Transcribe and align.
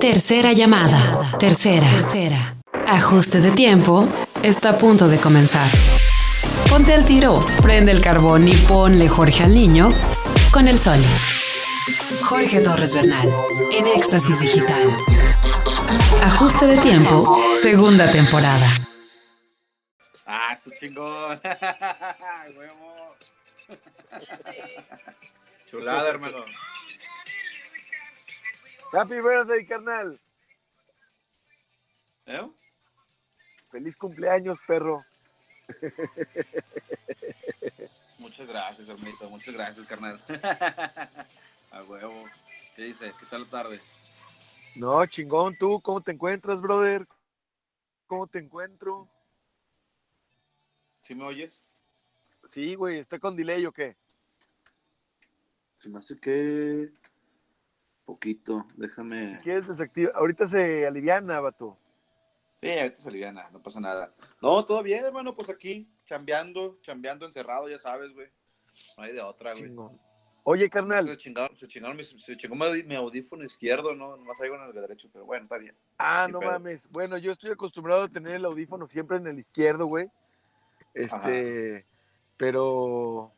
Tercera 0.00 0.52
llamada. 0.52 1.36
Tercera. 1.38 1.88
Tercera. 1.88 2.56
Ajuste 2.86 3.40
de 3.40 3.50
tiempo. 3.52 4.06
Está 4.42 4.70
a 4.70 4.78
punto 4.78 5.08
de 5.08 5.16
comenzar. 5.18 5.66
Ponte 6.68 6.92
al 6.92 7.06
tiro, 7.06 7.44
prende 7.62 7.92
el 7.92 8.02
carbón 8.02 8.46
y 8.46 8.52
ponle 8.54 9.08
Jorge 9.08 9.44
al 9.44 9.54
niño 9.54 9.90
con 10.52 10.68
el 10.68 10.78
sol. 10.78 10.98
Jorge 12.24 12.60
Torres 12.60 12.94
Bernal, 12.94 13.32
en 13.72 13.86
Éxtasis 13.86 14.38
Digital. 14.38 14.90
Ajuste 16.22 16.66
de 16.66 16.76
tiempo, 16.78 17.40
segunda 17.60 18.10
temporada. 18.10 18.66
Ah, 20.26 20.56
su 20.62 20.70
chingón. 20.78 21.40
Huevo. 22.56 23.14
Chulada, 25.70 26.10
hermano. 26.10 26.44
Happy 28.92 29.20
birthday, 29.20 29.66
carnal. 29.66 30.20
¿Eh? 32.26 32.50
Feliz 33.70 33.96
cumpleaños, 33.96 34.58
perro. 34.66 35.04
Muchas 38.18 38.48
gracias, 38.48 38.88
hermanito. 38.88 39.28
Muchas 39.30 39.54
gracias, 39.54 39.86
carnal. 39.86 40.22
A 41.70 41.82
huevo. 41.82 42.24
¿Qué 42.74 42.84
dice? 42.84 43.12
¿Qué 43.18 43.26
tal 43.26 43.42
la 43.42 43.48
tarde? 43.48 43.80
No, 44.76 45.04
chingón, 45.06 45.56
tú, 45.56 45.80
¿cómo 45.80 46.00
te 46.00 46.12
encuentras, 46.12 46.60
brother? 46.60 47.06
¿Cómo 48.06 48.26
te 48.26 48.38
encuentro? 48.38 49.08
¿Sí 51.00 51.14
me 51.14 51.24
oyes? 51.24 51.64
Sí, 52.44 52.74
güey, 52.74 52.98
¿está 52.98 53.18
con 53.18 53.34
delay 53.36 53.64
o 53.66 53.72
qué? 53.72 53.96
Se 55.76 55.88
me 55.88 55.98
hace 55.98 56.16
que. 56.18 56.92
Poquito, 58.06 58.64
déjame. 58.76 59.28
Si 59.28 59.36
quieres 59.38 59.66
desactiva. 59.66 60.12
Ahorita 60.14 60.46
se 60.46 60.86
aliviana, 60.86 61.40
vato. 61.40 61.76
Sí, 62.54 62.70
ahorita 62.70 63.00
se 63.02 63.08
aliviana, 63.08 63.50
no 63.50 63.60
pasa 63.60 63.80
nada. 63.80 64.14
No, 64.40 64.64
todo 64.64 64.82
bien, 64.82 65.04
hermano, 65.04 65.34
pues 65.34 65.50
aquí, 65.50 65.90
chambeando, 66.06 66.78
chambeando 66.82 67.26
encerrado, 67.26 67.68
ya 67.68 67.78
sabes, 67.78 68.14
güey. 68.14 68.28
No 68.96 69.02
hay 69.02 69.12
de 69.12 69.20
otra, 69.20 69.52
güey. 69.52 69.64
Chingón. 69.64 70.00
Oye, 70.44 70.70
carnal. 70.70 71.08
Se 71.08 71.16
chingaron, 71.18 71.56
se 71.56 71.66
chingaron 71.66 71.96
mi, 71.96 72.04
se 72.04 72.36
chingó 72.36 72.54
mi, 72.54 72.94
audífono 72.94 73.44
izquierdo, 73.44 73.92
no, 73.96 74.16
nomás 74.16 74.40
hay 74.40 74.50
uno 74.50 74.62
en 74.62 74.76
el 74.76 74.80
derecho, 74.80 75.10
pero 75.12 75.24
bueno, 75.24 75.42
está 75.42 75.58
bien. 75.58 75.74
Ah, 75.98 76.26
Sí, 76.26 76.32
no 76.32 76.38
pero- 76.38 76.52
mames. 76.52 76.88
Bueno, 76.90 77.18
yo 77.18 77.32
estoy 77.32 77.50
acostumbrado 77.50 78.04
a 78.04 78.08
tener 78.08 78.36
el 78.36 78.44
audífono 78.44 78.86
siempre 78.86 79.16
en 79.16 79.26
el 79.26 79.40
izquierdo, 79.40 79.86
güey. 79.86 80.08
Este, 80.94 81.84
pero 82.36 83.32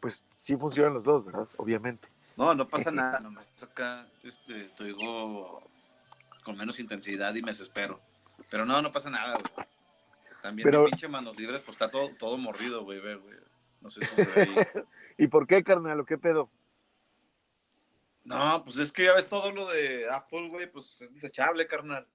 pues 0.00 0.26
sí 0.28 0.56
funcionan 0.56 0.94
los 0.94 1.04
dos, 1.04 1.24
¿verdad? 1.24 1.48
Obviamente. 1.56 2.08
No, 2.36 2.54
no 2.54 2.68
pasa 2.68 2.90
nada, 2.90 3.20
nomás 3.20 3.46
acá 3.62 4.06
este, 4.22 4.68
te 4.70 4.84
digo 4.84 5.62
con 6.42 6.56
menos 6.56 6.78
intensidad 6.80 7.34
y 7.34 7.42
me 7.42 7.52
desespero. 7.52 8.00
Pero 8.50 8.64
no, 8.64 8.80
no 8.80 8.90
pasa 8.90 9.10
nada, 9.10 9.34
güey. 9.34 9.66
También 10.42 10.64
Pero- 10.64 10.84
mi 10.84 10.90
pinche 10.90 11.08
manos 11.08 11.36
libres, 11.36 11.60
pues 11.60 11.74
está 11.74 11.90
todo, 11.90 12.14
todo 12.16 12.38
mordido, 12.38 12.82
güey, 12.84 13.00
güey. 13.00 13.36
No 13.80 13.90
sé 13.90 14.00
ahí. 14.36 14.54
¿Y 15.18 15.28
por 15.28 15.46
qué, 15.46 15.62
carnal? 15.62 16.00
¿O 16.00 16.06
qué 16.06 16.16
pedo? 16.18 16.50
No, 18.24 18.62
pues 18.64 18.76
es 18.76 18.92
que 18.92 19.04
ya 19.04 19.14
ves 19.14 19.28
todo 19.28 19.50
lo 19.50 19.68
de 19.68 20.08
Apple, 20.10 20.48
güey, 20.48 20.70
pues 20.70 21.00
es 21.00 21.12
desechable, 21.14 21.66
carnal. 21.66 22.06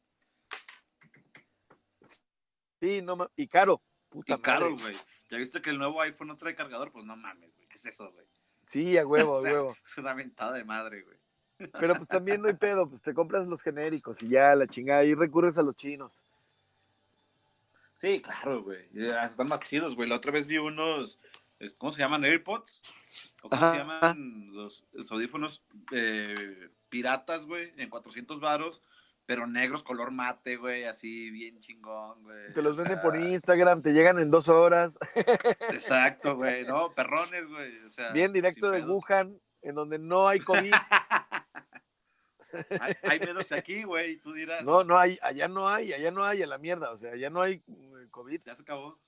Sí, 2.80 3.02
no 3.02 3.32
y 3.36 3.48
caro. 3.48 3.82
Puta 4.10 4.36
Y 4.36 4.42
caro, 4.42 4.76
güey. 4.76 4.96
Ya 5.30 5.38
viste 5.38 5.62
que 5.62 5.72
el 5.72 5.78
nuevo 5.80 6.02
iPhone 6.02 6.28
no 6.28 6.38
trae 6.38 6.56
cargador, 6.56 6.92
pues 6.92 7.06
no 7.06 7.16
mames, 7.16 7.54
güey. 7.56 7.68
¿Qué 7.68 7.76
es 7.76 7.86
eso, 7.88 8.12
güey? 8.12 8.26
Sí, 8.66 8.98
a 8.98 9.06
huevo, 9.08 9.34
O 9.34 9.40
a 9.40 9.42
sea, 9.42 9.52
huevo. 9.54 9.76
Es 9.84 9.98
una 9.98 10.14
ventada 10.14 10.54
de 10.54 10.64
madre, 10.64 11.04
güey. 11.04 11.18
Pero 11.80 11.96
pues 11.96 12.10
también 12.10 12.42
no 12.42 12.50
hay 12.50 12.54
pedo, 12.54 12.90
pues 12.90 13.02
te 13.02 13.14
compras 13.14 13.48
los 13.48 13.62
genéricos 13.62 14.22
y 14.22 14.28
ya 14.28 14.54
la 14.56 14.68
chingada, 14.68 15.06
y 15.06 15.14
recurres 15.16 15.58
a 15.58 15.64
los 15.64 15.76
chinos. 15.76 16.26
Sí, 17.94 18.22
claro, 18.22 18.62
güey. 18.62 18.90
Ya 18.92 19.24
Están 19.24 19.48
más 19.48 19.62
chidos, 19.62 19.96
güey. 19.96 20.10
La 20.10 20.18
otra 20.18 20.32
vez 20.34 20.46
vi 20.48 20.58
unos, 20.58 21.18
¿cómo 21.78 21.94
se 21.94 22.00
llaman? 22.00 22.26
AirPods. 22.26 22.82
¿O 23.42 23.50
cómo 23.50 23.56
Ajá. 23.56 23.72
se 23.72 23.78
llaman 23.78 24.50
los, 24.52 24.84
los 24.92 25.10
audífonos 25.12 25.64
eh, 25.94 26.70
piratas, 26.90 27.46
güey? 27.46 27.72
En 27.78 27.90
400 27.90 28.42
varos, 28.42 28.82
pero 29.26 29.48
negros 29.48 29.84
color 29.84 30.12
mate, 30.12 30.58
güey. 30.58 30.86
Así 30.86 31.30
bien 31.32 31.60
chingón, 31.60 32.24
güey. 32.24 32.54
Te 32.54 32.62
los 32.62 32.74
O 32.74 32.78
venden 32.78 32.98
sea, 32.98 33.02
por 33.02 33.18
Instagram, 33.18 33.82
te 33.82 33.94
llegan 33.94 34.20
en 34.20 34.32
dos 34.32 34.50
horas, 34.50 34.98
Exacto, 35.70 36.36
güey. 36.36 36.66
No, 36.66 36.94
perrones, 36.94 37.48
güey. 37.48 37.86
O 37.86 37.90
sea, 37.90 38.12
bien 38.12 38.34
directo 38.34 38.72
de 38.72 38.82
pedo. 38.82 38.94
Wuhan, 38.94 39.40
en 39.62 39.76
donde 39.76 40.00
no 40.00 40.28
hay 40.28 40.40
COVID. 40.40 40.74
hay, 42.82 42.94
hay 43.04 43.20
menos 43.20 43.46
que 43.46 43.56
aquí, 43.56 43.84
güey. 43.84 44.14
Y 44.14 44.18
tú 44.18 44.34
dirás, 44.34 44.64
No, 44.64 44.84
no 44.84 44.98
hay, 44.98 45.18
allá 45.22 45.48
no 45.48 45.68
hay, 45.68 45.94
allá 45.94 46.12
no 46.12 46.24
hay 46.24 46.44
a 46.44 46.48
la 46.48 46.58
mierda, 46.58 46.92
o 46.92 46.98
sea, 46.98 47.14
allá 47.14 47.30
no 47.30 47.42
hay 47.42 47.64
mm, 47.66 48.08
COVID. 48.12 48.42
ya 48.46 48.56
se 48.56 48.62
acabó. 48.62 49.00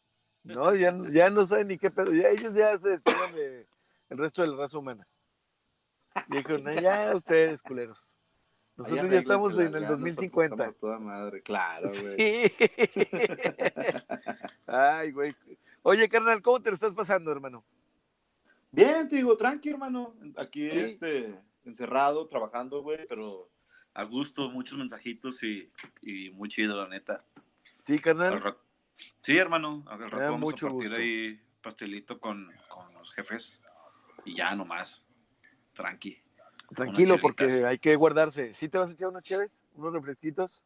No, 0.43 0.73
ya, 0.73 0.95
ya 1.11 1.29
no 1.29 1.45
saben 1.45 1.67
ni 1.67 1.77
qué 1.77 1.91
pedo. 1.91 2.13
Ya, 2.13 2.29
ellos 2.29 2.53
ya 2.53 2.77
se 2.77 2.89
despegan 2.89 3.33
de 3.33 3.67
el 4.09 4.17
resto 4.17 4.41
de 4.41 4.47
la 4.47 4.55
raza 4.55 4.77
humana. 4.77 5.05
Y 6.29 6.37
dijeron, 6.37 6.63
"No, 6.63 6.73
ya 6.73 7.13
ustedes, 7.13 7.61
culeros. 7.61 8.17
Nosotros 8.77 9.09
ya 9.11 9.17
estamos 9.17 9.57
en 9.59 9.73
el 9.75 9.87
2050. 9.87 10.53
Estamos 10.55 10.77
toda 10.79 10.99
madre, 10.99 11.41
claro, 11.41 11.89
güey. 11.89 12.49
Sí. 12.49 12.53
Ay, 14.67 15.11
güey. 15.11 15.35
Oye, 15.81 16.07
carnal, 16.09 16.41
¿cómo 16.41 16.59
te 16.61 16.69
lo 16.69 16.75
estás 16.75 16.93
pasando, 16.93 17.31
hermano? 17.31 17.63
Bien, 18.71 19.07
te 19.07 19.15
digo, 19.15 19.35
tranqui, 19.35 19.69
hermano. 19.69 20.13
Aquí, 20.37 20.69
Sí. 20.69 20.79
este, 20.79 21.33
encerrado, 21.65 22.27
trabajando, 22.27 22.81
güey, 22.83 23.07
pero 23.07 23.49
a 23.93 24.03
gusto, 24.03 24.49
muchos 24.49 24.77
mensajitos 24.77 25.41
y, 25.43 25.71
y 26.01 26.29
muy 26.31 26.49
chido, 26.49 26.75
la 26.75 26.87
neta. 26.87 27.23
Sí, 27.79 27.93
Al 27.95 28.01
carnal. 28.01 28.57
Sí, 29.21 29.37
hermano, 29.37 29.83
al 29.87 29.99
rato 29.99 30.17
vamos 30.17 30.39
mucho 30.39 30.67
a 30.67 30.69
partir 30.71 30.89
gusto. 30.89 31.01
ahí 31.01 31.39
pastelito 31.61 32.19
con, 32.19 32.51
con 32.67 32.93
los 32.93 33.11
jefes 33.13 33.59
y 34.25 34.35
ya 34.35 34.53
nomás, 34.55 35.03
tranqui. 35.73 36.21
Tranquilo, 36.75 37.17
porque 37.19 37.65
hay 37.65 37.79
que 37.79 37.95
guardarse. 37.95 38.53
¿Sí 38.53 38.69
te 38.69 38.77
vas 38.77 38.89
a 38.89 38.93
echar 38.93 39.09
unas 39.09 39.23
cheves? 39.23 39.65
¿Unos 39.75 39.93
refresquitos? 39.93 40.65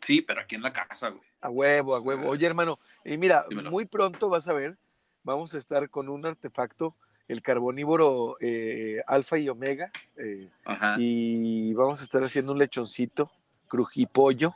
Sí, 0.00 0.20
pero 0.22 0.40
aquí 0.40 0.56
en 0.56 0.62
la 0.62 0.72
casa, 0.72 1.10
güey. 1.10 1.22
A 1.40 1.48
huevo, 1.48 1.94
a 1.94 2.00
huevo. 2.00 2.28
Oye, 2.28 2.46
hermano, 2.46 2.78
y 3.04 3.16
mira, 3.16 3.44
Dímelo. 3.48 3.70
muy 3.70 3.84
pronto 3.84 4.28
vas 4.28 4.48
a 4.48 4.52
ver, 4.52 4.76
vamos 5.22 5.54
a 5.54 5.58
estar 5.58 5.88
con 5.90 6.08
un 6.08 6.26
artefacto, 6.26 6.96
el 7.28 7.42
carbonívoro 7.42 8.36
eh, 8.40 9.02
alfa 9.06 9.38
y 9.38 9.48
omega, 9.48 9.90
eh, 10.16 10.50
Ajá, 10.64 10.96
y 10.98 11.72
vamos 11.74 12.00
a 12.00 12.04
estar 12.04 12.22
haciendo 12.24 12.52
un 12.52 12.58
lechoncito, 12.58 13.30
crujipollo, 13.68 14.54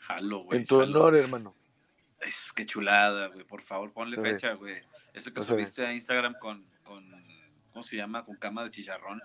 jalo, 0.00 0.40
güey. 0.40 0.60
en 0.60 0.66
tu 0.66 0.78
jalo. 0.80 1.00
honor, 1.00 1.16
hermano. 1.16 1.54
Es 2.20 2.52
que 2.54 2.66
chulada, 2.66 3.28
güey. 3.28 3.44
Por 3.44 3.62
favor, 3.62 3.92
ponle 3.92 4.20
fecha, 4.20 4.52
güey. 4.54 4.76
Eso 5.12 5.32
que 5.32 5.44
subiste 5.44 5.86
a 5.86 5.92
Instagram 5.92 6.34
con, 6.38 6.64
con, 6.82 7.04
¿cómo 7.70 7.82
se 7.82 7.96
llama? 7.96 8.24
Con 8.24 8.36
cama 8.36 8.64
de 8.64 8.70
chicharrón. 8.70 9.22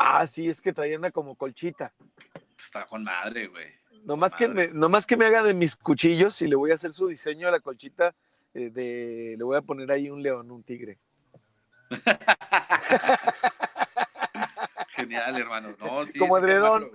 Ah, 0.00 0.24
sí, 0.28 0.48
es 0.48 0.62
que 0.62 0.72
traían 0.72 1.10
como 1.10 1.34
colchita. 1.34 1.92
Está 2.56 2.86
con 2.86 3.02
madre, 3.02 3.48
güey. 3.48 3.66
Nomás 4.04 4.36
que, 4.36 4.46
Madre. 4.46 4.68
me, 4.68 4.74
nomás 4.74 5.06
que 5.06 5.16
me 5.16 5.24
haga 5.24 5.42
de 5.42 5.54
mis 5.54 5.74
cuchillos 5.74 6.40
y 6.40 6.46
le 6.46 6.54
voy 6.54 6.70
a 6.70 6.76
hacer 6.76 6.92
su 6.92 7.08
diseño 7.08 7.48
a 7.48 7.50
la 7.50 7.58
colchita, 7.58 8.14
eh, 8.54 8.70
de, 8.70 9.34
le 9.36 9.42
voy 9.42 9.56
a 9.56 9.62
poner 9.62 9.90
ahí 9.90 10.08
un 10.08 10.22
león, 10.22 10.52
un 10.52 10.62
tigre. 10.62 11.00
Genial, 14.90 15.36
hermano. 15.36 15.74
No, 15.80 16.06
sí, 16.06 16.16
Como 16.16 16.36
que 16.36 16.42
edredón. 16.42 16.92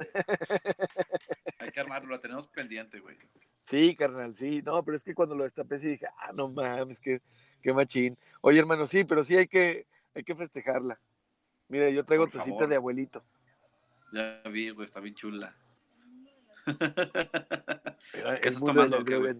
Hay 1.59 1.71
que 1.71 1.79
armarlo, 1.81 2.09
lo 2.09 2.21
tenemos 2.21 2.47
pendiente, 2.47 3.01
güey. 3.01 3.17
Sí, 3.61 3.97
carnal, 3.97 4.33
sí. 4.33 4.61
No, 4.61 4.81
pero 4.83 4.95
es 4.95 5.03
que 5.03 5.13
cuando 5.13 5.35
lo 5.35 5.43
destapé 5.43 5.77
sí 5.77 5.89
dije, 5.89 6.07
ah, 6.19 6.31
no 6.33 6.47
mames, 6.47 7.01
qué, 7.01 7.21
qué 7.61 7.73
machín. 7.73 8.17
Oye, 8.41 8.59
hermano, 8.59 8.87
sí, 8.87 9.03
pero 9.03 9.25
sí 9.25 9.35
hay 9.35 9.47
que, 9.47 9.87
hay 10.15 10.23
que 10.23 10.35
festejarla. 10.35 10.97
Mira, 11.67 11.89
yo 11.89 12.03
traigo 12.05 12.27
Por 12.27 12.41
favor. 12.43 12.67
de 12.67 12.75
abuelito. 12.75 13.23
Ya 14.11 14.41
vi, 14.49 14.69
güey, 14.69 14.85
está 14.85 14.99
bien 14.99 15.15
chula. 15.15 15.55
¿Qué 16.65 18.47
estás 18.49 18.63
tomando 18.63 19.03
qué, 19.03 19.17
güey? 19.17 19.35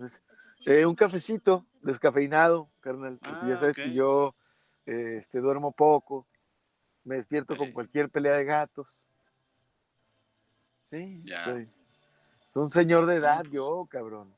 Eh, 0.65 0.85
un 0.85 0.95
cafecito 0.95 1.65
descafeinado, 1.81 2.69
carnal. 2.79 3.17
Porque 3.21 3.39
Ah, 3.43 3.47
ya 3.49 3.57
sabes 3.57 3.75
que 3.75 3.93
yo 3.93 4.35
eh, 4.85 5.17
este, 5.19 5.39
duermo 5.39 5.71
poco, 5.71 6.25
me 7.03 7.15
despierto 7.15 7.55
con 7.57 7.71
cualquier 7.71 8.09
pelea 8.09 8.33
de 8.37 8.45
gatos. 8.45 9.05
Sí, 10.85 11.21
Ya. 11.23 11.45
soy, 11.45 11.69
soy 12.49 12.63
un 12.63 12.69
señor 12.69 13.05
de 13.05 13.15
edad, 13.15 13.43
yo, 13.51 13.85
cabrón. 13.89 14.33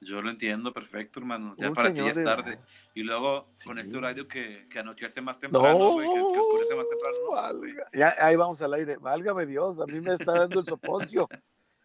Yo 0.00 0.20
lo 0.20 0.28
entiendo 0.30 0.72
perfecto, 0.72 1.20
hermano. 1.20 1.54
Ya 1.56 1.68
Un 1.68 1.74
para 1.74 1.92
ti 1.92 2.00
ya 2.00 2.08
es 2.10 2.16
de 2.16 2.24
tarde. 2.24 2.52
edad. 2.54 2.64
Y 2.94 3.02
luego 3.02 3.50
con 3.64 3.78
este 3.78 3.96
horario 3.96 4.28
que, 4.28 4.68
que 4.68 4.78
anochece 4.78 5.20
más 5.22 5.36
No, 5.36 5.40
temprano, 5.40 5.78
güey, 5.92 6.06
que, 6.06 6.14
que 6.14 6.20
oscurece 6.38 6.74
más 6.74 6.86
temprano. 6.88 7.16
no, 7.30 7.88
Ya, 7.92 8.14
ahí 8.18 8.36
vamos 8.36 8.60
al 8.60 8.74
aire. 8.74 8.98
Válgame 8.98 9.46
Dios, 9.46 9.80
a 9.80 9.86
mí 9.86 10.00
me 10.00 10.12
está 10.14 10.32
dando 10.40 10.60
el 10.60 10.66
soponcio. 10.66 11.28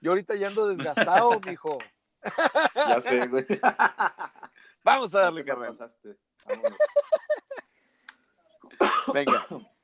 Yo 0.02 0.12
ahorita 0.12 0.36
ya 0.36 0.48
ando 0.48 0.68
desgastado, 0.68 1.40
mijo. 1.48 1.78
Ya 2.76 3.00
sé, 3.00 3.28
güey. 3.28 3.46
Vamos 4.84 5.16
a 5.16 5.20
darle. 5.22 5.44
Vámonos. 5.44 5.78
Venga. 9.14 9.48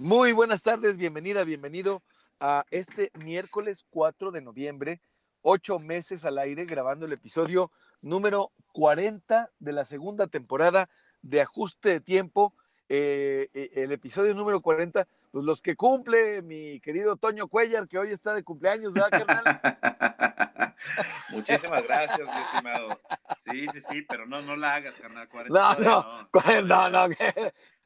Muy 0.00 0.32
buenas 0.32 0.62
tardes, 0.62 0.96
bienvenida, 0.96 1.44
bienvenido 1.44 2.02
a 2.40 2.64
este 2.70 3.10
miércoles 3.18 3.84
4 3.90 4.30
de 4.30 4.40
noviembre, 4.40 5.02
ocho 5.42 5.78
meses 5.78 6.24
al 6.24 6.38
aire, 6.38 6.64
grabando 6.64 7.04
el 7.04 7.12
episodio 7.12 7.70
número 8.00 8.50
40 8.72 9.50
de 9.58 9.72
la 9.74 9.84
segunda 9.84 10.26
temporada 10.26 10.88
de 11.20 11.42
Ajuste 11.42 11.90
de 11.90 12.00
Tiempo. 12.00 12.54
Eh, 12.88 13.50
eh, 13.52 13.72
el 13.74 13.92
episodio 13.92 14.34
número 14.34 14.62
40, 14.62 15.06
pues 15.32 15.44
los 15.44 15.60
que 15.60 15.76
cumple 15.76 16.40
mi 16.40 16.80
querido 16.80 17.16
Toño 17.16 17.46
Cuellar, 17.48 17.86
que 17.86 17.98
hoy 17.98 18.08
está 18.08 18.32
de 18.32 18.42
cumpleaños, 18.42 18.94
¿verdad, 18.94 19.10
carnal? 19.26 20.76
Muchísimas 21.28 21.82
gracias, 21.84 22.20
mi 22.20 22.40
estimado. 22.40 23.00
Sí, 23.36 23.66
sí, 23.74 23.80
sí, 23.82 24.02
pero 24.08 24.24
no, 24.24 24.40
no 24.40 24.56
la 24.56 24.76
hagas, 24.76 24.94
carnal. 24.94 25.28
40 25.28 25.52
No, 25.52 25.74
no, 25.78 26.30
no, 26.62 26.62
no, 26.62 27.08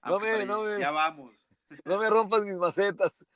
no 0.04 0.20
me, 0.20 0.46
no 0.46 0.62
me, 0.62 0.78
Ya 0.78 0.92
vamos. 0.92 1.53
No 1.84 1.98
me 1.98 2.10
rompas 2.10 2.42
mis 2.42 2.56
macetas. 2.56 3.26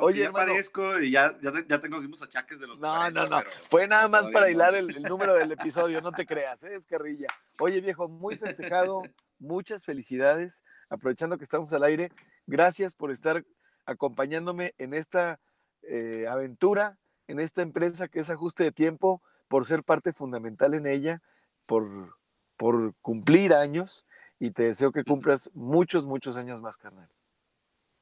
Oye, 0.00 0.20
ya 0.20 0.26
hermano. 0.26 0.52
parezco 0.52 1.00
y 1.00 1.10
ya, 1.10 1.36
ya, 1.40 1.52
ya 1.66 1.80
tengo 1.80 1.96
los 1.96 2.04
mismos 2.04 2.22
achaques 2.22 2.60
de 2.60 2.66
los 2.66 2.78
No, 2.78 2.94
40, 2.94 3.24
no, 3.24 3.26
no. 3.26 3.42
Fue 3.68 3.86
nada 3.88 4.08
más 4.08 4.28
para 4.28 4.46
no. 4.46 4.52
hilar 4.52 4.74
el, 4.74 4.96
el 4.96 5.02
número 5.02 5.34
del 5.34 5.52
episodio, 5.52 6.00
no 6.00 6.12
te 6.12 6.26
creas, 6.26 6.62
¿eh? 6.64 6.74
es 6.74 6.86
carrilla. 6.86 7.26
Oye, 7.58 7.80
viejo, 7.80 8.08
muy 8.08 8.36
festejado, 8.36 9.02
muchas 9.38 9.84
felicidades. 9.84 10.64
Aprovechando 10.88 11.36
que 11.38 11.44
estamos 11.44 11.72
al 11.72 11.82
aire, 11.82 12.10
gracias 12.46 12.94
por 12.94 13.10
estar 13.10 13.44
acompañándome 13.86 14.74
en 14.78 14.94
esta 14.94 15.40
eh, 15.82 16.26
aventura, 16.28 16.98
en 17.26 17.40
esta 17.40 17.62
empresa 17.62 18.08
que 18.08 18.20
es 18.20 18.30
ajuste 18.30 18.64
de 18.64 18.72
tiempo, 18.72 19.22
por 19.48 19.66
ser 19.66 19.82
parte 19.82 20.12
fundamental 20.12 20.74
en 20.74 20.86
ella, 20.86 21.22
por, 21.66 22.16
por 22.56 22.94
cumplir 23.00 23.54
años 23.54 24.06
y 24.38 24.50
te 24.52 24.64
deseo 24.64 24.92
que 24.92 25.04
cumplas 25.04 25.50
muchos, 25.54 26.06
muchos 26.06 26.36
años 26.36 26.60
más, 26.60 26.78
carnal. 26.78 27.08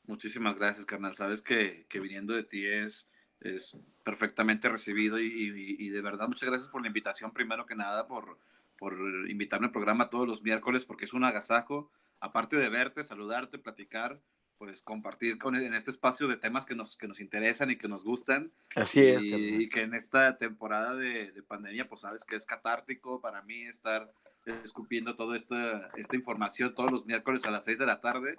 Muchísimas 0.04 0.56
gracias, 0.56 0.86
carnal. 0.86 1.16
Sabes 1.16 1.42
que, 1.42 1.86
que 1.88 1.98
viniendo 2.00 2.32
de 2.34 2.44
ti 2.44 2.64
es, 2.66 3.08
es 3.40 3.76
perfectamente 4.04 4.68
recibido 4.68 5.18
y, 5.18 5.26
y- 5.26 5.76
y 5.86 5.88
de 5.90 6.00
verdad 6.02 6.28
muchas 6.28 6.48
gracias 6.48 6.68
por 6.70 6.80
la 6.82 6.86
invitación, 6.88 7.32
primero 7.32 7.66
que 7.66 7.74
nada, 7.74 8.06
por, 8.06 8.38
por 8.78 8.94
invitarme 9.28 9.66
al 9.66 9.72
programa 9.72 10.08
todos 10.10 10.28
los 10.28 10.42
miércoles, 10.42 10.84
porque 10.84 11.06
es 11.06 11.12
un 11.12 11.24
agasajo. 11.24 11.90
Aparte 12.20 12.56
de 12.56 12.68
verte, 12.68 13.02
saludarte, 13.02 13.58
platicar, 13.58 14.22
pues 14.58 14.80
compartir 14.82 15.38
con, 15.38 15.56
en 15.56 15.74
este 15.74 15.90
espacio 15.90 16.28
de 16.28 16.36
temas 16.36 16.64
que 16.64 16.74
nos, 16.76 16.96
que 16.96 17.08
nos 17.08 17.20
interesan 17.20 17.70
y 17.70 17.76
que 17.76 17.88
nos 17.88 18.04
gustan. 18.04 18.52
Así 18.76 19.06
es, 19.08 19.24
y, 19.24 19.64
y 19.64 19.68
que 19.68 19.82
en 19.82 19.92
esta 19.94 20.36
temporada 20.38 20.94
de, 20.94 21.32
de 21.32 21.42
pandemia, 21.42 21.88
pues 21.88 22.02
sabes 22.02 22.24
que 22.24 22.36
es 22.36 22.46
catártico 22.46 23.20
para 23.20 23.42
mí 23.42 23.64
estar 23.64 24.12
escupiendo 24.64 25.16
toda 25.16 25.36
esta, 25.36 25.90
esta 25.96 26.16
información 26.16 26.74
todos 26.74 26.90
los 26.90 27.06
miércoles 27.06 27.44
a 27.44 27.50
las 27.50 27.64
6 27.64 27.78
de 27.78 27.86
la 27.86 28.00
tarde. 28.00 28.36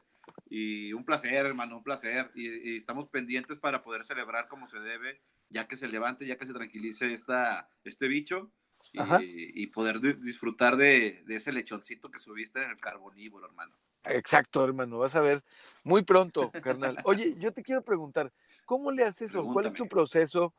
Y 0.49 0.93
un 0.93 1.03
placer, 1.05 1.45
hermano, 1.45 1.77
un 1.77 1.83
placer. 1.83 2.31
Y, 2.35 2.73
y 2.73 2.77
estamos 2.77 3.07
pendientes 3.07 3.57
para 3.59 3.83
poder 3.83 4.05
celebrar 4.05 4.47
como 4.47 4.67
se 4.67 4.79
debe, 4.79 5.21
ya 5.49 5.67
que 5.67 5.77
se 5.77 5.87
levante, 5.87 6.25
ya 6.25 6.37
que 6.37 6.45
se 6.45 6.53
tranquilice 6.53 7.11
esta, 7.13 7.69
este 7.83 8.07
bicho. 8.07 8.51
Y, 8.93 9.63
y 9.63 9.67
poder 9.67 9.99
di- 9.99 10.13
disfrutar 10.13 10.77
de, 10.77 11.23
de 11.25 11.35
ese 11.35 11.51
lechoncito 11.51 12.09
que 12.09 12.19
subiste 12.19 12.63
en 12.63 12.69
el 12.69 12.77
carbonívoro, 12.77 13.45
hermano. 13.47 13.75
Exacto, 14.05 14.63
hermano, 14.63 14.99
vas 14.99 15.15
a 15.15 15.21
ver 15.21 15.43
muy 15.83 16.03
pronto, 16.03 16.51
carnal. 16.63 16.97
Oye, 17.05 17.35
yo 17.37 17.51
te 17.51 17.63
quiero 17.63 17.83
preguntar, 17.83 18.31
¿cómo 18.65 18.91
le 18.91 19.03
haces 19.03 19.35
o 19.35 19.43
cuál 19.43 19.65
es 19.65 19.73
tu 19.73 19.87
proceso 19.87 20.53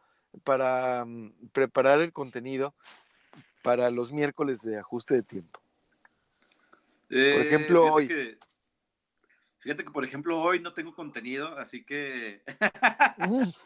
para 0.44 1.04
mm, 1.06 1.48
preparar 1.52 2.02
el 2.02 2.12
contenido 2.12 2.74
para 3.62 3.90
los 3.90 4.12
miércoles 4.12 4.60
de 4.62 4.78
ajuste 4.78 5.14
de 5.14 5.22
tiempo? 5.22 5.60
Eh, 7.10 7.40
ejemplo, 7.40 7.82
fíjate 7.82 7.94
hoy. 7.96 8.08
que- 8.08 8.38
fíjate 9.60 9.84
que, 9.84 9.90
por 9.90 10.04
ejemplo, 10.04 10.40
hoy 10.40 10.60
no 10.60 10.72
tengo 10.74 10.94
contenido, 10.94 11.56
así 11.58 11.84
que 11.84 12.42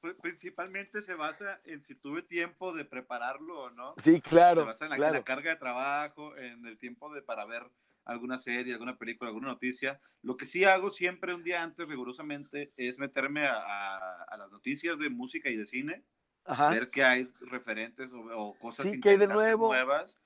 Pri- 0.00 0.14
principalmente 0.22 1.02
se 1.02 1.14
basa 1.14 1.60
en 1.64 1.82
si 1.84 1.94
tuve 1.96 2.22
tiempo 2.22 2.72
de 2.72 2.84
prepararlo 2.84 3.62
o 3.64 3.70
no. 3.70 3.94
Sí, 3.96 4.14
se 4.14 4.20
claro, 4.20 4.64
basa 4.64 4.84
en 4.84 4.90
la, 4.90 4.96
en 4.96 5.02
la 5.02 5.08
claro. 5.10 5.24
carga 5.24 5.50
de 5.50 5.56
trabajo, 5.56 6.36
en 6.36 6.64
el 6.66 6.78
tiempo 6.78 7.12
de 7.12 7.20
para 7.22 7.44
ver 7.46 7.64
alguna 8.04 8.38
serie, 8.38 8.72
alguna 8.72 8.96
película, 8.96 9.28
alguna 9.28 9.48
noticia. 9.48 10.00
Lo 10.22 10.36
que 10.36 10.46
sí 10.46 10.64
hago 10.64 10.90
siempre 10.90 11.34
un 11.34 11.42
día 11.42 11.62
antes, 11.64 11.88
rigurosamente, 11.88 12.72
es 12.76 12.96
meterme 12.98 13.46
a, 13.46 13.54
a- 13.58 14.22
a 14.22 14.36
las 14.36 14.52
noticias 14.52 14.98
de 15.00 15.10
música 15.10 15.50
y 15.50 15.56
de 15.56 15.66
cine, 15.66 16.04
Ajá. 16.48 16.70
ver 16.70 16.90
qué 16.90 17.04
hay 17.04 17.30
referentes 17.40 18.12
o, 18.12 18.20
o 18.20 18.58
cosas 18.58 18.88
Sí, 18.90 19.00
¿qué 19.00 19.10
hay 19.10 19.16
de 19.18 19.28
nuevo? 19.28 19.68
nuevas 19.68 20.18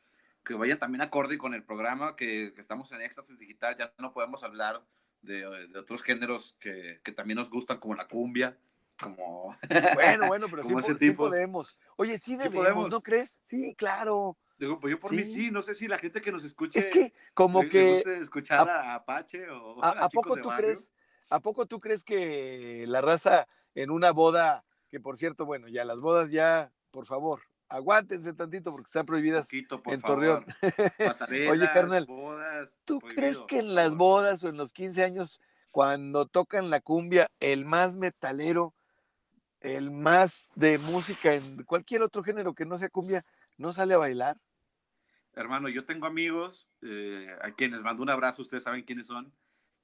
que 0.44 0.54
vayan 0.54 0.78
también 0.78 1.02
acorde 1.02 1.36
con 1.38 1.52
el 1.54 1.62
programa, 1.62 2.16
que, 2.16 2.52
que 2.54 2.60
estamos 2.60 2.90
en 2.92 3.00
Éxtasis 3.02 3.38
Digital, 3.38 3.76
ya 3.76 3.92
no 3.98 4.12
podemos 4.12 4.42
hablar 4.42 4.82
de, 5.20 5.68
de 5.68 5.78
otros 5.78 6.02
géneros 6.02 6.56
que, 6.58 7.00
que 7.04 7.12
también 7.12 7.36
nos 7.38 7.48
gustan, 7.50 7.78
como 7.78 7.94
la 7.94 8.08
cumbia, 8.08 8.56
como... 9.00 9.56
Bueno, 9.94 10.26
bueno, 10.26 10.46
pero 10.50 10.62
sí, 10.64 10.72
ese 10.72 10.92
po- 10.92 10.98
sí 10.98 11.08
tipo. 11.10 11.24
podemos. 11.28 11.76
Oye, 11.96 12.18
sí 12.18 12.36
debemos, 12.36 12.56
podemos. 12.56 12.90
¿no 12.90 13.00
crees? 13.02 13.38
Sí, 13.42 13.74
claro. 13.76 14.36
Digo, 14.58 14.80
pues 14.80 14.90
yo 14.92 14.98
por 14.98 15.12
mí 15.12 15.22
Sí. 15.24 15.32
sí, 15.44 15.50
no 15.52 15.62
sé 15.62 15.74
si 15.76 15.86
la 15.86 15.98
gente 15.98 16.20
que 16.20 16.32
nos 16.32 16.42
escuche... 16.44 16.78
Es 16.80 16.88
que 16.88 17.12
como 17.34 17.60
le- 17.62 17.66
le 17.66 17.70
que 17.70 17.94
guste 17.94 18.18
escuchar 18.18 18.68
a, 18.68 18.94
Apache 18.94 19.48
o 19.48 19.82
¿A, 19.82 19.90
a, 19.90 20.04
a 20.04 20.08
poco 20.08 20.36
tú 20.36 20.48
Barrio. 20.48 20.66
crees? 20.70 20.92
¿A 21.30 21.38
poco 21.40 21.66
tú 21.66 21.78
crees 21.80 22.02
que 22.04 22.84
la 22.88 23.00
raza 23.00 23.46
en 23.76 23.90
una 23.90 24.10
boda, 24.10 24.64
que 24.92 25.00
por 25.00 25.16
cierto, 25.16 25.46
bueno, 25.46 25.68
ya 25.68 25.86
las 25.86 26.02
bodas 26.02 26.30
ya, 26.32 26.70
por 26.90 27.06
favor, 27.06 27.40
aguántense 27.70 28.34
tantito 28.34 28.70
porque 28.70 28.88
están 28.88 29.06
prohibidas 29.06 29.46
Poquito, 29.46 29.82
por 29.82 29.94
en 29.94 30.02
favor. 30.02 30.44
Torreón. 30.60 30.92
Pasarelas, 30.98 31.70
carnal, 31.70 32.04
bodas, 32.04 32.76
¿Tú 32.84 32.98
prohibido, 32.98 33.22
crees 33.22 33.42
que 33.44 33.58
en 33.60 33.74
las 33.74 33.96
bodas 33.96 34.44
o 34.44 34.50
en 34.50 34.58
los 34.58 34.74
15 34.74 35.02
años, 35.02 35.40
cuando 35.70 36.26
tocan 36.26 36.68
la 36.68 36.82
cumbia, 36.82 37.30
el 37.40 37.64
más 37.64 37.96
metalero, 37.96 38.74
el 39.60 39.90
más 39.92 40.50
de 40.56 40.76
música 40.76 41.36
en 41.36 41.64
cualquier 41.64 42.02
otro 42.02 42.22
género 42.22 42.52
que 42.52 42.66
no 42.66 42.76
sea 42.76 42.90
cumbia, 42.90 43.24
no 43.56 43.72
sale 43.72 43.94
a 43.94 43.98
bailar? 43.98 44.36
Hermano, 45.32 45.70
yo 45.70 45.86
tengo 45.86 46.04
amigos 46.06 46.68
eh, 46.82 47.34
a 47.40 47.52
quienes 47.52 47.80
mando 47.80 48.02
un 48.02 48.10
abrazo, 48.10 48.42
ustedes 48.42 48.64
saben 48.64 48.82
quiénes 48.82 49.06
son, 49.06 49.32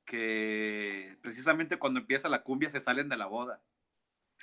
que 0.04 1.16
precisamente 1.22 1.78
cuando 1.78 1.98
empieza 1.98 2.28
la 2.28 2.42
cumbia 2.42 2.68
se 2.68 2.78
salen 2.78 3.08
de 3.08 3.16
la 3.16 3.24
boda. 3.24 3.62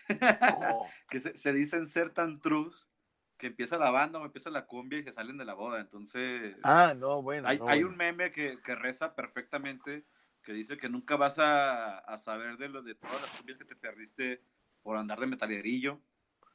Oh, 0.10 0.88
que 1.10 1.20
se, 1.20 1.36
se 1.38 1.54
dicen 1.54 1.88
ser 1.88 2.12
tan 2.12 2.40
trus 2.42 2.90
que 3.38 3.48
empieza 3.48 3.78
la 3.78 3.92
banda 3.92 4.20
o 4.20 4.26
empieza 4.26 4.50
la 4.50 4.66
cumbia 4.66 5.00
y 5.00 5.04
se 5.04 5.12
salen 5.12 5.38
de 5.38 5.46
la 5.46 5.54
boda. 5.54 5.82
Entonces, 5.82 6.56
Ah, 6.64 6.94
no, 6.98 7.22
bueno. 7.22 7.48
hay, 7.48 7.58
no, 7.60 7.68
hay 7.68 7.80
bueno. 7.84 7.90
un 7.90 7.98
meme 7.98 8.32
que, 8.32 8.60
que 8.64 8.76
reza 8.76 9.14
perfectamente 9.16 10.06
que 10.42 10.54
dice 10.54 10.78
que 10.78 10.90
nunca 10.90 11.16
vas 11.16 11.40
a, 11.40 11.98
a 11.98 12.18
saber 12.20 12.58
de, 12.58 12.70
lo, 12.70 12.84
de 12.84 12.94
todas 12.96 13.20
las 13.22 13.32
cumbias 13.32 13.58
que 13.58 13.66
te 13.66 13.76
perdiste 13.76 14.42
por 14.84 14.96
andar 14.96 15.20
de 15.20 15.26
metalerillo. 15.28 16.02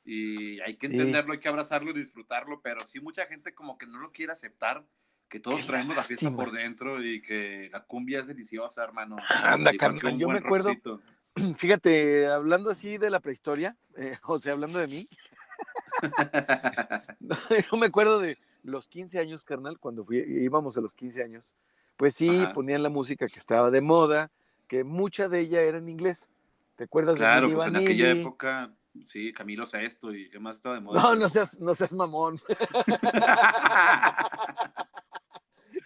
Y 0.05 0.61
hay 0.61 0.77
que 0.77 0.87
Sí. 0.87 0.93
entenderlo, 0.95 1.33
hay 1.33 1.41
que 1.41 1.49
abrazarlo 1.49 1.91
y 1.91 1.95
disfrutarlo, 1.95 2.63
pero 2.63 2.81
sí 2.81 3.01
mucha 3.01 3.27
gente 3.27 3.53
como 3.53 3.77
que 3.77 3.87
no 3.87 3.99
lo 3.99 4.13
quiere 4.13 4.33
aceptar, 4.33 4.87
que 5.29 5.41
todos 5.41 5.61
Qué 5.63 5.67
traemos 5.67 5.97
la 5.97 6.03
fiesta 6.05 6.27
lástima. 6.27 6.45
por 6.45 6.53
dentro 6.55 7.03
y 7.05 7.21
que 7.21 7.69
la 7.73 7.85
cumbia 7.85 8.21
es 8.21 8.27
deliciosa, 8.29 8.83
hermano. 8.85 9.17
Anda, 9.45 9.73
carnal, 9.77 10.17
yo 10.19 10.29
me 10.29 10.39
acuerdo, 10.39 10.69
rockcito. 10.69 11.03
fíjate, 11.59 12.27
hablando 12.29 12.71
así 12.71 12.99
de 12.99 13.11
la 13.11 13.21
prehistoria, 13.21 13.77
eh, 13.97 14.17
o 14.27 14.39
sea, 14.39 14.53
hablando 14.53 14.79
de 14.79 14.87
mí, 14.87 15.09
yo 17.71 17.77
me 17.77 17.87
acuerdo 17.87 18.19
de 18.19 18.39
los 18.63 18.89
15 18.89 19.19
años, 19.19 19.45
carnal, 19.45 19.79
cuando 19.79 20.05
fui, 20.05 20.19
íbamos 20.19 20.77
a 20.77 20.81
los 20.81 20.95
15 20.95 21.23
años, 21.23 21.55
pues 21.97 22.15
sí, 22.15 22.29
Ajá. 22.29 22.53
ponían 22.53 22.83
la 22.83 22.89
música 22.89 23.27
que 23.27 23.39
estaba 23.39 23.71
de 23.71 23.81
moda, 23.81 24.31
que 24.69 24.85
mucha 24.85 25.29
de 25.29 25.41
ella 25.41 25.61
era 25.63 25.79
en 25.79 25.89
inglés. 25.89 26.31
¿Te 26.77 26.85
acuerdas 26.85 27.17
Claro, 27.17 27.43
de 27.43 27.47
Milli 27.49 27.57
pues 27.57 27.69
en 27.69 27.77
aquella 27.77 28.11
época, 28.11 28.75
sí, 29.05 29.33
Camilo 29.33 29.67
Sesto 29.67 30.15
y 30.15 30.29
qué 30.31 30.39
más 30.39 30.57
estaba 30.57 30.77
de 30.77 30.81
moda. 30.81 31.03
No, 31.03 31.15
no 31.17 31.29
seas, 31.29 31.59
no 31.61 31.75
seas 31.75 31.93
mamón. 31.93 32.41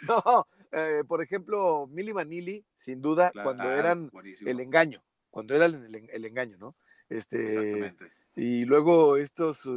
no, 0.06 0.46
eh, 0.70 1.02
por 1.06 1.22
ejemplo, 1.22 1.86
Milli 1.90 2.12
Vanilli, 2.12 2.64
sin 2.76 3.00
duda, 3.00 3.32
cuando 3.32 3.64
Claro, 3.64 3.78
eran 3.78 4.08
buenísimo. 4.10 4.50
el 4.50 4.60
engaño, 4.60 5.02
cuando 5.34 5.52
era 5.56 5.66
el, 5.66 6.24
engaño, 6.24 6.56
¿no? 6.58 6.76
Este, 7.08 7.42
Exactamente. 7.44 8.12
y 8.36 8.64
luego 8.66 9.16
estos, 9.16 9.66
eh, 9.66 9.68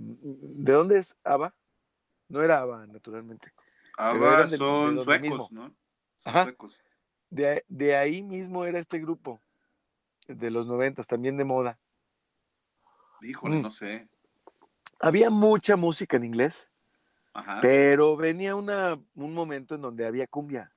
¿de 0.00 0.72
dónde 0.72 0.98
es 0.98 1.16
ABBA? 1.22 1.54
No 2.28 2.42
era 2.42 2.58
ABBA, 2.58 2.88
naturalmente. 2.88 3.52
De- 3.96 4.18
de 4.50 4.56
son 4.56 4.98
suecos. 4.98 5.52
¿no? 5.52 5.68
Son 6.16 6.30
Ajá. 6.30 6.42
suecos. 6.42 6.80
De, 7.30 7.64
de 7.68 7.94
ahí 7.94 8.20
mismo 8.24 8.64
era 8.64 8.80
este 8.80 8.98
grupo, 8.98 9.40
de 10.26 10.50
los 10.50 10.66
noventas, 10.66 11.06
también 11.06 11.36
de 11.36 11.44
moda. 11.44 11.78
Híjole, 13.22 13.58
Mm. 13.58 13.62
no 13.62 13.70
sé. 13.70 14.08
Había 14.98 15.30
mucha 15.30 15.76
música 15.76 16.16
en 16.16 16.24
inglés, 16.24 16.68
Ajá. 17.32 17.60
pero 17.62 18.16
venía 18.16 18.56
una, 18.56 18.98
un 19.14 19.34
momento 19.34 19.76
en 19.76 19.82
donde 19.82 20.04
había 20.04 20.26
cumbia. 20.26 20.72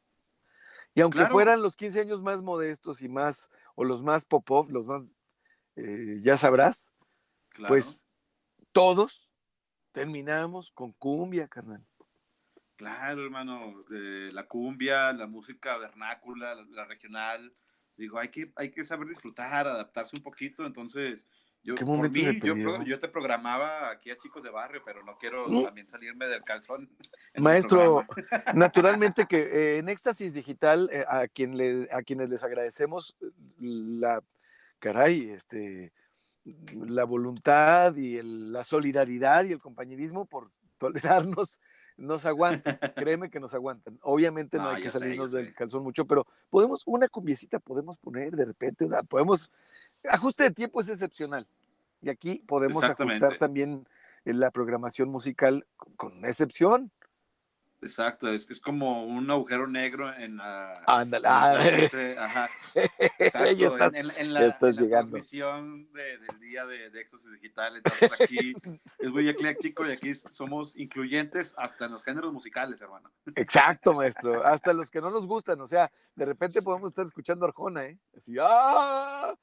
Y 0.96 1.02
aunque 1.02 1.20
Claro. 1.20 1.32
fueran 1.34 1.62
los 1.62 1.76
15 1.76 2.00
años 2.02 2.22
más 2.22 2.42
modestos 2.42 3.02
y 3.02 3.10
más, 3.10 3.50
o 3.76 3.84
los 3.84 4.02
más 4.04 4.26
pop-off, 4.26 4.70
los 4.70 4.88
más, 4.88 5.20
eh, 5.76 6.20
ya 6.24 6.36
sabrás, 6.38 6.92
claro. 7.50 7.70
pues 7.70 8.04
todos 8.72 9.30
terminamos 9.92 10.72
con 10.72 10.92
cumbia, 10.94 11.48
carnal. 11.48 11.86
Claro, 12.76 13.24
hermano. 13.26 13.84
eh, 13.92 14.30
la 14.32 14.48
cumbia, 14.48 15.12
la 15.14 15.28
música 15.28 15.78
vernácula, 15.78 16.56
la, 16.56 16.66
la 16.70 16.86
regional, 16.86 17.54
digo, 17.98 18.18
hay 18.18 18.30
que, 18.30 18.52
hay 18.56 18.72
que 18.72 18.86
saber 18.86 19.08
disfrutar, 19.08 19.68
adaptarse 19.68 20.16
un 20.16 20.24
poquito, 20.24 20.66
entonces 20.66 21.28
yo, 21.64 21.76
¿Qué 21.76 21.86
por 21.86 21.96
momento 21.98 22.18
mí, 22.20 22.26
se 22.26 22.34
yo, 22.36 22.40
perdió? 22.54 22.76
pro- 22.76 22.84
yo 22.84 23.00
te 23.00 23.08
programaba 23.10 23.90
aquí 23.92 24.12
a 24.12 24.18
chicos 24.18 24.44
de 24.44 24.50
barrio, 24.50 24.82
pero 24.86 25.04
no 25.04 25.18
quiero 25.18 25.48
¿Mm? 25.48 25.64
también 25.64 25.88
salirme 25.88 26.28
del 26.28 26.44
calzón. 26.44 26.90
Maestro, 27.38 28.06
naturalmente 28.54 29.26
que 29.28 29.38
eh, 29.76 29.78
en 29.80 29.90
Éxtasis 29.90 30.34
Digital, 30.34 30.90
eh, 30.92 31.06
a, 31.08 31.28
quien 31.28 31.58
le, 31.58 31.88
a 31.92 32.02
quienes 32.04 32.30
les 32.30 32.44
agradecemos 32.44 33.16
eh, 33.22 33.26
la, 33.60 34.24
caray, 34.80 35.30
este, 35.32 35.92
la 36.74 37.04
voluntad 37.04 37.96
y 37.96 38.18
el- 38.18 38.52
la 38.54 38.64
solidaridad 38.64 39.44
y 39.46 39.52
el 39.52 39.60
compañerismo 39.60 40.26
por 40.26 40.52
tolerarnos, 40.78 41.60
nos 41.98 42.26
aguantan, 42.26 42.80
créeme 42.96 43.30
que 43.30 43.42
nos 43.42 43.54
aguantan. 43.54 44.00
Obviamente 44.04 44.56
no, 44.58 44.64
No, 44.64 44.70
hay 44.70 44.82
que 44.82 44.90
sé, 44.90 45.00
salirnos 45.00 45.34
del 45.34 45.48
sé. 45.48 45.54
calzón 45.54 45.84
mucho, 45.84 46.06
pero 46.06 46.26
podemos, 46.50 46.82
una 46.86 47.10
cumbiecita 47.10 47.60
podemos 47.60 47.98
poner 47.98 48.32
de 48.32 48.46
repente, 48.46 48.86
una, 48.86 49.04
podemos, 49.04 49.52
ajuste 50.08 50.44
de 50.44 50.52
tiempo 50.52 50.82
es 50.82 50.90
excepcional. 50.90 51.48
Y 52.02 52.10
aquí 52.10 52.44
podemos 52.48 52.84
ajustar 52.84 53.38
también 53.38 53.88
eh, 54.26 54.34
la 54.34 54.52
programación 54.52 55.10
musical 55.10 55.66
con, 55.98 56.18
una 56.18 56.30
excepción. 56.30 56.92
Exacto, 57.82 58.28
es, 58.28 58.50
es 58.50 58.60
como 58.60 59.06
un 59.06 59.32
agujero 59.32 59.66
negro 59.66 60.14
en 60.14 60.36
la... 60.36 60.74
Ándale, 60.86 61.24
la- 61.24 61.52
ah, 61.54 62.26
ajá, 62.26 62.50
exacto, 63.20 63.52
ya 63.54 63.68
estás, 63.68 63.94
en, 63.94 64.12
en- 64.12 64.18
en 64.18 64.28
ya 64.34 64.40
la, 64.42 64.46
estás 64.48 64.70
en 64.72 64.76
la 64.76 64.82
llegando. 64.82 65.12
transmisión 65.12 65.92
de- 65.94 66.18
del 66.18 66.40
día 66.42 66.66
de, 66.66 66.90
de 66.90 67.00
Éxtasis 67.00 67.32
Digital. 67.32 67.78
Entonces 67.78 68.12
aquí 68.20 68.54
es 69.00 69.12
muy 69.12 69.30
ecléctico 69.30 69.88
y 69.88 69.94
aquí 69.94 70.14
somos 70.14 70.76
incluyentes 70.76 71.54
hasta 71.58 71.86
en 71.86 71.92
los 71.94 72.04
géneros 72.04 72.34
musicales, 72.34 72.82
hermano. 72.82 73.12
Exacto, 73.36 73.94
maestro. 73.94 74.46
Hasta 74.46 74.74
los 74.74 74.92
que 74.92 75.00
no 75.00 75.10
nos 75.10 75.26
gustan. 75.26 75.62
O 75.62 75.68
sea, 75.68 75.90
de 76.16 76.26
repente 76.26 76.62
podemos 76.62 76.90
estar 76.90 77.06
escuchando 77.06 77.46
Arjona, 77.46 77.86
¿eh? 77.86 77.98
Así, 78.18 78.36
¡ah! 78.42 79.34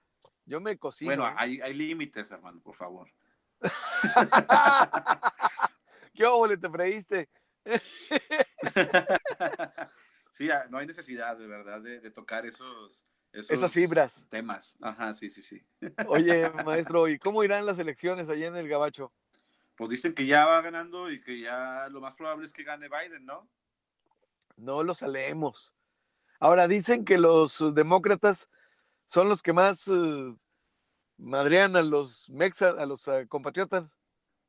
Yo 0.47 0.61
me 0.61 0.79
cocino. 0.79 1.11
Bueno, 1.11 1.29
¿eh? 1.29 1.35
hay, 1.37 1.61
hay 1.61 1.75
límites, 1.75 2.31
hermano, 2.31 2.61
por 2.61 2.75
favor. 2.75 3.11
¿Qué 6.15 6.25
óvole 6.25 6.57
te 6.57 6.71
freíste? 6.71 7.29
sí, 10.31 10.49
ah, 10.51 10.67
no 10.71 10.79
hay 10.79 10.87
necesidad, 10.87 11.37
de 11.37 11.49
verdad, 11.49 11.81
de, 11.81 12.01
de 12.01 12.11
tocar 12.13 12.47
esos, 12.47 13.05
esos 13.33 13.51
Esas 13.51 13.73
fibras. 13.73 14.25
temas. 14.29 14.79
Ajá, 14.81 15.13
sí, 15.15 15.29
sí, 15.29 15.43
sí. 15.43 15.67
Oye, 16.07 16.49
maestro, 16.65 17.09
¿y 17.09 17.19
cómo 17.19 17.43
irán 17.43 17.67
las 17.67 17.81
elecciones 17.81 18.29
allá 18.29 18.47
en 18.47 18.57
el 18.57 18.69
Gabacho? 18.69 19.13
Pues 19.75 19.91
dicen 19.91 20.15
que 20.15 20.27
ya 20.27 20.47
va 20.47 20.63
ganando 20.63 21.11
y 21.11 21.21
que 21.21 21.41
ya 21.41 21.89
lo 21.91 22.01
más 22.01 22.15
probable 22.15 22.47
es 22.47 22.53
que 22.53 22.63
gane 22.63 22.89
Biden, 22.89 23.27
¿no? 23.27 23.49
No 24.57 24.85
lo 24.85 24.95
salemos. 24.95 25.75
Ahora 26.39 26.69
dicen 26.69 27.05
que 27.05 27.19
los 27.19 27.75
demócratas 27.75 28.49
son 29.07 29.29
los 29.29 29.43
que 29.43 29.53
más 29.53 29.89
eh, 29.89 30.37
madrean 31.17 31.77
a 31.77 31.83
los 31.83 32.29
mexas, 32.31 32.77
a 32.77 32.87
los 32.87 33.07
eh, 33.09 33.27
compatriotas. 33.29 33.91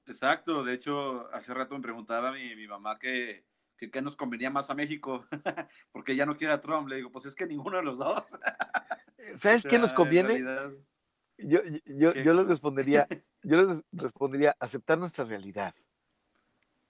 Exacto, 0.06 0.64
de 0.64 0.74
hecho, 0.74 1.28
hace 1.34 1.54
rato 1.54 1.76
me 1.76 1.82
preguntaba 1.82 2.32
mi, 2.32 2.56
mi 2.56 2.68
mamá 2.68 2.98
que, 2.98 3.46
que 3.76 3.92
qué 3.92 4.02
nos 4.02 4.16
convenía 4.16 4.50
más 4.50 4.70
a 4.70 4.74
México, 4.74 5.26
porque 5.92 6.14
ella 6.14 6.26
no 6.26 6.36
quiere 6.36 6.54
a 6.54 6.62
Trump. 6.62 6.88
Le 6.88 6.98
digo, 6.98 7.12
pues 7.12 7.26
es 7.26 7.36
que 7.36 7.46
ninguno 7.46 7.78
de 7.78 7.84
los 7.84 7.98
dos. 7.98 8.24
¿Sabes 9.36 9.66
O 9.66 9.70
qué 9.70 9.80
nos 9.80 9.94
conviene? 9.94 10.44
Yo, 11.38 11.60
yo, 11.86 12.14
¿Qué? 12.14 12.24
yo 12.24 12.34
les 12.34 12.48
respondería, 12.48 13.08
yo 13.44 13.62
les 13.62 13.84
respondería, 13.92 14.56
aceptar 14.60 14.98
nuestra 14.98 15.26
realidad. 15.26 15.76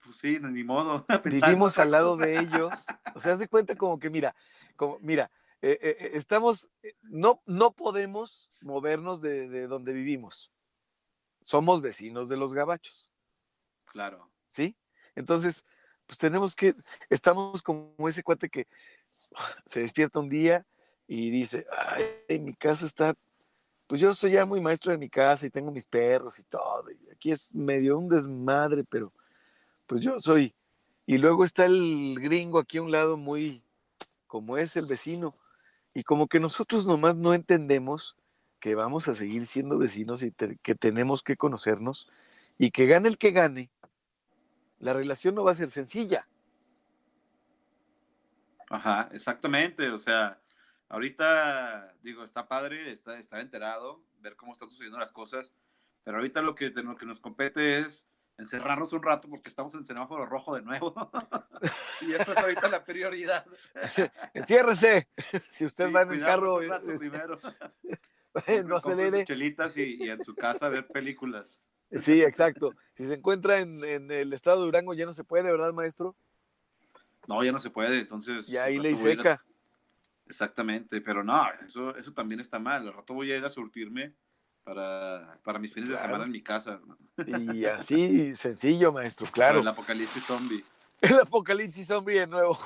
pues 0.02 0.16
sí, 0.16 0.38
ni 0.40 0.64
modo. 0.64 1.04
Vivimos 1.24 1.78
al 1.78 1.90
lado 1.90 2.16
de 2.16 2.38
ellos. 2.38 2.72
O 3.14 3.20
sea, 3.20 3.32
haz 3.32 3.40
de 3.40 3.48
cuenta 3.48 3.76
como 3.76 3.98
que, 3.98 4.08
mira, 4.08 4.34
como, 4.76 4.98
mira, 5.00 5.30
eh, 5.60 5.78
eh, 5.80 5.96
eh, 5.98 6.10
estamos, 6.14 6.70
no, 7.02 7.42
no 7.46 7.72
podemos 7.72 8.50
movernos 8.60 9.20
de, 9.20 9.48
de 9.48 9.66
donde 9.66 9.92
vivimos. 9.92 10.52
Somos 11.42 11.80
vecinos 11.80 12.28
de 12.28 12.36
los 12.36 12.54
gabachos, 12.54 13.08
Claro, 13.86 14.30
¿sí? 14.48 14.76
Entonces, 15.14 15.64
pues 16.06 16.18
tenemos 16.18 16.54
que, 16.54 16.74
estamos 17.10 17.62
como 17.62 18.08
ese 18.08 18.22
cuate 18.22 18.48
que 18.48 18.66
se 19.66 19.80
despierta 19.80 20.20
un 20.20 20.28
día 20.28 20.66
y 21.06 21.30
dice, 21.30 21.66
ay, 22.28 22.38
mi 22.38 22.54
casa 22.54 22.86
está, 22.86 23.14
pues 23.86 24.00
yo 24.00 24.12
soy 24.14 24.32
ya 24.32 24.44
muy 24.44 24.60
maestro 24.60 24.92
de 24.92 24.98
mi 24.98 25.08
casa 25.08 25.46
y 25.46 25.50
tengo 25.50 25.72
mis 25.72 25.86
perros 25.86 26.38
y 26.38 26.44
todo, 26.44 26.90
y 26.90 27.10
aquí 27.10 27.32
es 27.32 27.52
medio 27.54 27.98
un 27.98 28.08
desmadre, 28.08 28.84
pero 28.84 29.12
pues 29.86 30.02
yo 30.02 30.18
soy. 30.18 30.54
Y 31.06 31.16
luego 31.16 31.44
está 31.44 31.64
el 31.64 32.16
gringo 32.20 32.58
aquí 32.58 32.76
a 32.76 32.82
un 32.82 32.90
lado 32.90 33.16
muy, 33.16 33.64
como 34.26 34.58
es 34.58 34.76
el 34.76 34.84
vecino, 34.84 35.34
y 35.98 36.04
como 36.04 36.28
que 36.28 36.38
nosotros 36.38 36.86
nomás 36.86 37.16
no 37.16 37.34
entendemos 37.34 38.16
que 38.60 38.76
vamos 38.76 39.08
a 39.08 39.14
seguir 39.14 39.46
siendo 39.46 39.78
vecinos 39.78 40.22
y 40.22 40.30
que 40.30 40.76
tenemos 40.76 41.24
que 41.24 41.36
conocernos 41.36 42.08
y 42.56 42.70
que 42.70 42.86
gane 42.86 43.08
el 43.08 43.18
que 43.18 43.32
gane, 43.32 43.68
la 44.78 44.92
relación 44.92 45.34
no 45.34 45.42
va 45.42 45.50
a 45.50 45.54
ser 45.54 45.72
sencilla. 45.72 46.28
ajá, 48.70 49.08
exactamente. 49.10 49.90
O 49.90 49.98
sea, 49.98 50.40
ahorita, 50.88 51.96
digo, 52.00 52.22
está 52.22 52.46
padre 52.46 52.92
está, 52.92 53.18
estar 53.18 53.40
enterado, 53.40 54.00
ver 54.20 54.36
cómo 54.36 54.52
están 54.52 54.68
sucediendo 54.68 55.00
las 55.00 55.10
cosas, 55.10 55.52
pero 56.04 56.18
ahorita 56.18 56.42
lo 56.42 56.54
que, 56.54 56.70
lo 56.70 56.94
que 56.94 57.06
nos 57.06 57.18
compete 57.18 57.80
es 57.80 58.06
encerrarnos 58.38 58.92
un 58.92 59.02
rato 59.02 59.28
porque 59.28 59.48
estamos 59.48 59.74
en 59.74 59.84
semáforo 59.84 60.24
rojo 60.24 60.54
de 60.54 60.62
nuevo. 60.62 60.94
y 62.00 62.12
eso 62.12 62.32
es 62.32 62.38
ahorita 62.38 62.68
la 62.68 62.84
prioridad. 62.84 63.44
Enciérrese. 64.34 65.08
Si 65.48 65.64
usted 65.66 65.88
Sí, 65.88 65.92
va 65.92 66.02
en 66.02 66.12
el 66.12 66.20
carro, 66.20 66.56
un 66.56 66.68
rato 66.68 66.90
eh, 66.92 66.98
primero. 66.98 67.38
no 68.66 68.76
acelere. 68.76 69.24
chelitas 69.24 69.76
y, 69.76 70.04
y 70.04 70.10
en 70.10 70.22
su 70.22 70.34
casa 70.34 70.68
ver 70.68 70.86
películas. 70.86 71.60
Sí, 71.92 72.22
exacto. 72.22 72.74
Si 72.94 73.08
se 73.08 73.14
encuentra 73.14 73.58
en, 73.58 73.82
en 73.84 74.10
el 74.10 74.32
estado 74.32 74.60
de 74.60 74.66
Durango 74.66 74.94
ya 74.94 75.06
no 75.06 75.12
se 75.12 75.24
puede, 75.24 75.50
¿verdad, 75.50 75.72
maestro? 75.72 76.14
No, 77.26 77.42
ya 77.42 77.52
no 77.52 77.58
se 77.58 77.70
puede, 77.70 78.00
entonces. 78.00 78.48
Y 78.48 78.56
ahí 78.56 78.76
a 78.78 78.94
a- 78.94 78.96
seca. 78.96 79.44
Exactamente, 80.26 81.00
pero 81.00 81.24
no, 81.24 81.42
eso, 81.66 81.96
eso 81.96 82.12
también 82.12 82.40
está 82.40 82.58
mal. 82.58 82.86
Al 82.86 82.92
rato 82.92 83.14
voy 83.14 83.32
a 83.32 83.38
ir 83.38 83.44
a 83.46 83.50
surtirme 83.50 84.14
para, 84.68 85.40
para 85.42 85.58
mis 85.58 85.72
fines 85.72 85.88
de 85.88 85.96
semana 85.96 86.24
en 86.24 86.30
mi 86.30 86.42
casa. 86.42 86.78
Y 87.26 87.64
así, 87.64 88.36
sencillo, 88.36 88.92
maestro, 88.92 89.26
claro. 89.32 89.60
El 89.60 89.68
apocalipsis 89.68 90.22
zombie. 90.22 90.62
El 91.00 91.20
apocalipsis 91.20 91.86
zombie 91.86 92.18
de 92.18 92.26
nuevo. 92.26 92.58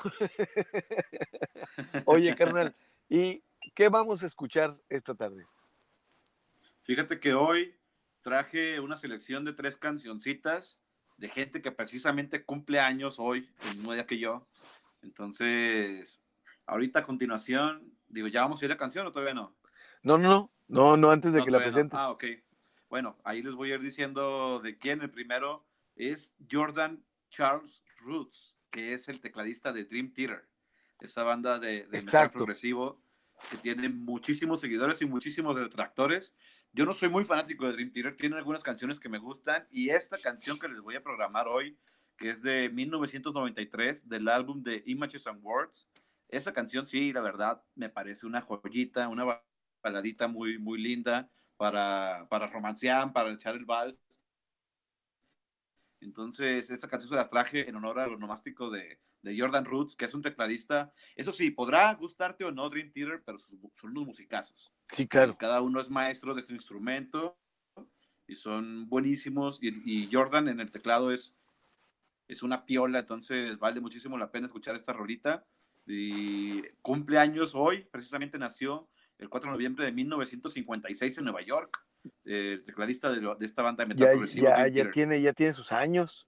Oye, 2.05 2.35
carnal, 2.35 2.75
¿y 3.07 3.41
qué 3.73 3.87
vamos 3.87 4.21
a 4.21 4.27
escuchar 4.27 4.73
esta 4.89 5.15
tarde? 5.15 5.45
Fíjate 6.81 7.21
que 7.21 7.33
hoy 7.33 7.73
traje 8.21 8.81
una 8.81 8.97
selección 8.97 9.45
de 9.45 9.53
tres 9.53 9.77
cancioncitas 9.77 10.77
de 11.15 11.29
gente 11.29 11.61
que 11.61 11.71
precisamente 11.71 12.43
cumple 12.43 12.81
años 12.81 13.15
hoy, 13.17 13.49
el 13.69 13.77
mismo 13.77 13.93
día 13.93 14.05
que 14.05 14.19
yo. 14.19 14.45
Entonces, 15.03 16.21
ahorita 16.65 16.99
a 16.99 17.05
continuación, 17.05 17.93
digo, 18.09 18.27
¿ya 18.27 18.41
vamos 18.41 18.61
a 18.61 18.65
ir 18.65 18.71
a 18.71 18.73
la 18.73 18.79
canción 18.79 19.07
o 19.07 19.11
todavía 19.13 19.35
no? 19.35 19.55
No, 20.03 20.17
no, 20.17 20.29
no, 20.29 20.51
no, 20.67 20.97
no 20.97 21.11
antes 21.11 21.33
de 21.33 21.39
No, 21.39 21.45
que 21.45 21.51
la 21.51 21.57
no. 21.59 21.63
presentes. 21.63 21.99
Ah, 21.99 22.11
ok. 22.11 22.25
Bueno, 22.89 23.17
ahí 23.23 23.41
les 23.41 23.55
voy 23.55 23.71
a 23.71 23.75
ir 23.75 23.81
diciendo 23.81 24.59
de 24.59 24.77
quién. 24.77 25.01
El 25.01 25.09
primero 25.09 25.65
es 25.95 26.33
Jordan 26.49 27.03
Charles 27.29 27.83
Roots, 27.99 28.55
que 28.69 28.93
es 28.93 29.07
el 29.09 29.19
tecladista 29.19 29.71
de 29.73 29.85
Dream 29.85 30.13
Theater, 30.13 30.49
esa 30.99 31.23
banda 31.23 31.59
de, 31.59 31.87
de 31.87 32.01
metal 32.01 32.29
progresivo 32.31 33.01
que 33.49 33.57
tiene 33.57 33.89
muchísimos 33.89 34.59
seguidores 34.61 35.01
y 35.01 35.05
muchísimos 35.05 35.55
detractores. 35.55 36.35
Yo 36.71 36.85
no 36.85 36.93
soy 36.93 37.09
muy 37.09 37.23
fanático 37.23 37.65
de 37.67 37.73
Dream 37.73 37.91
Theater, 37.91 38.15
tiene 38.15 38.37
algunas 38.37 38.63
canciones 38.63 38.99
que 38.99 39.09
me 39.09 39.17
gustan 39.17 39.67
y 39.69 39.89
esta 39.89 40.17
canción 40.17 40.59
que 40.59 40.67
les 40.67 40.81
voy 40.81 40.95
a 40.95 41.03
programar 41.03 41.47
hoy, 41.47 41.77
que 42.17 42.29
es 42.29 42.41
de 42.41 42.69
1993, 42.69 44.07
del 44.07 44.27
álbum 44.27 44.63
de 44.63 44.83
Images 44.85 45.27
and 45.27 45.43
Words, 45.43 45.89
esa 46.29 46.53
canción 46.53 46.87
sí, 46.87 47.13
la 47.13 47.21
verdad, 47.21 47.63
me 47.75 47.89
parece 47.89 48.25
una 48.25 48.41
joyita, 48.41 49.07
una 49.07 49.43
baladita 49.83 50.27
muy, 50.27 50.57
muy 50.57 50.81
linda 50.81 51.29
para, 51.57 52.25
para 52.29 52.47
romancear, 52.47 53.11
para 53.13 53.31
echar 53.31 53.55
el 53.55 53.65
vals. 53.65 53.99
Entonces, 56.01 56.69
esta 56.69 56.87
canción 56.87 57.09
se 57.09 57.15
las 57.15 57.29
traje 57.29 57.69
en 57.69 57.75
honor 57.75 57.99
al 57.99 58.13
onomástico 58.13 58.69
de, 58.69 58.99
de 59.21 59.39
Jordan 59.39 59.65
Roots, 59.65 59.95
que 59.95 60.05
es 60.05 60.13
un 60.13 60.21
tecladista. 60.21 60.91
Eso 61.15 61.31
sí, 61.31 61.51
podrá 61.51 61.93
gustarte 61.93 62.43
o 62.43 62.51
no 62.51 62.69
Dream 62.69 62.91
Theater, 62.91 63.23
pero 63.25 63.37
son 63.39 63.91
unos 63.91 64.05
musicazos. 64.05 64.73
Sí, 64.91 65.07
claro. 65.07 65.37
Cada 65.37 65.61
uno 65.61 65.79
es 65.79 65.89
maestro 65.89 66.33
de 66.33 66.43
su 66.43 66.53
instrumento 66.53 67.37
y 68.27 68.35
son 68.35 68.89
buenísimos. 68.89 69.59
Y, 69.61 69.69
y 69.85 70.09
Jordan 70.11 70.49
en 70.49 70.59
el 70.59 70.71
teclado 70.71 71.11
es, 71.11 71.35
es 72.27 72.43
una 72.43 72.65
piola, 72.65 72.99
entonces 72.99 73.57
vale 73.57 73.79
muchísimo 73.79 74.17
la 74.17 74.31
pena 74.31 74.47
escuchar 74.47 74.75
esta 74.75 74.91
rolita. 74.91 75.45
Y 75.85 76.61
cumple 76.81 77.17
años 77.17 77.55
hoy, 77.55 77.85
precisamente 77.91 78.37
nació 78.37 78.89
el 79.17 79.29
4 79.29 79.49
de 79.49 79.53
noviembre 79.53 79.85
de 79.85 79.91
1956 79.91 81.17
en 81.17 81.23
Nueva 81.25 81.41
York. 81.41 81.85
eh, 82.25 82.53
El 82.53 82.63
tecladista 82.63 83.09
de, 83.11 83.21
lo- 83.21 83.35
de 83.35 83.45
esta 83.45 83.61
banda 83.61 83.83
de 83.83 83.89
metal 83.89 84.05
Ya, 84.07 84.11
progresivo. 84.11 84.45
ya, 84.47 84.67
ya, 84.67 84.91
tiene, 84.91 85.21
ya 85.21 85.33
tiene 85.33 85.53
sus 85.53 85.71
años. 85.71 86.27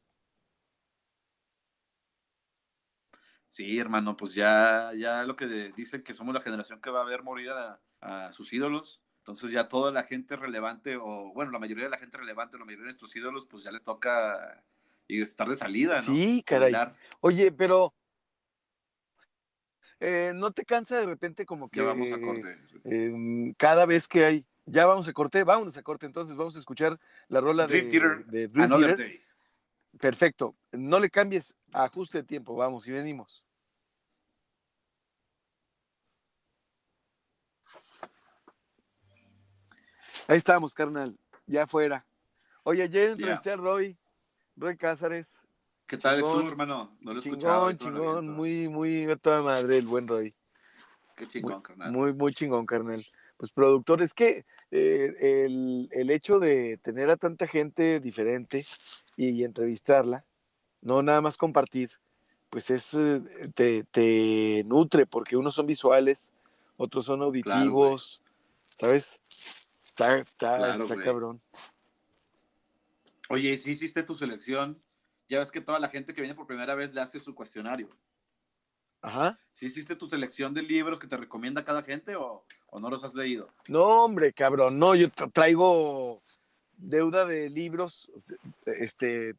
Sí, 3.49 3.79
hermano, 3.79 4.17
pues 4.17 4.33
ya, 4.33 4.91
ya 4.97 5.23
lo 5.23 5.35
que 5.35 5.47
de- 5.47 5.71
dicen 5.71 6.03
que 6.03 6.13
somos 6.13 6.33
la 6.33 6.41
generación 6.41 6.81
que 6.81 6.89
va 6.89 7.01
a 7.01 7.05
ver 7.05 7.23
morir 7.23 7.49
a, 7.51 7.79
a 8.01 8.33
sus 8.33 8.51
ídolos. 8.53 9.01
Entonces 9.19 9.51
ya 9.51 9.67
toda 9.69 9.91
la 9.91 10.03
gente 10.03 10.35
relevante, 10.35 10.97
o 10.97 11.31
bueno, 11.33 11.51
la 11.51 11.59
mayoría 11.59 11.85
de 11.85 11.89
la 11.89 11.97
gente 11.97 12.17
relevante, 12.17 12.57
la 12.57 12.65
mayoría 12.65 12.85
de 12.85 12.91
nuestros 12.91 13.15
ídolos, 13.15 13.45
pues 13.47 13.63
ya 13.63 13.71
les 13.71 13.83
toca 13.83 14.63
estar 15.07 15.47
de 15.47 15.55
salida, 15.55 15.95
¿no? 15.97 16.01
Sí, 16.15 16.43
caray. 16.45 16.73
Oye, 17.21 17.51
pero 17.51 17.93
eh, 19.99 20.33
¿no 20.35 20.51
te 20.51 20.65
cansa 20.65 20.99
de 20.99 21.05
repente 21.05 21.45
como 21.45 21.69
que... 21.69 21.79
Ya 21.79 21.85
vamos 21.85 22.11
a 22.11 22.19
corte. 22.19 22.57
Em, 22.83 23.53
cada 23.53 23.85
vez 23.85 24.07
que 24.07 24.25
hay... 24.25 24.45
Ya 24.67 24.85
vamos 24.85 25.07
a 25.07 25.13
corte, 25.13 25.43
vámonos 25.43 25.77
a 25.77 25.83
corte, 25.83 26.07
entonces 26.07 26.35
vamos 26.35 26.55
a 26.55 26.59
escuchar 26.59 26.99
la 27.27 27.39
rola 27.39 27.67
de, 27.67 27.83
de 28.27 28.47
Dream 28.47 28.69
Theater. 28.69 29.21
Perfecto. 29.99 30.55
No 30.71 30.99
le 30.99 31.09
cambies 31.09 31.55
ajuste 31.71 32.19
de 32.19 32.23
tiempo, 32.23 32.55
vamos 32.55 32.87
y 32.87 32.91
venimos. 32.91 33.43
Ahí 40.27 40.37
estamos, 40.37 40.73
carnal, 40.73 41.15
ya 41.45 41.63
afuera. 41.63 42.05
Oye, 42.63 42.81
ayer 42.81 43.11
entrevisté 43.11 43.51
a 43.51 43.57
Roy, 43.57 43.95
Roy 44.55 44.75
Cázares. 44.75 45.45
¿Qué 45.87 45.97
tal 45.97 46.17
chingón, 46.17 46.31
estuvo, 46.31 46.49
hermano? 46.49 46.97
No 47.01 47.13
lo 47.13 47.21
chingón, 47.21 47.77
chingón, 47.77 48.29
muy, 48.31 48.67
muy 48.67 49.05
a 49.05 49.15
toda 49.17 49.43
madre 49.43 49.77
el 49.77 49.85
buen 49.85 50.07
Roy. 50.07 50.33
Qué 51.15 51.27
chingón, 51.27 51.61
carnal. 51.61 51.91
Muy, 51.91 52.13
muy 52.13 52.33
chingón, 52.33 52.65
carnal. 52.65 53.05
Pues 53.37 53.51
productor, 53.51 54.01
es 54.01 54.13
que 54.13 54.45
eh, 54.71 55.13
el, 55.19 55.87
el, 55.91 56.09
hecho 56.09 56.39
de 56.39 56.77
tener 56.77 57.09
a 57.09 57.17
tanta 57.17 57.47
gente 57.47 57.99
diferente 57.99 58.65
y, 59.15 59.43
entrevistarla, 59.43 60.25
no 60.81 61.03
nada 61.03 61.21
más 61.21 61.37
compartir, 61.37 61.91
pues 62.49 62.71
es, 62.71 62.93
eh, 62.95 63.21
te, 63.53 63.83
te, 63.83 64.63
nutre, 64.65 65.05
porque 65.05 65.37
unos 65.37 65.53
son 65.53 65.67
visuales, 65.67 66.31
otros 66.77 67.05
son 67.05 67.21
auditivos, 67.21 68.23
¿sabes? 68.75 69.21
Está, 69.85 70.17
está, 70.17 70.73
está 70.73 70.95
cabrón. 70.95 71.41
Oye, 73.29 73.55
si 73.57 73.71
hiciste 73.71 74.03
tu 74.03 74.15
selección, 74.15 74.81
ya 75.27 75.39
ves 75.39 75.51
que 75.51 75.61
toda 75.61 75.79
la 75.79 75.89
gente 75.89 76.13
que 76.13 76.21
viene 76.21 76.35
por 76.35 76.47
primera 76.47 76.75
vez 76.75 76.93
le 76.93 77.01
hace 77.01 77.19
su 77.19 77.33
cuestionario. 77.33 77.89
Ajá. 79.01 79.39
¿Sí 79.51 79.67
hiciste 79.67 79.95
tu 79.95 80.09
selección 80.09 80.53
de 80.53 80.63
libros 80.63 80.97
que 80.97 81.07
te 81.07 81.17
recomienda 81.17 81.63
cada 81.63 81.83
gente 81.83 82.15
o, 82.15 82.43
o 82.67 82.79
no 82.79 82.89
los 82.89 83.03
has 83.03 83.13
leído? 83.13 83.53
No, 83.67 84.05
hombre, 84.05 84.33
cabrón, 84.33 84.79
no, 84.79 84.95
yo 84.95 85.09
traigo 85.11 86.23
deuda 86.77 87.25
de 87.25 87.49
libros 87.49 88.11
este, 88.65 89.35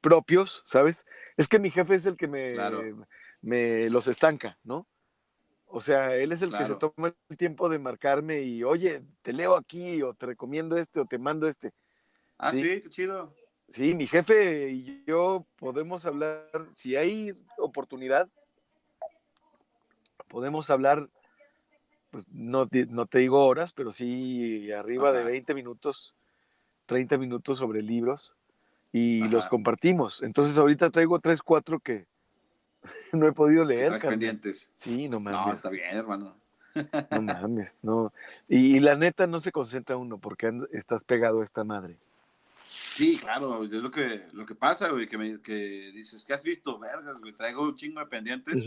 propios, 0.00 0.62
¿sabes? 0.66 1.06
Es 1.36 1.48
que 1.48 1.58
mi 1.58 1.70
jefe 1.70 1.96
es 1.96 2.06
el 2.06 2.16
que 2.16 2.28
me, 2.28 2.54
me 3.42 3.90
los 3.90 4.06
estanca, 4.08 4.58
¿no? 4.62 4.86
O 5.66 5.80
sea, 5.80 6.14
él 6.14 6.30
es 6.30 6.40
el 6.42 6.56
que 6.56 6.66
se 6.66 6.76
toma 6.76 7.12
el 7.28 7.36
tiempo 7.36 7.68
de 7.68 7.80
marcarme 7.80 8.42
y, 8.42 8.62
oye, 8.62 9.02
te 9.22 9.32
leo 9.32 9.56
aquí, 9.56 10.00
o 10.02 10.14
te 10.14 10.26
recomiendo 10.26 10.76
este, 10.76 11.00
o 11.00 11.06
te 11.06 11.18
mando 11.18 11.48
este. 11.48 11.72
Ah, 12.38 12.52
sí, 12.52 12.80
qué 12.80 12.90
chido. 12.90 13.34
Sí, 13.68 13.94
mi 13.94 14.06
jefe 14.06 14.70
y 14.70 15.04
yo 15.06 15.46
podemos 15.56 16.04
hablar, 16.06 16.48
si 16.74 16.96
hay 16.96 17.34
oportunidad, 17.58 18.28
podemos 20.28 20.70
hablar, 20.70 21.08
pues 22.10 22.28
no, 22.30 22.68
no 22.88 23.06
te 23.06 23.18
digo 23.18 23.44
horas, 23.46 23.72
pero 23.72 23.90
sí 23.90 24.70
arriba 24.72 25.12
de 25.12 25.24
20 25.24 25.54
minutos, 25.54 26.14
30 26.86 27.18
minutos 27.18 27.58
sobre 27.58 27.82
libros 27.82 28.34
y 28.92 29.26
los 29.28 29.48
compartimos. 29.48 30.22
Entonces 30.22 30.56
ahorita 30.56 30.90
traigo 30.90 31.18
tres, 31.18 31.42
cuatro 31.42 31.80
que, 31.80 32.06
no 33.12 33.26
he 33.26 33.32
podido 33.32 33.64
leer. 33.64 34.00
pendientes. 34.00 34.72
Sí, 34.76 35.08
no 35.08 35.20
mames. 35.20 35.46
No, 35.46 35.52
está 35.52 35.70
bien, 35.70 35.96
hermano. 35.96 36.36
No 37.10 37.22
mames, 37.22 37.78
no. 37.82 38.12
Y, 38.48 38.78
la 38.80 38.96
neta 38.96 39.26
no 39.26 39.40
se 39.40 39.52
concentra 39.52 39.96
uno 39.96 40.18
porque 40.18 40.52
estás 40.72 41.04
pegado 41.04 41.40
a 41.40 41.44
esta 41.44 41.64
madre. 41.64 41.98
Sí, 42.94 43.18
claro, 43.18 43.64
es 43.64 43.72
lo 43.72 43.90
que, 43.90 44.26
lo 44.32 44.46
que 44.46 44.54
pasa, 44.54 44.88
güey, 44.88 45.06
que, 45.06 45.18
me, 45.18 45.40
que 45.40 45.90
dices, 45.92 46.24
¿qué 46.24 46.32
has 46.32 46.44
visto? 46.44 46.78
Vergas, 46.78 47.20
güey, 47.20 47.32
traigo 47.32 47.64
un 47.64 47.74
chingo 47.74 48.00
de 48.00 48.06
pendientes 48.06 48.64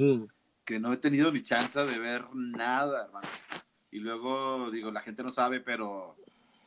que 0.66 0.80
no 0.80 0.92
he 0.92 0.98
tenido 0.98 1.32
ni 1.32 1.42
chance 1.42 1.80
de 1.80 1.98
ver 1.98 2.26
nada, 2.34 3.06
hermano. 3.06 3.28
Y 3.90 4.00
luego, 4.00 4.70
digo, 4.70 4.92
la 4.92 5.00
gente 5.00 5.24
no 5.24 5.30
sabe, 5.30 5.62
pero, 5.62 6.18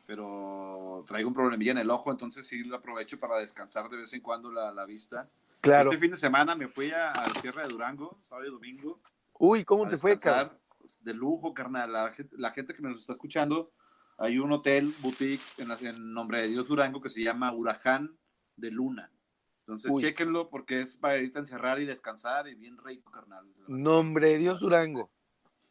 pero 0.07 1.05
traigo 1.07 1.29
un 1.29 1.35
problemilla 1.35 1.73
en 1.73 1.79
el 1.79 1.91
ojo, 1.91 2.11
entonces 2.11 2.47
sí 2.47 2.65
lo 2.65 2.77
aprovecho 2.77 3.21
para 3.21 3.39
descansar 3.39 3.89
de 3.91 3.99
vez 3.99 4.13
en 4.15 4.23
cuando 4.23 4.51
la, 4.51 4.73
la 4.73 4.87
vista 4.87 5.29
Claro. 5.61 5.91
Este 5.91 6.01
fin 6.01 6.11
de 6.11 6.17
semana 6.17 6.55
me 6.55 6.69
fui 6.69 6.91
al 6.91 7.33
cierre 7.37 7.63
de 7.63 7.69
Durango, 7.69 8.19
sábado 8.23 8.49
y 8.49 8.51
domingo. 8.51 9.01
Uy, 9.39 9.65
¿cómo 9.65 9.87
te 9.87 9.99
fue, 9.99 10.17
carnal? 10.19 10.59
De 11.03 11.13
lujo, 11.13 11.53
carnal. 11.53 11.93
La, 11.93 12.51
gente 12.51 12.75
que 12.75 12.83
nos 12.83 13.01
está 13.01 13.13
escuchando, 13.13 13.71
hay 14.21 14.39
un 14.39 14.53
hotel, 14.53 14.95
boutique, 15.01 15.43
en, 15.57 16.13
nombre 16.13 16.43
de 16.43 16.49
Dios 16.49 16.69
Durango, 16.69 17.01
que 17.01 17.09
se 17.09 17.23
llama 17.23 17.53
Huracán 17.53 18.19
de 18.55 18.71
Luna. 18.71 19.11
Entonces, 19.61 19.91
chéquenlo 19.97 20.51
porque 20.51 20.81
es 20.81 20.99
para 20.99 21.19
irte 21.19 21.39
a 21.39 21.41
encerrar 21.41 21.81
y 21.81 21.87
descansar 21.87 22.47
y 22.47 22.55
bien 22.55 22.77
rico, 22.77 23.11
carnal. 23.11 23.47
Nombre 23.67 24.29
de 24.29 24.39
Dios 24.39 24.61
Durango. 24.61 25.11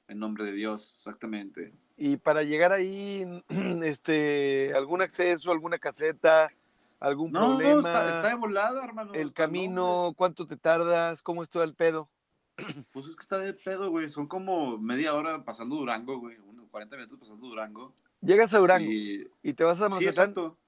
En 0.07 0.17
nombre 0.17 0.45
de 0.45 0.53
Dios, 0.53 0.93
exactamente. 0.95 1.75
Y 1.95 2.17
para 2.17 2.41
llegar 2.41 2.71
ahí, 2.71 3.23
este, 3.83 4.73
algún 4.73 5.03
acceso, 5.03 5.51
alguna 5.51 5.77
caseta, 5.77 6.51
algún 6.99 7.31
problema. 7.31 7.73
No, 7.73 7.79
está, 7.79 8.29
de 8.29 8.35
volada, 8.35 8.83
hermano. 8.83 9.13
El 9.13 9.31
camino, 9.31 10.13
¿cuánto 10.17 10.47
te 10.47 10.57
tardas? 10.57 11.21
¿Cómo 11.21 11.43
es 11.43 11.49
todo 11.49 11.63
el 11.63 11.75
pedo? 11.75 12.09
Pues 12.93 13.05
es 13.05 13.15
que 13.15 13.21
está 13.21 13.37
de 13.37 13.53
pedo, 13.53 13.91
güey. 13.91 14.09
Son 14.09 14.27
como 14.27 14.79
media 14.79 15.13
hora 15.13 15.45
pasando 15.45 15.75
Durango, 15.75 16.17
güey. 16.17 16.37
40 16.71 16.95
minutos 16.95 17.19
pasando 17.19 17.47
Durango. 17.47 17.93
Llegas 18.21 18.53
a 18.53 18.59
Durango 18.59 18.91
y, 18.91 19.53
te 19.53 19.63
vas 19.63 19.81
a 19.81 19.89
Mazatlán. 19.89 19.99
Sí, 19.99 20.07
exacto. 20.07 20.59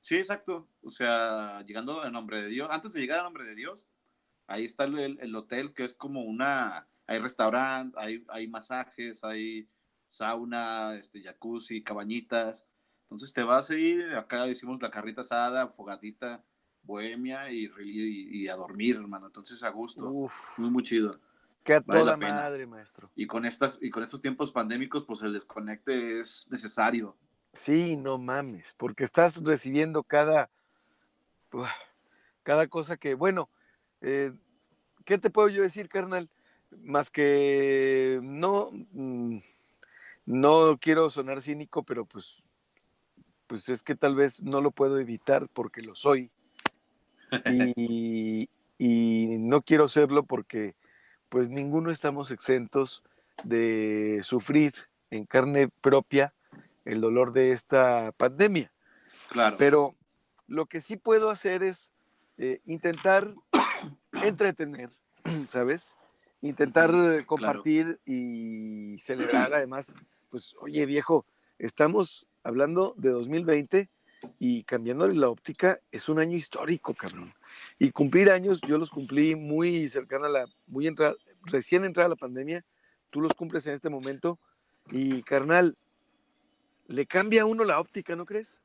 Sí, 0.00 0.16
exacto. 0.16 0.68
O 0.82 0.90
sea, 0.90 1.62
llegando 1.62 2.04
en 2.04 2.12
nombre 2.12 2.42
de 2.42 2.48
Dios. 2.48 2.68
Antes 2.70 2.92
de 2.92 3.00
llegar 3.00 3.20
a 3.20 3.24
nombre 3.24 3.44
de 3.44 3.54
Dios, 3.54 3.88
ahí 4.46 4.64
está 4.64 4.84
el, 4.84 5.18
el 5.20 5.34
hotel 5.34 5.74
que 5.74 5.84
es 5.84 5.94
como 5.94 6.22
una. 6.22 6.88
Hay 7.06 7.18
restaurante, 7.18 7.96
hay, 8.00 8.24
hay 8.28 8.48
masajes, 8.48 9.22
hay 9.22 9.68
sauna, 10.06 10.94
este, 10.96 11.22
jacuzzi, 11.22 11.82
cabañitas. 11.82 12.68
Entonces 13.02 13.32
te 13.32 13.42
vas 13.42 13.70
a 13.70 13.74
ir, 13.74 14.14
acá 14.14 14.48
hicimos 14.48 14.82
la 14.82 14.90
carrita 14.90 15.20
asada, 15.20 15.68
fogatita, 15.68 16.44
bohemia 16.82 17.50
y, 17.50 17.70
y, 17.80 18.48
a 18.48 18.56
dormir, 18.56 18.96
hermano. 18.96 19.26
Entonces 19.26 19.62
a 19.62 19.70
gusto. 19.70 20.10
Muy, 20.56 20.70
muy 20.70 20.82
chido. 20.82 21.20
Qué 21.66 21.80
toda 21.80 22.16
madre, 22.16 22.66
maestro. 22.66 23.10
Y 23.14 23.26
con, 23.26 23.44
estas, 23.44 23.78
y 23.82 23.90
con 23.90 24.02
estos 24.02 24.22
tiempos 24.22 24.52
pandémicos, 24.52 25.04
pues 25.04 25.22
el 25.22 25.32
desconecte 25.32 26.20
es 26.20 26.48
necesario. 26.50 27.16
Sí, 27.52 27.96
no 27.96 28.18
mames, 28.18 28.74
porque 28.78 29.04
estás 29.04 29.42
recibiendo 29.42 30.02
cada, 30.02 30.48
cada 32.42 32.66
cosa 32.68 32.96
que, 32.96 33.14
bueno, 33.14 33.50
eh, 34.00 34.32
¿qué 35.04 35.18
te 35.18 35.30
puedo 35.30 35.48
yo 35.48 35.62
decir, 35.62 35.88
carnal? 35.88 36.30
Más 36.78 37.10
que 37.10 38.20
no, 38.22 38.70
mm, 38.92 39.38
no 40.26 40.78
quiero 40.80 41.10
sonar 41.10 41.42
cínico, 41.42 41.82
pero 41.82 42.04
pues 42.04 42.42
pues 43.46 43.68
es 43.68 43.82
que 43.82 43.94
tal 43.94 44.14
vez 44.14 44.42
no 44.42 44.60
lo 44.60 44.70
puedo 44.70 44.98
evitar 44.98 45.48
porque 45.48 45.82
lo 45.82 45.94
soy. 45.94 46.30
Y, 48.78 49.38
no 49.38 49.62
quiero 49.62 49.88
serlo 49.88 50.26
porque 50.26 50.74
pues 51.28 51.48
ninguno 51.48 51.90
estamos 51.90 52.30
exentos 52.30 53.02
de 53.44 54.20
sufrir 54.22 54.74
en 55.10 55.26
carne 55.26 55.68
propia 55.80 56.34
el 56.84 57.00
dolor 57.00 57.32
de 57.32 57.52
esta 57.52 58.12
pandemia. 58.16 58.72
Claro. 59.28 59.56
Pero 59.58 59.94
lo 60.46 60.66
que 60.66 60.80
sí 60.80 60.96
puedo 60.96 61.30
hacer 61.30 61.62
es 61.62 61.92
eh, 62.38 62.60
intentar 62.64 63.34
entretener, 64.22 64.90
¿sabes? 65.48 65.94
Intentar 66.42 67.24
compartir 67.26 67.98
y 68.04 68.98
celebrar 68.98 69.54
además, 69.54 69.96
pues, 70.30 70.54
oye 70.60 70.86
viejo, 70.86 71.26
estamos 71.58 72.26
hablando 72.44 72.94
de 72.96 73.10
2020 73.10 73.88
y 74.38 74.64
cambiándole 74.64 75.14
la 75.14 75.28
óptica, 75.28 75.80
es 75.90 76.08
un 76.08 76.18
año 76.18 76.36
histórico, 76.36 76.94
cabrón. 76.94 77.34
Y 77.78 77.90
cumplir 77.90 78.30
años, 78.30 78.60
yo 78.60 78.78
los 78.78 78.90
cumplí 78.90 79.34
muy 79.34 79.88
cercana 79.88 80.26
a 80.26 80.30
la, 80.30 80.46
muy 80.66 80.86
entrada, 80.86 81.14
recién 81.42 81.84
entrada 81.84 82.08
la 82.08 82.16
pandemia, 82.16 82.64
tú 83.10 83.20
los 83.20 83.34
cumples 83.34 83.66
en 83.66 83.74
este 83.74 83.90
momento 83.90 84.38
y 84.90 85.22
carnal, 85.22 85.76
le 86.86 87.06
cambia 87.06 87.42
a 87.42 87.46
uno 87.46 87.64
la 87.64 87.80
óptica, 87.80 88.14
¿no 88.16 88.26
crees? 88.26 88.62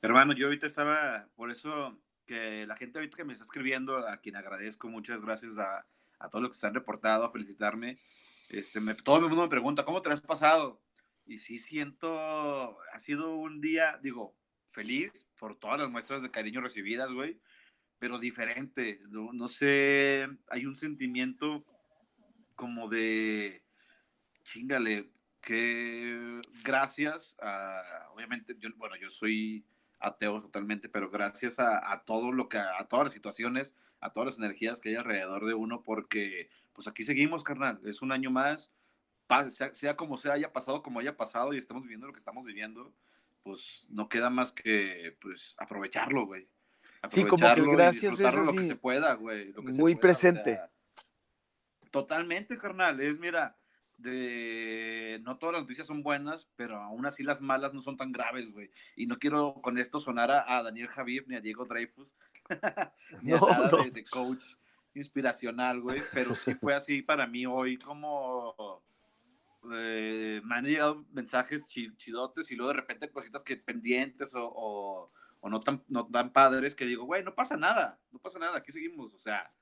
Hermano, 0.00 0.32
yo 0.32 0.46
ahorita 0.46 0.66
estaba, 0.66 1.28
por 1.36 1.50
eso 1.50 1.98
que 2.26 2.66
la 2.66 2.76
gente 2.76 2.98
ahorita 2.98 3.16
que 3.16 3.24
me 3.24 3.32
está 3.32 3.44
escribiendo, 3.44 3.98
a 4.06 4.18
quien 4.18 4.36
agradezco, 4.36 4.88
muchas 4.88 5.22
gracias 5.22 5.58
a, 5.58 5.84
a 6.18 6.28
todos 6.28 6.42
los 6.42 6.52
que 6.52 6.58
se 6.58 6.66
han 6.66 6.74
reportado, 6.74 7.24
a 7.24 7.30
felicitarme. 7.30 7.98
Este, 8.48 8.80
me, 8.80 8.94
todo 8.94 9.16
el 9.16 9.22
mundo 9.22 9.42
me 9.42 9.48
pregunta, 9.48 9.84
¿cómo 9.84 10.00
te 10.00 10.12
has 10.12 10.20
pasado? 10.20 10.80
y 11.30 11.38
sí 11.38 11.60
siento, 11.60 12.76
ha 12.92 12.98
sido 12.98 13.36
un 13.36 13.60
día, 13.60 14.00
digo, 14.02 14.34
feliz 14.70 15.28
por 15.38 15.56
todas 15.58 15.80
las 15.80 15.90
muestras 15.90 16.22
de 16.22 16.30
cariño 16.30 16.60
recibidas, 16.60 17.12
güey, 17.12 17.40
pero 17.98 18.18
diferente, 18.18 19.00
no, 19.10 19.48
sé, 19.48 20.26
hay 20.48 20.66
un 20.66 20.76
sentimiento 20.76 21.64
como 22.54 22.88
de, 22.88 23.62
chingale, 24.42 25.10
que 25.40 26.40
gracias 26.64 27.36
a, 27.40 28.08
obviamente, 28.14 28.54
yo, 28.58 28.70
bueno, 28.76 28.96
yo 28.96 29.10
soy 29.10 29.64
ateo 29.98 30.40
totalmente, 30.40 30.88
pero 30.88 31.10
gracias 31.10 31.58
a, 31.58 32.02
todo 32.06 32.32
lo 32.32 32.48
que, 32.48 32.58
a 32.58 32.86
todas 32.88 33.04
las 33.04 33.12
situaciones, 33.12 33.74
a 34.00 34.12
todas 34.12 34.28
las 34.28 34.38
energías 34.38 34.80
que 34.80 34.90
hay 34.90 34.94
alrededor 34.94 35.46
de 35.46 35.54
uno, 35.54 35.82
porque 35.82 36.48
pues 36.72 36.88
aquí 36.88 37.02
seguimos, 37.02 37.44
carnal, 37.44 37.80
es 37.84 38.00
un 38.00 38.12
año 38.12 38.30
más, 38.30 38.72
sea, 39.50 39.74
sea 39.74 39.96
como 39.96 40.16
sea, 40.16 40.32
haya 40.32 40.52
pasado 40.52 40.82
como 40.82 41.00
haya 41.00 41.16
pasado 41.16 41.52
y 41.52 41.58
estamos 41.58 41.82
viviendo 41.82 42.06
lo 42.06 42.12
que 42.12 42.18
estamos 42.18 42.44
viviendo, 42.46 42.94
pues 43.42 43.86
no 43.90 44.08
queda 44.08 44.30
más 44.30 44.52
que 44.52 45.16
pues 45.20 45.54
aprovecharlo, 45.58 46.26
güey. 46.26 46.48
Sí, 47.08 47.24
como 47.24 47.54
que 47.54 47.62
gracias 47.62 48.20
es 48.20 48.34
lo 48.34 48.52
que 48.52 48.66
se 48.66 48.76
pueda, 48.76 49.14
güey. 49.14 49.52
Muy 49.54 49.96
presente. 49.96 50.60
totalmente, 51.90 52.58
carnal. 52.58 53.00
Es, 53.00 53.18
mira, 53.18 53.56
de 53.96 55.20
no 55.24 55.38
todas 55.38 55.54
las 55.54 55.62
noticias 55.62 55.86
son 55.86 56.02
buenas, 56.02 56.48
pero 56.56 56.76
aún 56.76 57.06
así 57.06 57.22
las 57.22 57.40
malas 57.40 57.72
no 57.72 57.82
son 57.82 57.96
tan 57.96 58.12
graves, 58.12 58.50
güey. 58.50 58.70
Y 58.96 59.06
no 59.06 59.18
quiero 59.18 59.54
con 59.62 59.78
esto 59.78 60.00
sonar 60.00 60.30
a, 60.30 60.62
Daniel 60.62 60.88
Javier 60.88 61.24
ni 61.26 61.36
a 61.36 61.40
Diego 61.40 61.64
Dreyfus, 61.66 62.14
ni 63.22 63.32
a 63.32 63.40
nada 63.40 63.70
De, 63.90 64.04
coach 64.04 64.42
inspiracional, 64.94 65.80
güey, 65.80 66.02
pero 66.12 66.34
sí 66.34 66.54
fue 66.54 66.74
así 66.74 67.02
para 67.02 67.26
mí 67.26 67.46
hoy 67.46 67.78
como 67.78 68.82
eh, 69.72 70.40
me 70.44 70.54
han 70.54 70.64
llegado 70.64 71.04
mensajes 71.12 71.64
chidotes 71.66 72.50
y 72.50 72.56
luego 72.56 72.72
de 72.72 72.80
repente 72.80 73.10
cositas 73.10 73.42
que 73.42 73.56
pendientes 73.56 74.34
o, 74.34 75.10
o, 75.40 75.48
no, 75.48 75.60
tan, 75.60 75.84
no 75.88 76.06
tan 76.06 76.32
padres 76.32 76.74
que 76.74 76.86
digo, 76.86 77.04
güey, 77.04 77.22
no 77.22 77.34
pasa 77.34 77.56
nada, 77.56 78.00
no 78.10 78.18
pasa 78.18 78.38
nada, 78.38 78.58
aquí 78.58 78.72
seguimos, 78.72 79.12
o 79.14 79.18
sea, 79.18 79.52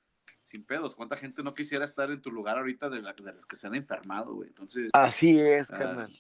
sin 0.43 0.65
pedos. 0.65 0.95
¿Cuánta 0.95 1.17
gente 1.17 1.43
no 1.43 1.55
quisiera 1.55 1.85
estar 1.85 2.11
en 2.11 2.23
tu 2.23 2.31
lugar 2.31 2.59
ahorita 2.59 2.89
de, 2.89 3.03
la, 3.03 3.13
de 3.13 3.33
las 3.33 3.47
que 3.47 3.57
se 3.57 3.67
han 3.67 3.75
enfermado, 3.75 4.35
güey? 4.35 4.49
Entonces. 4.49 4.91
Así 4.93 5.39
es, 5.39 5.69
carnal. 5.69 6.13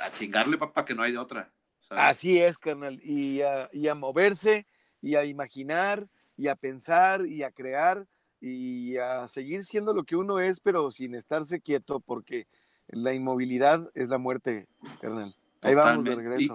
A, 0.00 0.10
chingarle, 0.12 0.58
papá, 0.58 0.84
que 0.84 0.94
no 0.94 1.02
hay 1.02 1.12
de 1.12 1.18
otra. 1.18 1.52
Así 1.90 2.38
es, 2.38 2.58
carnal. 2.58 3.00
Y 3.02 3.42
a, 3.42 3.68
y 3.72 3.88
a 3.88 3.94
moverse, 3.94 4.66
y 5.00 5.14
a 5.14 5.24
imaginar, 5.24 6.08
y 6.36 6.48
a 6.48 6.56
pensar, 6.56 7.26
y 7.26 7.42
a 7.42 7.52
crear, 7.52 8.06
y 8.40 8.96
a 8.96 9.28
seguir 9.28 9.64
siendo 9.64 9.94
lo 9.94 10.04
que 10.04 10.16
uno 10.16 10.40
es, 10.40 10.60
pero 10.60 10.90
sin 10.90 11.14
estarse 11.14 11.60
quieto, 11.60 12.00
porque 12.00 12.46
la 12.88 13.14
inmovilidad 13.14 13.90
es 13.94 14.08
la 14.08 14.18
muerte, 14.18 14.66
carnal. 15.00 15.34
Ahí 15.62 15.74
vamos 15.74 16.04
de 16.04 16.14
regreso. 16.14 16.54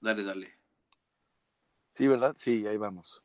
dale, 0.00 0.22
dale. 0.22 0.58
Sí, 1.92 2.08
¿verdad? 2.08 2.34
Sí, 2.38 2.66
ahí 2.66 2.76
vamos. 2.76 3.22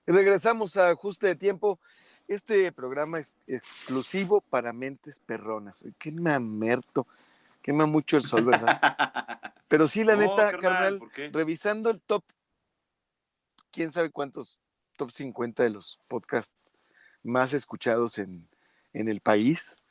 regresamos 0.06 0.78
a 0.78 0.89
ajuste 0.89 1.28
de 1.28 1.36
tiempo. 1.36 1.80
Este 2.27 2.71
programa 2.71 3.19
es 3.19 3.36
exclusivo 3.47 4.41
para 4.41 4.73
mentes 4.73 5.19
perronas. 5.19 5.86
Qué 5.97 6.12
mamerto. 6.12 7.05
Quema 7.62 7.86
mucho 7.86 8.17
el 8.17 8.23
sol, 8.23 8.45
¿verdad? 8.45 8.79
Pero 9.67 9.88
sí, 9.88 10.03
la 10.03 10.15
neta, 10.15 10.51
carnal, 10.59 10.99
revisando 11.31 11.89
el 11.89 11.99
top, 12.01 12.23
quién 13.71 13.89
sabe 13.89 14.12
cuántos 14.12 14.59
top 14.97 15.12
50 15.12 15.63
de 15.63 15.69
los 15.71 15.99
podcasts 16.07 16.53
más 17.23 17.53
escuchados 17.53 18.19
en, 18.19 18.47
el 18.93 19.21
país. 19.21 19.81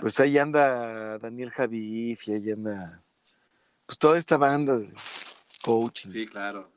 Pues 0.00 0.18
ahí 0.18 0.38
anda 0.38 1.18
Daniel 1.18 1.50
Javif 1.52 2.26
y 2.26 2.32
ahí 2.32 2.50
anda 2.50 3.02
pues 3.86 3.98
toda 3.98 4.18
esta 4.18 4.36
banda 4.36 4.78
de 4.78 4.92
coaching. 5.62 6.10
Sí, 6.10 6.26
claro. 6.26 6.72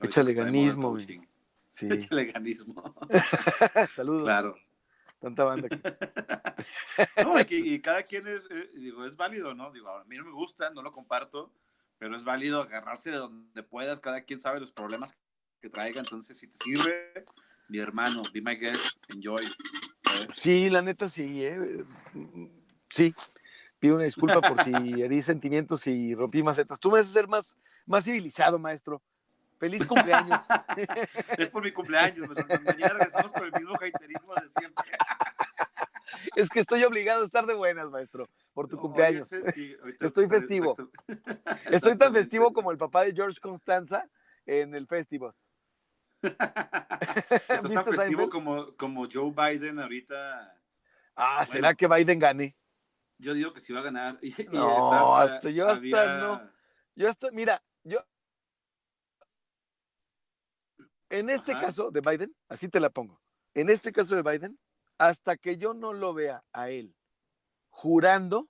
Échale 0.00 0.34
ganismo. 0.34 0.96
Sí. 1.72 1.88
Échale 1.90 2.26
ganismo. 2.26 2.94
Saludos. 3.94 4.24
Claro. 4.24 4.54
Tanta 5.18 5.44
banda. 5.44 5.68
no, 7.24 7.40
y, 7.48 7.80
cada 7.80 8.02
quien 8.02 8.28
es, 8.28 8.46
eh, 8.50 8.68
digo, 8.74 9.06
es 9.06 9.16
válido, 9.16 9.54
¿no? 9.54 9.72
Digo, 9.72 9.88
a 9.88 10.04
mí 10.04 10.18
no 10.18 10.24
me 10.24 10.32
gusta, 10.32 10.68
no 10.68 10.82
lo 10.82 10.92
comparto, 10.92 11.50
pero 11.96 12.14
es 12.14 12.24
válido 12.24 12.60
agarrarse 12.60 13.10
de 13.10 13.16
donde 13.16 13.62
puedas, 13.62 14.00
cada 14.00 14.20
quien 14.20 14.38
sabe 14.38 14.60
los 14.60 14.70
problemas 14.70 15.16
que 15.62 15.70
traiga, 15.70 16.00
entonces 16.00 16.36
si 16.36 16.48
te 16.48 16.58
sirve, 16.58 17.24
mi 17.68 17.78
hermano, 17.78 18.20
be 18.34 18.42
my 18.42 18.54
guest, 18.54 18.98
enjoy. 19.08 19.42
Sí, 20.36 20.68
la 20.68 20.82
neta 20.82 21.08
sí, 21.08 21.42
¿eh? 21.42 21.86
sí. 22.90 23.14
Pido 23.78 23.94
una 23.94 24.04
disculpa 24.04 24.42
por 24.42 24.62
si 24.62 24.72
herí 25.02 25.22
sentimientos 25.22 25.86
y 25.86 26.14
rompí 26.14 26.42
macetas. 26.42 26.78
Tú 26.78 26.90
me 26.90 26.98
haces 26.98 27.14
ser 27.14 27.28
más, 27.28 27.56
más 27.86 28.04
civilizado, 28.04 28.58
maestro. 28.58 29.00
Feliz 29.62 29.86
cumpleaños. 29.86 30.40
es 31.38 31.48
por 31.48 31.62
mi 31.62 31.70
cumpleaños. 31.70 32.28
Mañana 32.64 32.94
regresamos 32.94 33.30
con 33.30 33.44
el 33.44 33.52
mismo 33.52 33.74
haterismo 33.74 34.34
de 34.34 34.48
siempre. 34.48 34.90
Es 36.36 36.50
que 36.50 36.60
estoy 36.60 36.82
obligado 36.84 37.22
a 37.22 37.24
estar 37.24 37.46
de 37.46 37.54
buenas, 37.54 37.88
maestro, 37.88 38.28
por 38.52 38.68
tu 38.68 38.76
cumpleaños. 38.76 39.28
estoy 40.00 40.28
festivo. 40.28 40.76
Estoy 41.66 41.96
tan 41.96 42.12
festivo 42.12 42.52
como 42.52 42.70
el 42.70 42.76
papá 42.76 43.04
de 43.04 43.12
George 43.12 43.40
Constanza 43.40 44.08
en 44.46 44.74
el 44.74 44.86
Festivos. 44.86 45.48
Estás 46.22 47.72
tan 47.72 47.84
festivo 47.84 48.28
como, 48.28 48.76
como 48.76 49.06
Joe 49.10 49.32
Biden 49.32 49.78
ahorita. 49.78 50.60
Ah, 51.16 51.46
¿será 51.46 51.74
que 51.74 51.86
Biden 51.88 52.18
gane? 52.18 52.56
Yo 53.18 53.32
digo 53.32 53.52
que 53.52 53.60
sí 53.60 53.72
va 53.72 53.80
a 53.80 53.84
ganar. 53.84 54.18
no, 54.52 55.16
hasta 55.16 55.50
yo 55.50 55.68
hasta 55.68 56.18
no. 56.18 56.40
Yo 56.94 57.08
hasta, 57.08 57.30
mira, 57.30 57.62
yo. 57.84 58.04
En 61.12 61.28
este 61.28 61.52
caso 61.52 61.90
de 61.90 62.00
Biden, 62.00 62.34
así 62.48 62.68
te 62.68 62.80
la 62.80 62.88
pongo. 62.88 63.20
En 63.54 63.68
este 63.68 63.92
caso 63.92 64.16
de 64.16 64.22
Biden, 64.22 64.58
hasta 64.96 65.36
que 65.36 65.58
yo 65.58 65.74
no 65.74 65.92
lo 65.92 66.14
vea 66.14 66.42
a 66.52 66.70
él 66.70 66.96
jurando 67.68 68.48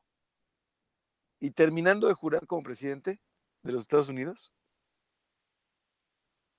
y 1.40 1.51
terminando 1.51 2.07
de 2.07 2.14
jurar 2.14 2.46
como 2.46 2.62
presidente 2.62 3.20
de 3.62 3.72
los 3.72 3.83
Estados 3.83 4.09
Unidos, 4.09 4.53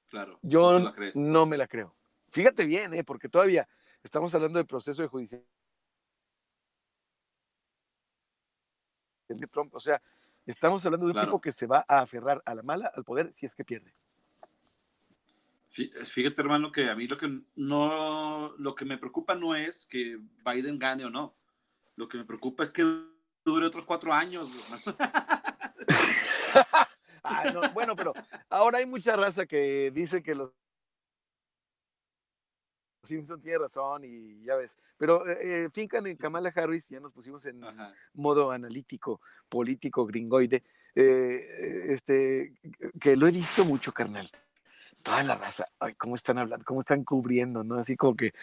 Claro. 0.09 0.37
Yo 0.43 0.79
no, 1.15 1.45
me 1.47 1.57
la 1.57 1.67
creo. 1.67 1.95
Fíjate 2.29 2.65
bien, 2.65 2.93
¿eh? 2.93 3.03
porque 3.03 3.29
todavía 3.29 3.67
estamos 4.03 4.35
hablando 4.35 4.59
del 4.59 4.67
proceso 4.67 5.01
de 5.01 5.07
juicio. 5.07 5.43
Trump, 9.51 9.73
o 9.73 9.79
sea, 9.79 9.99
estamos 10.45 10.85
hablando 10.85 11.07
de 11.07 11.13
un 11.13 11.25
tipo 11.25 11.41
que 11.41 11.51
se 11.51 11.65
va 11.65 11.83
a 11.87 12.01
aferrar 12.01 12.43
a 12.45 12.53
la 12.53 12.61
mala, 12.61 12.91
al 12.93 13.03
poder, 13.03 13.33
si 13.33 13.47
es 13.47 13.55
que 13.55 13.65
pierde. 13.65 13.95
Fíjate, 15.73 16.39
hermano, 16.39 16.71
que 16.71 16.89
a 16.89 16.95
mí 16.95 17.07
lo 17.07 17.17
que 17.17 17.41
no, 17.55 18.53
lo 18.57 18.75
que 18.75 18.85
me 18.85 18.99
preocupa 18.99 19.33
no 19.33 19.55
es 19.55 19.87
que 19.89 20.19
Biden 20.45 20.77
gane 20.77 21.03
o 21.03 21.09
no. 21.09 21.35
Lo 21.95 22.07
que 22.07 22.17
me 22.17 22.25
preocupa 22.25 22.63
es 22.63 22.69
que 22.69 22.83
dure 23.43 23.65
otros 23.65 23.85
cuatro 23.85 24.13
años. 24.13 24.49
Ah, 27.25 27.71
bueno, 27.73 27.95
pero 27.95 28.11
ahora 28.49 28.79
hay 28.79 28.85
mucha 28.85 29.15
raza 29.15 29.45
que 29.45 29.91
dice 29.95 30.21
que 30.21 30.35
los 30.35 30.51
Simpson 33.03 33.41
tiene 33.41 33.59
razón 33.59 34.03
y 34.03 34.43
ya 34.43 34.55
ves. 34.55 34.79
Pero 34.97 35.27
eh, 35.27 35.65
eh, 35.65 35.69
fincan 35.71 36.07
en 36.07 36.17
Kamala 36.17 36.51
Harris, 36.55 36.89
ya 36.89 36.99
nos 36.99 37.11
pusimos 37.11 37.45
en 37.45 37.61
modo 38.13 38.51
analítico, 38.51 39.21
político, 39.49 40.05
gringoide. 40.05 40.63
Eh, 40.95 41.93
este, 41.93 42.53
que 42.99 43.15
lo 43.15 43.27
he 43.27 43.31
visto 43.31 43.65
mucho, 43.65 43.93
carnal. 43.93 44.27
Toda 45.03 45.21
la 45.23 45.35
raza, 45.35 45.67
ay, 45.79 45.95
cómo 45.95 46.15
están 46.15 46.37
hablando, 46.37 46.63
cómo 46.65 46.79
están 46.79 47.03
cubriendo, 47.03 47.63
¿no? 47.63 47.75
Así 47.75 47.97
como 47.97 48.15
que. 48.15 48.33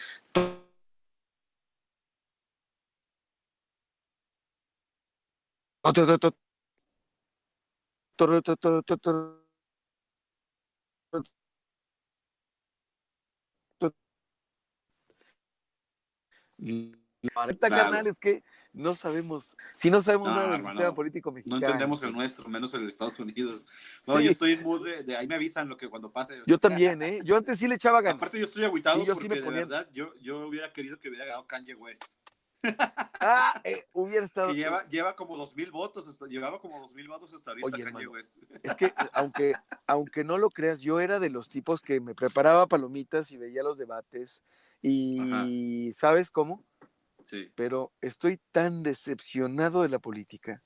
La 17.21 17.69
canal 17.69 18.05
es 18.07 18.19
que 18.19 18.43
no 18.73 18.95
sabemos, 18.95 19.57
si 19.71 19.89
no 19.89 20.01
sabemos 20.01 20.29
nada 20.29 20.51
del 20.51 20.61
sistema 20.61 20.93
político 20.93 21.31
mexicano. 21.31 21.59
No 21.59 21.65
entendemos 21.65 22.03
el 22.03 22.13
nuestro, 22.13 22.49
menos 22.49 22.73
el 22.73 22.81
de 22.81 22.87
Estados 22.87 23.19
Unidos. 23.19 23.65
No, 24.07 24.19
yo 24.19 24.31
estoy 24.31 24.53
en 24.53 24.63
mood 24.63 24.87
de, 25.05 25.17
ahí 25.17 25.27
me 25.27 25.35
avisan 25.35 25.67
lo 25.67 25.77
que 25.77 25.89
cuando 25.89 26.11
pase. 26.11 26.41
Yo 26.47 26.57
también, 26.57 27.01
¿eh? 27.01 27.19
Yo 27.23 27.35
antes 27.35 27.59
sí 27.59 27.67
le 27.67 27.75
echaba 27.75 28.01
ganas. 28.01 28.17
Aparte 28.17 28.39
yo 28.39 28.45
estoy 28.45 28.63
agüitado 28.63 28.99
yo 28.99 29.13
porque 29.13 29.21
sí 29.21 29.29
me 29.29 29.41
de 29.41 29.49
verdad 29.49 29.89
yo, 29.91 30.13
yo 30.21 30.47
hubiera 30.47 30.71
querido 30.71 30.99
que 30.99 31.09
hubiera 31.09 31.25
ganado 31.25 31.45
Kanye 31.47 31.75
West. 31.75 32.03
Ah, 33.23 33.53
eh, 33.63 33.87
hubiera 33.93 34.25
estado. 34.25 34.47
Que 34.49 34.55
lleva, 34.55 34.87
lleva 34.87 35.15
como 35.15 35.37
dos 35.37 35.55
mil 35.55 35.69
votos, 35.69 36.17
llevaba 36.27 36.59
como 36.59 36.79
dos 36.79 36.95
mil 36.95 37.07
votos 37.07 37.31
hasta 37.33 37.51
ahorita. 37.51 37.77
es 38.63 38.75
que 38.75 38.93
aunque, 39.13 39.53
aunque 39.85 40.23
no 40.23 40.39
lo 40.39 40.49
creas, 40.49 40.81
yo 40.81 40.99
era 40.99 41.19
de 41.19 41.29
los 41.29 41.47
tipos 41.47 41.81
que 41.81 41.99
me 41.99 42.15
preparaba 42.15 42.65
palomitas 42.65 43.31
y 43.31 43.37
veía 43.37 43.61
los 43.61 43.77
debates 43.77 44.43
y 44.81 45.91
¿sabes 45.93 46.31
cómo? 46.31 46.63
Sí. 47.23 47.51
Pero 47.55 47.91
estoy 48.01 48.39
tan 48.51 48.83
decepcionado 48.83 49.83
de 49.83 49.89
la 49.89 49.99
política, 49.99 50.63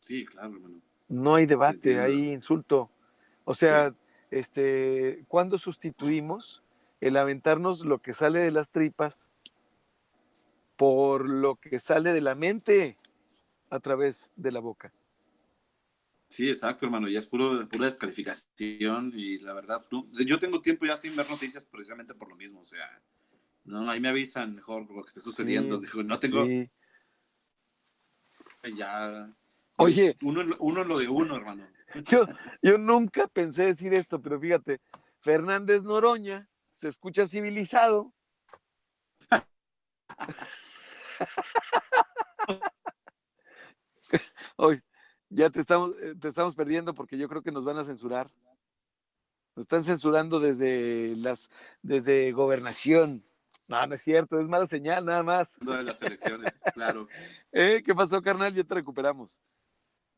Sí, 0.00 0.24
claro, 0.24 0.54
hermano. 0.54 0.80
No 1.08 1.34
hay 1.34 1.46
debate, 1.46 1.98
hay 1.98 2.32
insulto. 2.32 2.90
O 3.44 3.54
sea, 3.54 3.92
este, 4.30 5.24
¿cuándo 5.26 5.58
sustituimos 5.58 6.62
el 7.00 7.16
aventarnos 7.16 7.84
lo 7.84 7.98
que 8.00 8.12
sale 8.12 8.38
de 8.40 8.52
las 8.52 8.70
tripas 8.70 9.30
por 10.76 11.28
lo 11.28 11.56
que 11.56 11.80
sale 11.80 12.12
de 12.12 12.20
la 12.20 12.34
mente 12.34 12.96
a 13.70 13.80
través 13.80 14.30
de 14.36 14.52
la 14.52 14.60
boca? 14.60 14.92
Sí, 16.28 16.48
exacto, 16.48 16.86
hermano. 16.86 17.08
Ya 17.08 17.18
es 17.18 17.26
puro, 17.26 17.66
pura 17.68 17.86
descalificación 17.86 19.12
y 19.14 19.38
la 19.38 19.54
verdad, 19.54 19.84
no- 19.90 20.06
yo 20.12 20.38
tengo 20.38 20.60
tiempo 20.60 20.86
ya 20.86 20.96
sin 20.96 21.16
ver 21.16 21.28
noticias 21.28 21.66
precisamente 21.66 22.14
por 22.14 22.28
lo 22.28 22.36
mismo. 22.36 22.60
O 22.60 22.64
sea, 22.64 23.02
no, 23.66 23.90
ahí 23.90 24.00
me 24.00 24.08
avisan 24.08 24.54
mejor 24.54 24.90
lo 24.90 25.02
que 25.02 25.08
esté 25.08 25.20
sucediendo. 25.20 25.78
Sí, 25.80 25.86
Digo, 25.86 26.02
no 26.02 26.18
tengo 26.18 26.46
Sí. 26.46 26.70
ya. 28.76 29.30
Oye, 29.78 30.16
Uno, 30.22 30.56
uno 30.60 30.84
lo 30.84 30.98
de 30.98 31.08
uno, 31.08 31.36
hermano. 31.36 31.68
yo, 32.06 32.26
yo 32.62 32.78
nunca 32.78 33.28
pensé 33.28 33.64
decir 33.64 33.92
esto, 33.92 34.22
pero 34.22 34.40
fíjate, 34.40 34.80
Fernández 35.20 35.82
Noroña 35.82 36.48
se 36.72 36.88
escucha 36.88 37.26
civilizado. 37.26 38.14
Hoy 44.56 44.82
ya 45.28 45.50
te 45.50 45.60
estamos, 45.60 46.00
eh, 46.00 46.14
te 46.18 46.28
estamos 46.28 46.54
perdiendo 46.54 46.94
porque 46.94 47.18
yo 47.18 47.28
creo 47.28 47.42
que 47.42 47.52
nos 47.52 47.64
van 47.64 47.78
a 47.78 47.84
censurar. 47.84 48.30
Nos 49.56 49.64
están 49.64 49.84
censurando 49.84 50.38
desde 50.38 51.16
las, 51.16 51.50
desde 51.82 52.30
gobernación. 52.32 53.25
No, 53.68 53.84
no 53.86 53.94
es 53.94 54.02
cierto, 54.02 54.38
es 54.38 54.46
mala 54.48 54.66
señal, 54.66 55.04
nada 55.04 55.22
más. 55.22 55.58
Uno 55.60 55.72
de 55.72 55.82
las 55.82 56.00
elecciones, 56.02 56.54
claro. 56.72 57.08
¿Eh? 57.52 57.82
¿Qué 57.84 57.94
pasó, 57.94 58.22
carnal? 58.22 58.54
Ya 58.54 58.62
te 58.64 58.74
recuperamos. 58.74 59.40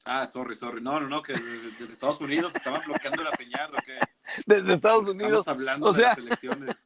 Ah, 0.05 0.27
sorry, 0.27 0.55
sorry. 0.55 0.81
No, 0.83 1.01
no, 1.01 1.09
no, 1.09 1.23
que 1.23 1.33
desde, 1.33 1.71
desde 1.79 1.93
Estados 1.93 2.21
Unidos 2.21 2.55
estaban 2.55 2.83
bloqueando 2.85 3.23
la 3.25 3.33
señal, 3.33 3.75
¿o 3.75 3.79
qué? 3.85 3.99
Desde 4.47 4.75
Estados 4.75 5.01
Estamos 5.01 5.23
Unidos. 5.23 5.49
hablando 5.49 5.87
o 5.89 5.93
de 5.93 6.03
las 6.03 6.19
elecciones. 6.19 6.77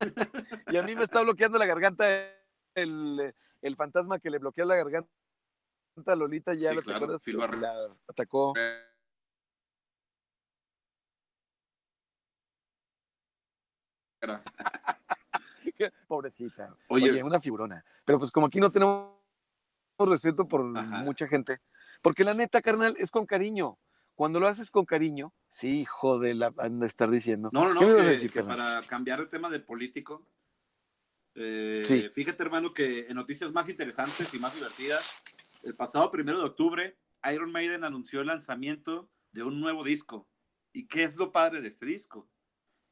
Y 0.72 0.78
a 0.78 0.82
mí 0.82 0.94
me 0.96 1.02
está 1.04 1.20
bloqueando 1.20 1.58
la 1.58 1.66
garganta 1.66 2.06
el, 2.74 3.34
el 3.60 3.76
fantasma 3.76 4.18
que 4.18 4.30
le 4.30 4.38
bloquea 4.38 4.64
la 4.64 4.76
garganta 4.76 5.10
a 6.06 6.16
Lolita, 6.16 6.54
ya 6.54 6.70
Sí, 6.70 6.74
no 6.76 6.80
te 6.80 6.84
claro, 6.86 7.04
acuerdas. 7.04 7.58
La 7.60 7.96
atacó. 8.08 8.54
Pobrecita. 16.08 16.74
Oye, 16.88 17.10
Oye, 17.10 17.22
una 17.22 17.40
figurona. 17.40 17.84
Pero 18.04 18.18
pues 18.18 18.30
como 18.30 18.46
aquí 18.46 18.58
no 18.60 18.70
tenemos 18.70 19.10
respeto 19.98 20.48
por 20.48 20.76
Ajá. 20.76 20.98
mucha 21.02 21.28
gente, 21.28 21.60
porque 22.02 22.24
la 22.24 22.34
neta, 22.34 22.62
carnal, 22.62 22.96
es 22.98 23.10
con 23.10 23.26
cariño. 23.26 23.78
Cuando 24.14 24.38
lo 24.40 24.48
haces 24.48 24.70
con 24.70 24.84
cariño, 24.84 25.32
sí, 25.48 25.80
hijo 25.80 26.18
de 26.18 26.34
la 26.34 26.50
de 26.50 26.86
estar 26.86 27.10
diciendo. 27.10 27.48
No, 27.52 27.64
no, 27.64 27.74
no, 27.74 27.80
¿Qué 27.80 27.86
me 27.86 27.92
ibas 27.92 28.02
a 28.02 28.04
que, 28.06 28.12
decir, 28.12 28.30
que 28.30 28.38
carnal? 28.40 28.56
para 28.58 28.86
cambiar 28.86 29.20
el 29.20 29.28
tema 29.28 29.48
del 29.48 29.64
político, 29.64 30.26
eh, 31.34 31.82
Sí. 31.86 32.08
fíjate, 32.10 32.42
hermano, 32.42 32.74
que 32.74 33.06
en 33.06 33.14
noticias 33.14 33.52
más 33.52 33.68
interesantes 33.68 34.32
y 34.34 34.38
más 34.38 34.54
divertidas, 34.54 35.02
el 35.62 35.74
pasado 35.74 36.10
primero 36.10 36.38
de 36.38 36.44
octubre, 36.44 36.98
Iron 37.32 37.52
Maiden 37.52 37.84
anunció 37.84 38.20
el 38.20 38.26
lanzamiento 38.26 39.10
de 39.32 39.42
un 39.42 39.60
nuevo 39.60 39.84
disco. 39.84 40.28
¿Y 40.72 40.86
qué 40.86 41.02
es 41.04 41.16
lo 41.16 41.32
padre 41.32 41.60
de 41.60 41.68
este 41.68 41.86
disco? 41.86 42.28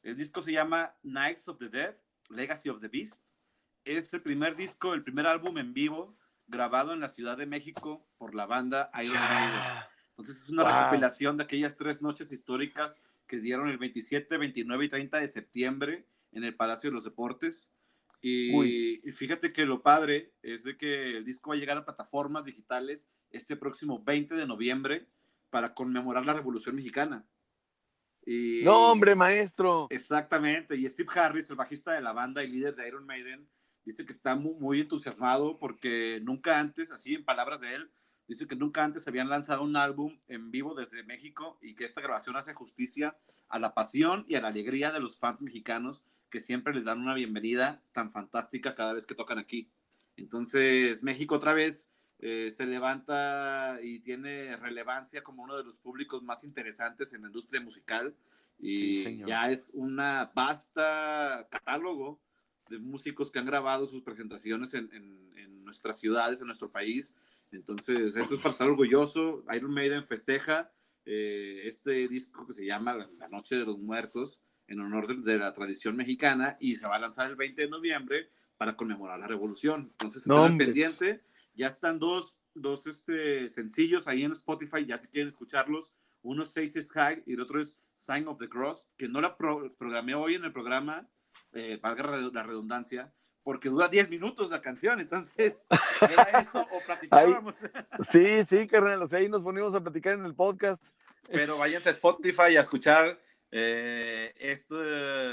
El 0.03 0.17
disco 0.17 0.41
se 0.41 0.53
llama 0.53 0.95
Knights 1.03 1.49
of 1.49 1.59
the 1.59 1.69
Dead, 1.69 1.95
Legacy 2.29 2.69
of 2.69 2.81
the 2.81 2.89
Beast. 2.89 3.23
Es 3.85 4.13
el 4.13 4.23
primer 4.23 4.55
disco, 4.57 4.95
el 4.95 5.03
primer 5.03 5.27
álbum 5.27 5.59
en 5.59 5.73
vivo 5.73 6.17
grabado 6.47 6.93
en 6.93 7.01
la 7.01 7.09
Ciudad 7.09 7.37
de 7.37 7.47
México 7.47 8.07
por 8.19 8.35
la 8.35 8.47
banda 8.47 8.91
Iron 9.03 9.19
Maiden. 9.21 9.61
Entonces 10.11 10.43
es 10.43 10.49
una 10.51 10.65
Wow. 10.65 10.73
recopilación 10.73 11.37
de 11.37 11.45
aquellas 11.45 11.77
tres 11.77 12.03
noches 12.03 12.33
históricas 12.33 13.01
que 13.27 13.41
dieron 13.41 13.69
el 13.69 13.79
27, 13.79 14.37
29 14.39 14.85
y 14.85 14.89
30 14.89 15.19
de 15.21 15.27
septiembre 15.29 16.07
en 16.33 16.45
el 16.45 16.57
Palacio 16.57 16.91
de 16.91 16.95
los 16.95 17.05
Deportes. 17.05 17.71
Y, 18.21 18.51
y 19.09 19.13
fíjate 19.13 19.53
que 19.53 19.65
lo 19.65 19.83
padre 19.83 20.33
es 20.43 20.65
de 20.65 20.77
que 20.77 21.17
el 21.19 21.25
disco 21.25 21.51
va 21.51 21.57
a 21.57 21.59
llegar 21.59 21.77
a 21.77 21.85
plataformas 21.85 22.45
digitales 22.47 23.11
este 23.31 23.57
próximo 23.57 24.03
20 24.03 24.35
de 24.35 24.47
noviembre 24.47 25.07
para 25.51 25.73
conmemorar 25.75 26.27
la 26.27 26.33
Revolución 26.35 26.75
Mexicana. 26.75 27.25
Y- 28.31 28.61
No, 28.63 28.93
hombre, 28.93 29.15
maestro. 29.15 29.87
Exactamente, 29.89 30.77
y 30.77 30.87
Steve 30.87 31.09
Harris, 31.15 31.49
el 31.49 31.57
bajista 31.57 31.93
de 31.93 32.03
la 32.03 32.13
banda 32.13 32.45
y 32.45 32.49
líder 32.49 32.75
de 32.75 32.87
Iron 32.87 33.07
Maiden, 33.07 33.49
dice 33.87 34.05
que 34.05 34.13
está 34.13 34.35
muy, 34.35 34.53
muy 34.61 34.81
entusiasmado 34.83 35.59
porque 35.59 36.21
nunca 36.23 36.59
antes, 36.59 36.91
así 36.91 37.15
en 37.15 37.25
palabras 37.25 37.63
de 37.63 37.75
él, 37.75 37.91
dice 38.27 38.47
que 38.47 38.55
nunca 38.55 38.85
antes 38.85 39.09
habían 39.09 39.31
lanzado 39.31 39.63
un 39.63 39.77
álbum 39.77 40.21
en 40.29 40.51
vivo 40.51 40.75
desde 40.75 41.03
México 41.05 41.59
y 41.63 41.75
que 41.75 41.87
esta 41.87 42.03
grabación 42.03 42.37
hace 42.37 42.53
justicia 42.53 43.17
a 43.49 43.59
la 43.59 43.73
pasión 43.73 44.27
y 44.29 44.35
a 44.35 44.43
la 44.43 44.49
alegría 44.49 44.93
de 44.93 45.01
los 45.01 45.17
fans 45.17 45.41
mexicanos 45.41 46.05
que 46.29 46.43
siempre 46.43 46.75
les 46.75 46.85
dan 46.85 47.01
una 47.01 47.15
bienvenida 47.15 47.83
tan 47.93 48.11
fantástica 48.11 48.75
cada 48.75 48.93
vez 48.93 49.07
que 49.07 49.15
tocan 49.15 49.39
aquí. 49.39 49.73
Entonces, 50.17 51.03
México 51.03 51.37
otra 51.37 51.55
vez 51.55 51.88
eh, 52.21 52.53
se 52.57 52.67
levanta 52.67 53.79
y 53.83 54.01
tiene 54.01 54.57
relevancia 54.57 55.23
como 55.23 55.43
uno 55.45 55.57
de 55.57 55.65
los 55.65 55.77
públicos 55.77 56.23
más 56.23 56.45
interesantes 56.45 57.13
en 57.13 57.23
la 57.23 57.29
industria 57.29 57.61
musical 57.61 58.15
y 58.59 59.25
ya 59.25 59.51
es 59.51 59.71
una 59.75 60.33
vasta 60.35 61.47
catálogo 61.51 62.21
de 62.69 62.79
músicos 62.79 63.31
que 63.31 63.39
han 63.39 63.47
grabado 63.47 63.87
sus 63.87 64.03
presentaciones 64.03 64.75
en, 64.75 64.91
en- 64.93 65.33
en 65.39 65.65
nuestras 65.65 65.99
ciudades, 66.01 66.41
en 66.41 66.47
nuestro 66.47 66.71
país. 66.73 67.15
Entonces, 67.53 68.17
esto 68.17 68.35
es 68.35 68.41
para 68.41 68.53
estar 68.53 68.69
orgulloso. 68.69 69.45
Iron 69.55 69.73
Maiden 69.73 70.03
festeja 70.05 70.71
eh, 71.07 71.63
este 71.65 72.09
disco 72.09 72.47
que 72.47 72.53
se 72.53 72.67
llama 72.67 72.95
La- 73.19 73.29
Noche 73.29 73.57
de 73.57 73.65
los 73.65 73.79
Muertos 73.79 74.43
en 74.67 74.81
honor 74.81 75.07
de, 75.23 75.39
la 75.39 75.53
tradición 75.53 75.97
mexicana 75.97 76.57
y 76.61 76.77
se 76.77 76.87
va 76.87 76.97
a 76.97 76.99
lanzar 76.99 77.31
el 77.31 77.37
20 77.37 77.63
de 77.63 77.69
noviembre 77.69 78.29
para 78.59 78.77
conmemorar 78.77 79.19
la 79.19 79.27
revolución. 79.27 79.89
Entonces, 79.93 80.27
No, 80.27 80.45
hombre. 80.45 80.67
pendiente. 80.67 81.23
Ya 81.59 81.67
están 81.67 81.99
dos, 81.99 82.37
dos 82.55 82.87
este, 82.87 83.49
sencillos 83.49 84.07
ahí 84.07 84.23
en 84.25 84.33
Spotify, 84.33 84.87
ya 84.87 84.97
si 84.97 85.09
quieren 85.09 85.29
escucharlos. 85.29 85.95
Uno 86.23 86.45
es 86.45 86.51
Seis 86.51 86.75
is 86.77 86.91
High 86.93 87.25
y 87.27 87.35
el 87.35 87.41
otro 87.41 87.61
es 87.61 87.81
Sign 87.93 88.29
of 88.29 88.39
the 88.39 88.49
Cross, 88.49 88.89
que 88.97 89.09
no 89.09 89.21
la 89.21 89.37
pro- 89.37 89.75
programé 89.77 90.15
hoy 90.15 90.37
en 90.37 90.45
el 90.45 90.53
programa, 90.53 91.09
eh, 91.53 91.79
valga 91.83 92.05
la 92.33 92.43
redundancia, 92.45 93.13
porque 93.43 93.69
dura 93.69 93.89
10 93.89 94.09
minutos 94.11 94.51
la 94.51 94.61
canción, 94.61 95.01
entonces 95.01 95.65
era 96.01 96.23
eso 96.41 96.61
o 96.61 96.81
platicábamos. 96.87 97.59
Sí, 98.01 98.45
sí, 98.45 98.67
carnal. 98.69 99.03
O 99.03 99.07
sea, 99.07 99.19
ahí 99.19 99.29
nos 99.29 99.43
ponemos 99.43 99.75
a 99.75 99.81
platicar 99.81 100.15
en 100.15 100.25
el 100.25 100.35
podcast. 100.35 100.85
Pero 101.31 101.59
váyanse 101.59 101.89
a 101.89 101.93
Spotify 101.93 102.57
a 102.57 102.61
escuchar 102.61 103.21
eh, 103.51 104.33
esto, 104.39 104.83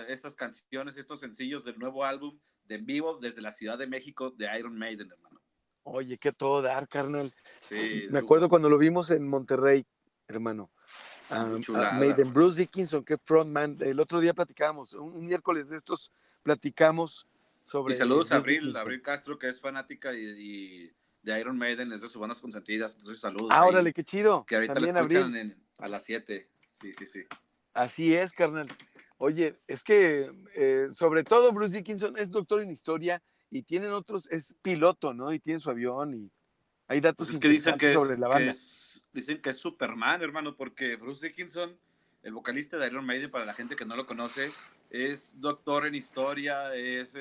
estas 0.07 0.35
canciones, 0.35 0.97
estos 0.97 1.19
sencillos 1.19 1.63
del 1.63 1.77
nuevo 1.77 2.03
álbum 2.03 2.39
de 2.63 2.75
en 2.75 2.85
vivo 2.85 3.19
desde 3.19 3.41
la 3.41 3.51
Ciudad 3.51 3.77
de 3.77 3.87
México 3.87 4.31
de 4.31 4.49
Iron 4.57 4.77
Maiden, 4.77 5.11
hermano. 5.11 5.41
Oye, 5.87 6.17
qué 6.17 6.31
todo 6.31 6.61
dar, 6.63 6.87
carnal. 6.87 7.31
Sí, 7.61 8.07
Me 8.09 8.19
acuerdo 8.19 8.49
cuando 8.49 8.69
lo 8.69 8.77
vimos 8.79 9.11
en 9.11 9.27
Monterrey, 9.27 9.85
hermano. 10.27 10.71
Chulada. 11.61 11.93
Maiden, 11.93 12.33
Bruce 12.33 12.59
Dickinson, 12.61 13.03
que 13.05 13.17
frontman. 13.17 13.77
El 13.79 13.99
otro 13.99 14.19
día 14.19 14.33
platicábamos, 14.33 14.93
un, 14.93 15.13
un 15.13 15.25
miércoles 15.25 15.69
de 15.69 15.77
estos 15.77 16.11
platicamos 16.43 17.27
sobre. 17.63 17.93
Y 17.93 17.97
saludos 17.97 18.31
a 18.31 18.37
Abril, 18.37 18.57
Dickinson. 18.61 18.81
Abril 18.81 19.01
Castro, 19.01 19.37
que 19.39 19.47
es 19.49 19.59
fanática 19.61 20.13
y, 20.13 20.19
y 20.25 20.91
de 21.21 21.39
Iron 21.39 21.57
Maiden, 21.57 21.91
es 21.93 22.01
de 22.01 22.07
sus 22.07 22.17
bandas 22.19 22.39
consentidas. 22.39 22.95
Entonces, 22.95 23.19
saludos. 23.19 23.47
Ah, 23.51 23.61
ahí, 23.63 23.69
órale, 23.69 23.93
qué 23.93 24.03
chido. 24.03 24.43
Que 24.45 24.55
ahorita 24.55 24.73
También 24.73 24.97
Abril. 24.97 25.35
en- 25.35 25.63
a 25.77 25.87
las 25.87 26.03
7. 26.03 26.49
Sí, 26.71 26.93
sí, 26.93 27.05
sí. 27.05 27.23
Así 27.73 28.15
es, 28.15 28.31
carnal. 28.33 28.67
Oye, 29.17 29.59
es 29.67 29.83
que 29.83 30.31
eh, 30.55 30.87
sobre 30.91 31.23
todo 31.23 31.51
Bruce 31.51 31.77
Dickinson 31.77 32.17
es 32.17 32.29
doctor 32.31 32.61
en 32.61 32.71
historia 32.71 33.21
y 33.51 33.63
tienen 33.63 33.91
otros, 33.91 34.27
es 34.31 34.55
piloto, 34.61 35.13
¿no? 35.13 35.31
Y 35.33 35.39
tiene 35.39 35.59
su 35.59 35.69
avión 35.69 36.13
y 36.13 36.31
hay 36.87 36.99
datos 37.01 37.29
es 37.31 37.37
que 37.37 37.47
dicen 37.49 37.77
que, 37.77 37.87
es, 37.89 37.93
sobre 37.93 38.17
la 38.17 38.27
que 38.27 38.33
banda. 38.33 38.51
es- 38.51 39.03
dicen 39.13 39.41
que 39.41 39.51
es 39.51 39.57
Superman, 39.57 40.21
hermano, 40.21 40.55
porque 40.55 40.95
Bruce 40.97 41.25
Dickinson, 41.25 41.77
el 42.23 42.33
vocalista 42.33 42.77
de 42.77 42.87
Iron 42.87 43.05
Maiden, 43.05 43.31
para 43.31 43.45
la 43.45 43.53
gente 43.53 43.75
que 43.75 43.85
no 43.85 43.95
lo 43.95 44.05
conoce, 44.05 44.51
es 44.89 45.39
doctor 45.39 45.85
en 45.87 45.95
historia, 45.95 46.73
es 46.75 47.15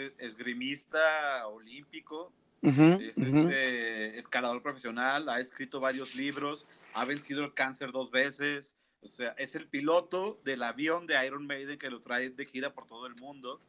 esgrimista 0.55 1.47
olímpico, 1.49 2.33
es 2.63 3.17
este, 3.17 4.19
escalador 4.19 4.63
profesional, 4.63 5.29
ha 5.29 5.39
escrito 5.41 5.81
varios 5.81 6.15
libros, 6.15 6.65
ha 6.95 7.05
vencido 7.05 7.45
el 7.45 7.53
cáncer 7.55 7.93
dos 7.93 8.11
veces, 8.11 8.75
o 9.03 9.07
sea, 9.07 9.31
es 9.37 9.55
el 9.55 9.69
piloto 9.69 10.41
del 10.45 10.63
avión 10.63 11.07
de 11.07 11.27
Iron 11.27 11.47
Maiden 11.47 11.79
que 11.79 11.91
lo 11.91 12.01
trae 12.01 12.31
de 12.31 12.45
gira 12.47 12.73
por 12.73 12.87
todo 12.87 13.07
el 13.07 13.15
mundo. 13.17 13.61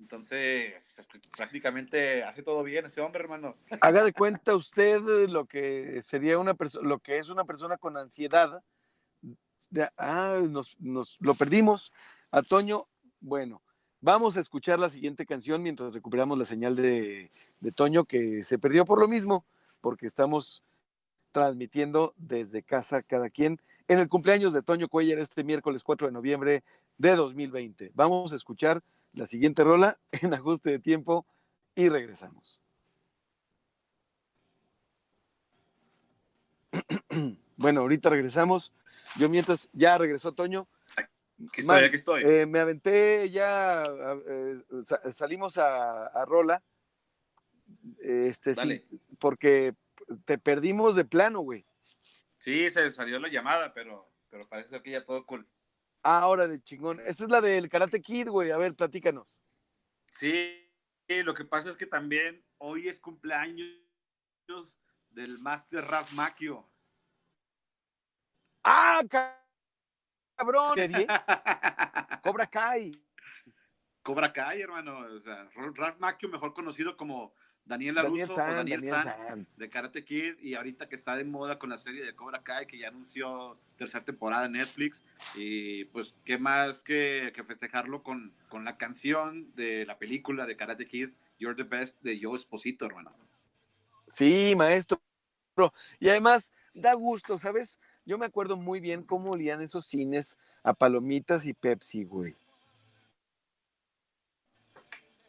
Entonces, 0.00 1.02
prácticamente 1.36 2.22
hace 2.22 2.42
todo 2.42 2.62
bien 2.62 2.86
ese 2.86 3.00
hombre, 3.00 3.22
hermano. 3.22 3.56
Haga 3.80 4.04
de 4.04 4.12
cuenta 4.12 4.54
usted 4.54 5.00
lo 5.28 5.46
que 5.46 6.02
sería 6.02 6.38
una 6.38 6.54
persona, 6.54 6.88
lo 6.88 6.98
que 6.98 7.18
es 7.18 7.28
una 7.28 7.44
persona 7.44 7.76
con 7.76 7.96
ansiedad. 7.96 8.62
Ah, 9.96 10.40
nos, 10.48 10.76
nos 10.78 11.16
lo 11.20 11.34
perdimos. 11.34 11.92
A 12.30 12.42
Toño, 12.42 12.86
bueno, 13.20 13.62
vamos 14.00 14.36
a 14.36 14.40
escuchar 14.40 14.78
la 14.78 14.88
siguiente 14.88 15.26
canción 15.26 15.62
mientras 15.62 15.92
recuperamos 15.92 16.38
la 16.38 16.44
señal 16.44 16.76
de, 16.76 17.30
de 17.60 17.72
Toño 17.72 18.04
que 18.04 18.42
se 18.42 18.58
perdió 18.58 18.84
por 18.84 19.00
lo 19.00 19.08
mismo, 19.08 19.44
porque 19.80 20.06
estamos 20.06 20.62
transmitiendo 21.32 22.14
desde 22.16 22.62
casa 22.62 23.02
cada 23.02 23.28
quien 23.28 23.60
en 23.88 23.98
el 23.98 24.08
cumpleaños 24.08 24.52
de 24.52 24.62
Toño 24.62 24.88
Cuellar 24.88 25.18
este 25.18 25.44
miércoles 25.44 25.82
4 25.84 26.08
de 26.08 26.12
noviembre 26.12 26.64
de 26.98 27.14
2020. 27.14 27.92
Vamos 27.94 28.32
a 28.32 28.36
escuchar 28.36 28.82
la 29.16 29.26
siguiente 29.26 29.64
rola 29.64 29.98
en 30.12 30.32
ajuste 30.34 30.70
de 30.70 30.78
tiempo 30.78 31.26
y 31.74 31.88
regresamos. 31.88 32.62
Bueno, 37.58 37.80
ahorita 37.80 38.10
regresamos. 38.10 38.74
Yo 39.18 39.30
mientras 39.30 39.70
ya 39.72 39.96
regresó 39.96 40.32
Toño. 40.32 40.68
Aquí 41.48 41.62
estoy, 41.62 41.84
aquí 41.84 41.96
estoy. 41.96 42.22
Eh, 42.22 42.44
me 42.44 42.60
aventé 42.60 43.30
ya, 43.30 43.82
eh, 44.28 44.58
sa- 44.84 45.10
salimos 45.10 45.56
a, 45.56 46.06
a 46.08 46.24
Rola. 46.26 46.62
Este, 48.00 48.54
sí, 48.54 48.60
Dale. 48.60 48.84
porque 49.18 49.74
te 50.26 50.36
perdimos 50.36 50.96
de 50.96 51.06
plano, 51.06 51.40
güey. 51.40 51.64
Sí, 52.36 52.68
se 52.68 52.92
salió 52.92 53.18
la 53.18 53.28
llamada, 53.28 53.72
pero, 53.72 54.12
pero 54.28 54.46
parece 54.46 54.68
ser 54.68 54.82
que 54.82 54.90
ya 54.90 55.06
todo 55.06 55.24
cool. 55.24 55.48
Ah, 56.02 56.26
órale, 56.28 56.62
chingón. 56.62 57.00
Esta 57.04 57.24
es 57.24 57.30
la 57.30 57.40
del 57.40 57.68
Karate 57.68 58.00
Kid, 58.00 58.28
güey. 58.28 58.50
A 58.50 58.58
ver, 58.58 58.74
platícanos. 58.74 59.40
Sí, 60.10 60.70
sí, 61.08 61.22
lo 61.22 61.34
que 61.34 61.44
pasa 61.44 61.68
es 61.70 61.76
que 61.76 61.86
también 61.86 62.44
hoy 62.58 62.88
es 62.88 63.00
cumpleaños 63.00 63.70
del 65.10 65.38
Master 65.38 65.84
Raf 65.84 66.12
Macchio. 66.12 66.68
¡Ah, 68.64 69.02
ca- 69.08 69.44
cabrón! 70.36 70.74
¿Serie? 70.74 71.06
Cobra 72.22 72.46
Kai. 72.48 72.92
Cobra 74.02 74.32
Kai, 74.32 74.62
hermano. 74.62 74.98
O 75.00 75.20
sea, 75.20 75.48
Ralph 75.74 75.98
Macchio, 75.98 76.28
mejor 76.28 76.54
conocido 76.54 76.96
como 76.96 77.34
Daniel 77.66 77.96
Daniel 77.96 78.14
LaRusso 78.14 78.34
San, 78.34 78.50
o 78.52 78.54
Daniel, 78.54 78.80
Daniel 78.80 79.02
San, 79.02 79.28
San. 79.28 79.46
de 79.56 79.68
Karate 79.68 80.04
Kid. 80.04 80.38
Y 80.40 80.54
ahorita 80.54 80.88
que 80.88 80.94
está 80.94 81.16
de 81.16 81.24
moda 81.24 81.58
con 81.58 81.68
la 81.70 81.78
serie 81.78 82.04
de 82.04 82.14
Cobra 82.14 82.42
Kai, 82.42 82.66
que 82.66 82.78
ya 82.78 82.88
anunció 82.88 83.58
tercera 83.76 84.04
temporada 84.04 84.46
en 84.46 84.52
Netflix. 84.52 85.04
Y 85.34 85.84
pues, 85.86 86.14
¿qué 86.24 86.38
más 86.38 86.78
que, 86.78 87.32
que 87.34 87.42
festejarlo 87.42 88.02
con, 88.02 88.32
con 88.48 88.64
la 88.64 88.76
canción 88.76 89.52
de 89.56 89.84
la 89.84 89.98
película 89.98 90.46
de 90.46 90.56
Karate 90.56 90.86
Kid, 90.86 91.10
You're 91.38 91.56
the 91.56 91.68
Best, 91.68 92.00
de 92.02 92.18
Joe 92.22 92.36
Esposito, 92.38 92.86
hermano? 92.86 93.12
Sí, 94.06 94.54
maestro. 94.56 95.00
Y 95.98 96.08
además, 96.08 96.52
da 96.72 96.94
gusto, 96.94 97.36
¿sabes? 97.38 97.80
Yo 98.04 98.18
me 98.18 98.26
acuerdo 98.26 98.56
muy 98.56 98.78
bien 98.78 99.02
cómo 99.02 99.32
olían 99.32 99.60
esos 99.60 99.86
cines 99.86 100.38
a 100.62 100.72
palomitas 100.74 101.46
y 101.46 101.52
Pepsi, 101.52 102.04
güey. 102.04 102.36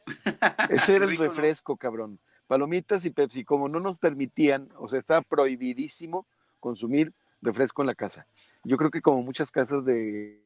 Ese 0.69 0.95
era 0.95 1.05
el 1.05 1.17
refresco, 1.17 1.75
cabrón. 1.75 2.19
Palomitas 2.47 3.05
y 3.05 3.09
Pepsi, 3.11 3.43
como 3.43 3.67
no 3.69 3.79
nos 3.79 3.99
permitían, 3.99 4.69
o 4.77 4.87
sea, 4.87 4.99
estaba 4.99 5.21
prohibidísimo 5.21 6.25
consumir 6.59 7.13
refresco 7.41 7.81
en 7.83 7.87
la 7.87 7.95
casa. 7.95 8.25
Yo 8.63 8.77
creo 8.77 8.89
que 8.89 9.01
como 9.01 9.21
muchas 9.21 9.51
casas 9.51 9.85
de... 9.85 10.43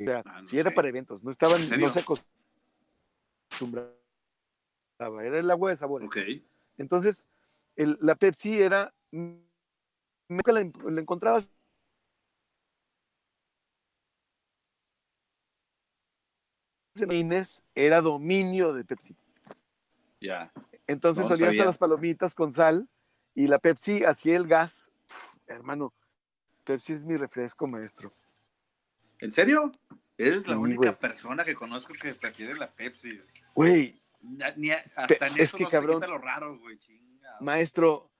O 0.00 0.04
sea, 0.04 0.22
Ah, 0.24 0.40
no 0.40 0.46
si 0.48 0.58
era 0.58 0.70
para 0.70 0.88
eventos, 0.88 1.22
no 1.22 1.30
estaban, 1.30 1.60
no 1.78 1.88
se 1.88 2.00
acostumbraba. 3.50 3.92
Era 5.22 5.38
el 5.38 5.50
agua 5.50 5.70
de 5.70 5.76
sabores. 5.76 6.10
Entonces, 6.78 7.26
el- 7.76 7.98
la 8.00 8.14
Pepsi 8.14 8.60
era. 8.60 8.94
Nunca 9.12 10.52
la, 10.52 10.70
la 10.90 11.00
encontrabas. 11.00 11.50
Inés 17.02 17.62
era 17.74 18.00
dominio 18.00 18.72
de 18.72 18.84
Pepsi. 18.84 19.16
Ya. 20.20 20.52
Entonces 20.86 21.22
No 21.22 21.36
solías 21.36 21.60
a 21.60 21.64
las 21.64 21.78
palomitas 21.78 22.34
con 22.34 22.52
sal 22.52 22.88
y 23.34 23.46
la 23.46 23.58
Pepsi 23.58 24.04
hacía 24.04 24.36
el 24.36 24.46
gas. 24.46 24.92
Uf, 25.06 25.36
hermano, 25.46 25.92
Pepsi 26.64 26.94
es 26.94 27.02
mi 27.02 27.16
refresco, 27.16 27.66
maestro. 27.66 28.12
¿En 29.18 29.32
serio? 29.32 29.70
Eres 30.16 30.48
la 30.48 30.58
única 30.58 30.92
persona 30.92 31.44
que 31.44 31.54
conozco 31.54 31.94
que 31.94 32.14
prefiere 32.14 32.54
la 32.56 32.66
Pepsi. 32.66 33.20
Güey, 33.54 34.00
hasta 34.94 35.26
en 35.26 35.32
es 35.34 35.38
eso 35.38 35.56
que, 35.56 35.66
cabrón, 35.66 35.96
quita 35.96 36.06
lo 36.06 36.18
raro, 36.18 36.58
güey. 36.58 36.78
Chinga. 36.78 37.36
maestro, 37.40 38.10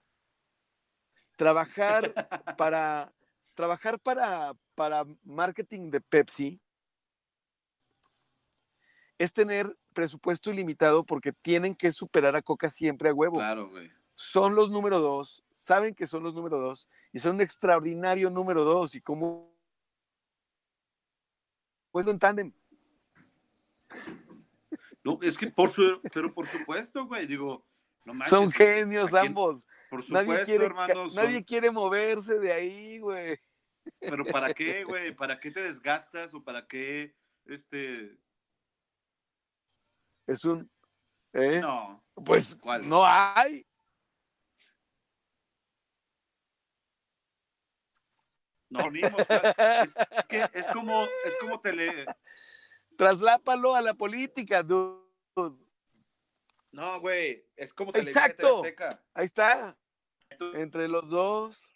trabajar 1.36 2.12
para 2.56 3.12
trabajar 3.54 3.98
para, 3.98 4.54
para 4.74 5.04
marketing 5.24 5.90
de 5.90 6.00
Pepsi 6.00 6.58
es 9.20 9.34
tener 9.34 9.76
presupuesto 9.92 10.50
ilimitado 10.50 11.04
porque 11.04 11.34
tienen 11.34 11.74
que 11.74 11.92
superar 11.92 12.34
a 12.36 12.40
Coca 12.42 12.70
siempre 12.70 13.10
a 13.10 13.12
huevo. 13.14 13.36
Claro, 13.36 13.68
güey. 13.68 13.92
Son 14.14 14.54
los 14.54 14.70
número 14.70 14.98
dos, 14.98 15.44
saben 15.52 15.94
que 15.94 16.06
son 16.06 16.22
los 16.22 16.34
número 16.34 16.58
dos 16.58 16.88
y 17.12 17.18
son 17.18 17.34
un 17.36 17.42
extraordinario 17.42 18.30
número 18.30 18.64
dos 18.64 18.94
y 18.94 19.00
como 19.02 19.54
pues 21.90 22.06
en 22.06 22.18
tándem. 22.18 22.52
No, 25.04 25.18
es 25.22 25.36
que 25.36 25.48
por 25.48 25.70
su, 25.70 26.00
pero 26.14 26.32
por 26.32 26.46
supuesto, 26.46 27.06
güey, 27.06 27.26
digo, 27.26 27.66
no 28.06 28.14
manches, 28.14 28.30
Son 28.30 28.50
genios 28.52 29.12
ambos. 29.14 29.66
Por 29.90 30.00
Nadie 30.10 30.26
supuesto, 30.28 30.46
quiere, 30.46 30.74
ca- 30.74 30.92
son- 30.94 31.14
nadie 31.14 31.44
quiere 31.44 31.70
moverse 31.70 32.38
de 32.38 32.52
ahí, 32.52 32.98
güey. 32.98 33.38
pero 33.98 34.24
¿para 34.24 34.54
qué, 34.54 34.84
güey? 34.84 35.14
¿Para 35.14 35.38
qué 35.40 35.50
te 35.50 35.60
desgastas 35.62 36.32
o 36.32 36.42
para 36.44 36.66
qué, 36.66 37.14
este, 37.46 38.16
Es 40.30 40.44
un 40.44 40.70
¿eh? 41.32 41.58
no, 41.60 42.04
Pues 42.24 42.54
¿Cuál? 42.54 42.88
no 42.88 43.04
hay. 43.04 43.66
no 48.68 48.86
unimos, 48.86 49.26
es, 49.28 49.94
es 50.12 50.28
que 50.28 50.48
es 50.54 50.66
como, 50.68 51.02
es 51.02 51.36
como 51.40 51.60
tele, 51.60 52.06
Traslápalo 52.96 53.74
a 53.74 53.80
la 53.82 53.94
política, 53.94 54.62
dude. 54.62 55.02
no, 56.70 57.00
güey, 57.00 57.44
es 57.56 57.74
como 57.74 57.90
Exacto. 57.92 58.62
Ahí 59.12 59.24
está. 59.24 59.76
Entre 60.54 60.86
los 60.86 61.08
dos. 61.10 61.69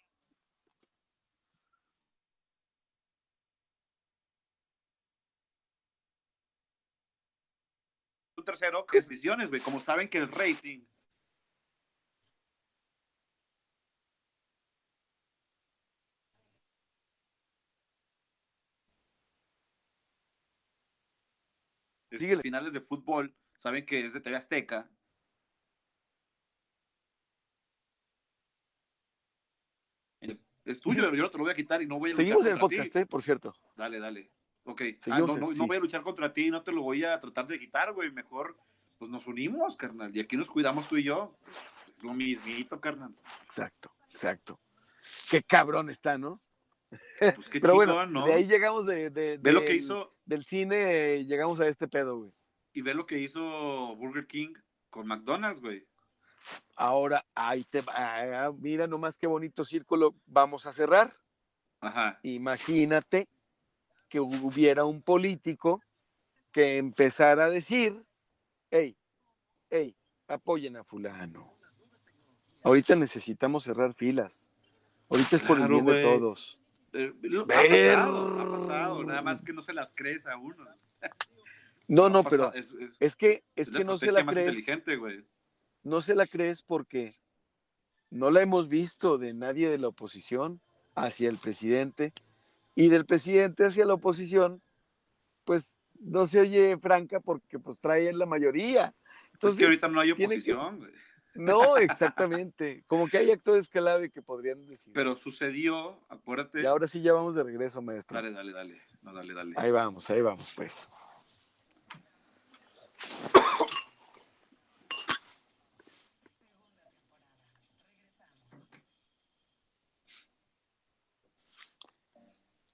Un 8.45 8.53
tercero, 8.53 8.85
que 8.85 8.99
es 8.99 9.07
visiones, 9.07 9.49
güey, 9.49 9.59
como 9.59 9.79
saben 9.79 10.07
que 10.07 10.19
el 10.19 10.31
rating 10.31 10.85
Síguele. 22.11 22.43
finales 22.43 22.71
de 22.71 22.81
fútbol, 22.81 23.35
saben 23.55 23.83
que 23.83 24.05
es 24.05 24.13
de 24.13 24.21
TV 24.21 24.37
Azteca. 24.37 24.91
Es 30.65 30.79
tuyo, 30.79 31.11
yo 31.15 31.23
no 31.23 31.31
te 31.31 31.37
lo 31.39 31.45
voy 31.45 31.51
a 31.51 31.55
quitar 31.55 31.81
y 31.81 31.87
no 31.87 31.97
voy 31.97 32.11
a 32.11 32.15
Seguimos 32.15 32.45
en 32.45 32.53
el 32.53 32.59
podcast. 32.59 32.95
¿eh? 32.95 33.05
Por 33.07 33.23
cierto. 33.23 33.55
Dale, 33.75 33.99
dale. 33.99 34.31
Ok. 34.65 34.81
Ah, 35.09 35.19
no, 35.19 35.33
en- 35.33 35.39
no, 35.39 35.53
sí. 35.53 35.59
no 35.59 35.67
voy 35.67 35.77
a 35.77 35.79
luchar 35.79 36.01
contra 36.03 36.33
ti, 36.33 36.49
no 36.51 36.61
te 36.63 36.71
lo 36.71 36.81
voy 36.81 37.03
a 37.03 37.19
tratar 37.19 37.47
de 37.47 37.59
quitar, 37.59 37.93
güey. 37.93 38.11
Mejor, 38.11 38.57
pues 38.97 39.09
nos 39.11 39.25
unimos, 39.27 39.75
carnal. 39.77 40.15
Y 40.15 40.19
aquí 40.19 40.35
nos 40.37 40.49
cuidamos 40.49 40.87
tú 40.87 40.97
y 40.97 41.03
yo. 41.03 41.37
Es 41.95 42.03
lo 42.03 42.13
mismito, 42.13 42.79
carnal. 42.81 43.15
Exacto, 43.43 43.91
exacto. 44.09 44.59
Qué 45.29 45.41
cabrón 45.43 45.89
está, 45.89 46.17
¿no? 46.17 46.41
Pues 47.19 47.49
qué 47.49 47.59
Pero 47.59 47.75
bueno, 47.75 47.93
chingón, 47.93 48.13
¿no? 48.13 48.25
de 48.25 48.33
ahí 48.33 48.47
llegamos 48.47 48.85
de, 48.85 49.09
de- 49.09 49.37
lo 49.51 49.61
que 49.61 49.67
del- 49.67 49.77
hizo 49.77 50.15
del 50.25 50.45
cine, 50.45 51.15
eh, 51.15 51.25
llegamos 51.25 51.59
a 51.59 51.67
este 51.67 51.87
pedo, 51.87 52.17
güey. 52.19 52.31
y 52.73 52.81
ve 52.81 52.93
lo 52.93 53.05
que 53.05 53.17
hizo 53.19 53.41
Burger 53.95 54.27
King 54.27 54.53
con 54.89 55.07
McDonald's, 55.07 55.61
güey. 55.61 55.85
Ahora, 56.75 57.25
ahí 57.33 57.63
te 57.63 57.81
va. 57.81 57.93
ah, 57.95 58.51
Mira 58.57 58.85
nomás 58.87 59.17
qué 59.17 59.27
bonito 59.27 59.63
círculo. 59.65 60.15
Vamos 60.25 60.65
a 60.67 60.71
cerrar. 60.73 61.17
Ajá. 61.81 62.19
Imagínate 62.23 63.27
que 64.09 64.19
hubiera 64.19 64.85
un 64.85 65.01
político 65.01 65.81
que 66.51 66.77
empezara 66.77 67.45
a 67.45 67.49
decir, 67.49 68.03
hey, 68.71 68.95
hey, 69.69 69.95
apoyen 70.27 70.77
a 70.77 70.83
fulano. 70.83 71.53
Ahorita 72.63 72.95
necesitamos 72.95 73.63
cerrar 73.63 73.93
filas. 73.93 74.49
Ahorita 75.09 75.35
es 75.35 75.43
por 75.43 75.57
el 75.57 75.67
bien 75.67 75.85
de 75.85 75.91
todos. 76.03 76.59
Eh, 76.93 77.13
lo- 77.23 77.43
ha 77.43 77.47
pasado, 77.47 78.39
ha 78.39 78.57
pasado. 78.59 79.03
Nada 79.03 79.21
más 79.21 79.41
que 79.41 79.53
no 79.53 79.61
se 79.61 79.73
las 79.73 79.91
crees 79.93 80.25
a 80.25 80.37
uno. 80.37 80.65
No, 81.87 82.09
no, 82.09 82.23
pero 82.23 82.53
es, 82.53 82.73
es- 82.73 82.97
es 82.99 83.15
que, 83.15 83.43
es 83.55 83.67
es 83.67 83.73
que 83.73 83.83
no 83.83 83.97
se 83.99 84.11
la 84.11 84.21
crees. 84.33 84.65
No 85.83 86.01
se 86.01 86.15
la 86.15 86.25
crees 86.25 86.63
porque 86.63 87.19
no 88.09 88.31
la 88.31 88.41
hemos 88.41 88.67
visto 88.69 89.17
de 89.19 89.33
nadie 89.33 89.69
de 89.69 89.77
la 89.77 89.89
oposición 89.89 90.61
hacia 90.95 91.29
el 91.29 91.37
presidente 91.37 92.13
y 92.75 92.89
del 92.89 93.05
presidente 93.05 93.65
hacia 93.65 93.85
la 93.85 93.93
oposición, 93.95 94.61
pues 95.45 95.77
no 95.99 96.25
se 96.25 96.41
oye 96.41 96.77
franca 96.77 97.19
porque 97.19 97.57
pues 97.57 97.79
trae 97.79 98.11
la 98.13 98.25
mayoría. 98.25 98.93
Es 99.27 99.33
Entonces, 99.33 99.59
que 99.59 99.65
ahorita 99.65 99.87
no 99.87 99.99
hay 100.01 100.13
que- 100.13 100.25
oposición. 100.25 100.91
No, 101.35 101.75
exactamente. 101.77 102.83
Como 102.87 103.07
que 103.07 103.17
hay 103.17 103.31
actores 103.31 103.67
clave 103.69 104.09
que 104.09 104.21
podrían 104.21 104.65
decir. 104.65 104.93
Pero 104.93 105.15
sucedió, 105.15 105.99
acuérdate. 106.09 106.61
Y 106.61 106.65
ahora 106.65 106.87
sí 106.87 107.01
ya 107.01 107.11
vamos 107.13 107.35
de 107.35 107.43
regreso, 107.43 107.81
maestro. 107.81 108.15
Dale, 108.15 108.31
dale, 108.31 108.51
dale. 108.53 108.81
No, 109.01 109.13
dale, 109.13 109.33
dale. 109.33 109.53
Ahí 109.57 109.71
vamos, 109.71 110.09
ahí 110.09 110.21
vamos, 110.21 110.51
pues. 110.55 110.89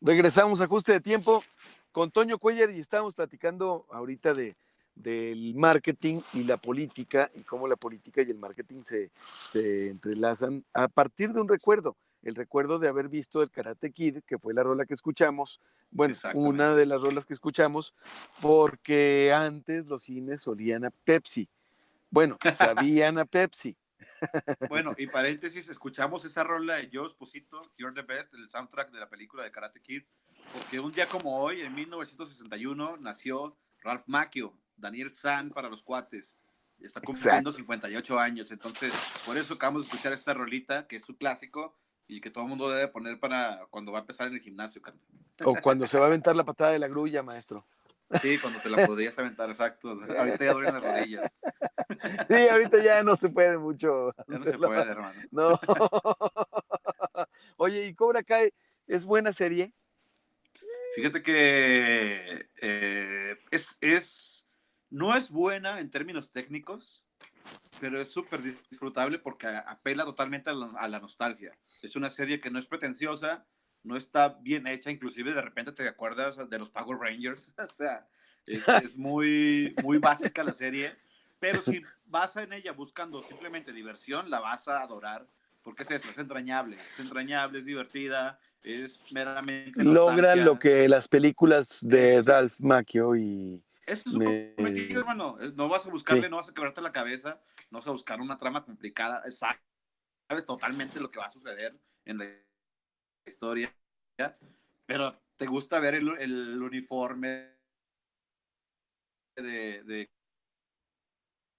Regresamos 0.02 0.62
a 0.62 0.64
ajuste 0.64 0.94
de 0.94 1.00
tiempo 1.00 1.44
con 1.92 2.10
Toño 2.10 2.40
Cuellar 2.40 2.72
y 2.72 2.80
estábamos 2.80 3.14
platicando 3.14 3.86
ahorita 3.92 4.34
de, 4.34 4.56
del 4.96 5.54
marketing 5.54 6.22
y 6.34 6.44
la 6.44 6.58
política 6.58 7.30
y 7.36 7.42
cómo 7.42 7.68
la 7.68 7.76
política 7.76 8.24
y 8.24 8.32
el 8.32 8.40
marketing 8.40 8.82
se, 8.84 9.12
se 9.46 9.90
entrelazan 9.90 10.66
a 10.74 10.88
partir 10.88 11.34
de 11.34 11.42
un 11.42 11.48
recuerdo, 11.48 11.96
el 12.24 12.34
recuerdo 12.34 12.80
de 12.80 12.88
haber 12.88 13.10
visto 13.10 13.44
el 13.44 13.52
Karate 13.52 13.92
Kid, 13.92 14.22
que 14.26 14.40
fue 14.40 14.56
la 14.56 14.64
rola 14.64 14.88
que 14.88 14.96
escuchamos, 14.96 15.60
bueno, 15.92 16.16
una 16.34 16.74
de 16.74 16.88
las 16.88 17.02
rolas 17.02 17.28
que 17.28 17.36
escuchamos, 17.36 17.94
porque 18.42 19.32
antes 19.32 19.86
los 19.86 20.02
cines 20.04 20.48
olían 20.48 20.84
a 20.84 20.90
Pepsi. 20.90 21.48
Bueno, 22.10 22.40
sabían 22.54 23.20
a 23.20 23.26
Pepsi. 23.26 23.76
Bueno, 24.70 24.94
y 24.98 25.08
paréntesis, 25.08 25.68
escuchamos 25.70 26.26
esa 26.26 26.44
rola 26.44 26.76
de 26.76 26.90
Joe 26.92 27.08
Esposito, 27.08 27.72
You're 27.78 27.94
the 27.94 28.02
Best, 28.02 28.34
el 28.34 28.50
soundtrack 28.50 28.92
de 28.92 29.00
la 29.00 29.10
película 29.10 29.44
de 29.44 29.52
Karate 29.52 29.82
Kid, 29.82 30.04
porque 30.54 30.80
un 30.80 30.92
día 30.92 31.08
como 31.08 31.40
hoy, 31.40 31.62
en 31.62 31.74
1961, 31.74 32.98
nació 32.98 33.58
Ralph 33.82 34.04
Macchio, 34.08 34.54
Daniel 34.76 35.14
San 35.14 35.52
para 35.52 35.70
los 35.70 35.84
cuates. 35.84 36.38
Está 36.80 37.00
cumpliendo 37.00 37.52
58 37.52 38.20
años, 38.20 38.52
entonces 38.52 38.92
por 39.26 39.38
eso 39.38 39.54
acabamos 39.54 39.84
de 39.84 39.90
escuchar 39.90 40.14
esta 40.14 40.34
rolita, 40.34 40.88
que 40.88 40.96
es 40.96 41.06
su 41.06 41.16
clásico 41.16 41.78
y 42.08 42.20
que 42.20 42.32
todo 42.32 42.44
el 42.44 42.50
mundo 42.50 42.70
debe 42.70 42.88
poner 42.88 43.20
para 43.20 43.68
cuando 43.70 43.92
va 43.92 44.00
a 44.00 44.02
empezar 44.02 44.28
en 44.28 44.34
el 44.34 44.42
gimnasio. 44.42 44.82
O 45.46 45.56
cuando 45.62 45.86
se 45.86 45.98
va 45.98 46.06
a 46.06 46.08
aventar 46.08 46.36
la 46.36 46.44
patada 46.44 46.72
de 46.72 46.80
la 46.80 46.88
grulla, 46.88 47.22
maestro. 47.22 47.68
Sí, 48.22 48.38
cuando 48.40 48.60
te 48.60 48.70
la 48.70 48.86
podrías 48.86 49.18
aventar, 49.18 49.50
exacto. 49.50 49.90
Ahorita 49.90 50.46
ya 50.46 50.54
duelen 50.54 50.74
las 50.74 50.84
rodillas. 50.84 51.32
Sí, 52.30 52.48
ahorita 52.50 52.84
ya 52.84 53.04
no 53.04 53.16
se 53.16 53.30
puede 53.30 53.58
mucho. 53.58 54.14
Ya 54.28 54.40
no 54.40 54.46
se 54.46 54.58
puede, 54.58 54.92
hermano. 54.92 55.22
No. 55.32 55.60
Oye, 57.58 57.86
¿y 57.86 57.94
Cobra 57.94 58.24
Kai 58.24 58.52
es 58.88 59.06
buena 59.06 59.32
serie? 59.32 59.74
Fíjate 60.96 61.22
que 61.24 62.50
eh, 62.62 63.38
es, 63.50 63.78
es, 63.80 64.48
no 64.90 65.16
es 65.16 65.30
buena 65.30 65.80
en 65.80 65.90
términos 65.90 66.32
técnicos, 66.32 67.06
pero 67.80 68.02
es 68.02 68.10
súper 68.10 68.42
disfrutable 68.42 69.20
porque 69.20 69.48
apela 69.48 70.04
totalmente 70.04 70.50
a 70.50 70.88
la, 70.88 71.00
nostalgia. 71.00 71.58
Es 71.82 71.96
una 71.96 72.10
serie 72.10 72.40
que 72.40 72.52
no 72.52 72.60
es 72.60 72.68
pretenciosa, 72.68 73.46
no 73.84 73.98
está 73.98 74.30
bien 74.30 74.68
hecha, 74.68 74.92
inclusive 74.92 75.34
de 75.34 75.42
repente 75.42 75.72
te 75.72 75.88
acuerdas 75.88 76.38
de 76.50 76.60
los 76.60 76.70
Power 76.70 76.98
Rangers, 77.00 77.50
o 77.58 77.68
sea, 77.68 78.08
es, 78.46 78.98
muy, 78.98 79.76
muy 79.84 79.98
básica 79.98 80.44
la 80.44 80.54
serie, 80.54 80.96
pero 81.40 81.62
si 81.62 81.82
vas 82.06 82.36
en 82.36 82.54
ella 82.54 82.72
buscando 82.72 83.22
simplemente 83.22 83.74
diversión, 83.74 84.30
la 84.30 84.40
vas 84.40 84.68
a 84.68 84.82
adorar, 84.82 85.28
porque 85.64 85.84
es 85.84 85.92
eso, 85.92 86.10
es 86.10 86.18
entrañable, 86.18 86.76
es 86.76 87.00
entrañable, 87.00 87.60
es 87.60 87.66
divertida, 87.66 88.40
es 88.64 89.04
meramente... 89.12 89.84
Logra 89.84 90.36
lo 90.36 90.60
que 90.60 90.88
las 90.88 91.08
películas 91.08 91.80
de 91.82 92.22
Ralph 92.22 92.60
Macchio 92.60 93.16
y... 93.16 93.64
Eso 93.86 94.04
es 94.06 94.14
me... 94.14 94.54
hermano, 94.92 95.38
no 95.56 95.68
vas 95.68 95.86
a 95.86 95.90
buscarle, 95.90 96.30
no 96.30 96.38
vas 96.38 96.50
a 96.50 96.54
quebrarte 96.54 96.82
la 96.82 96.92
cabeza, 96.92 97.42
no 97.72 97.80
vas 97.80 97.88
a 97.88 97.92
buscar 97.92 98.22
una 98.22 98.38
trama 98.38 98.64
complicada, 98.64 99.24
sabes 99.32 100.46
totalmente 100.46 101.00
lo 101.00 101.10
que 101.10 101.20
va 101.20 101.26
a 101.26 101.30
suceder 101.30 101.76
en 102.06 102.20
la 102.20 102.26
historia, 103.26 103.74
pero 104.86 105.20
te 105.38 105.46
gusta 105.46 105.80
ver 105.80 105.96
el, 105.96 106.62
uniforme 106.62 107.50
de, 109.36 109.84
de, 109.84 110.10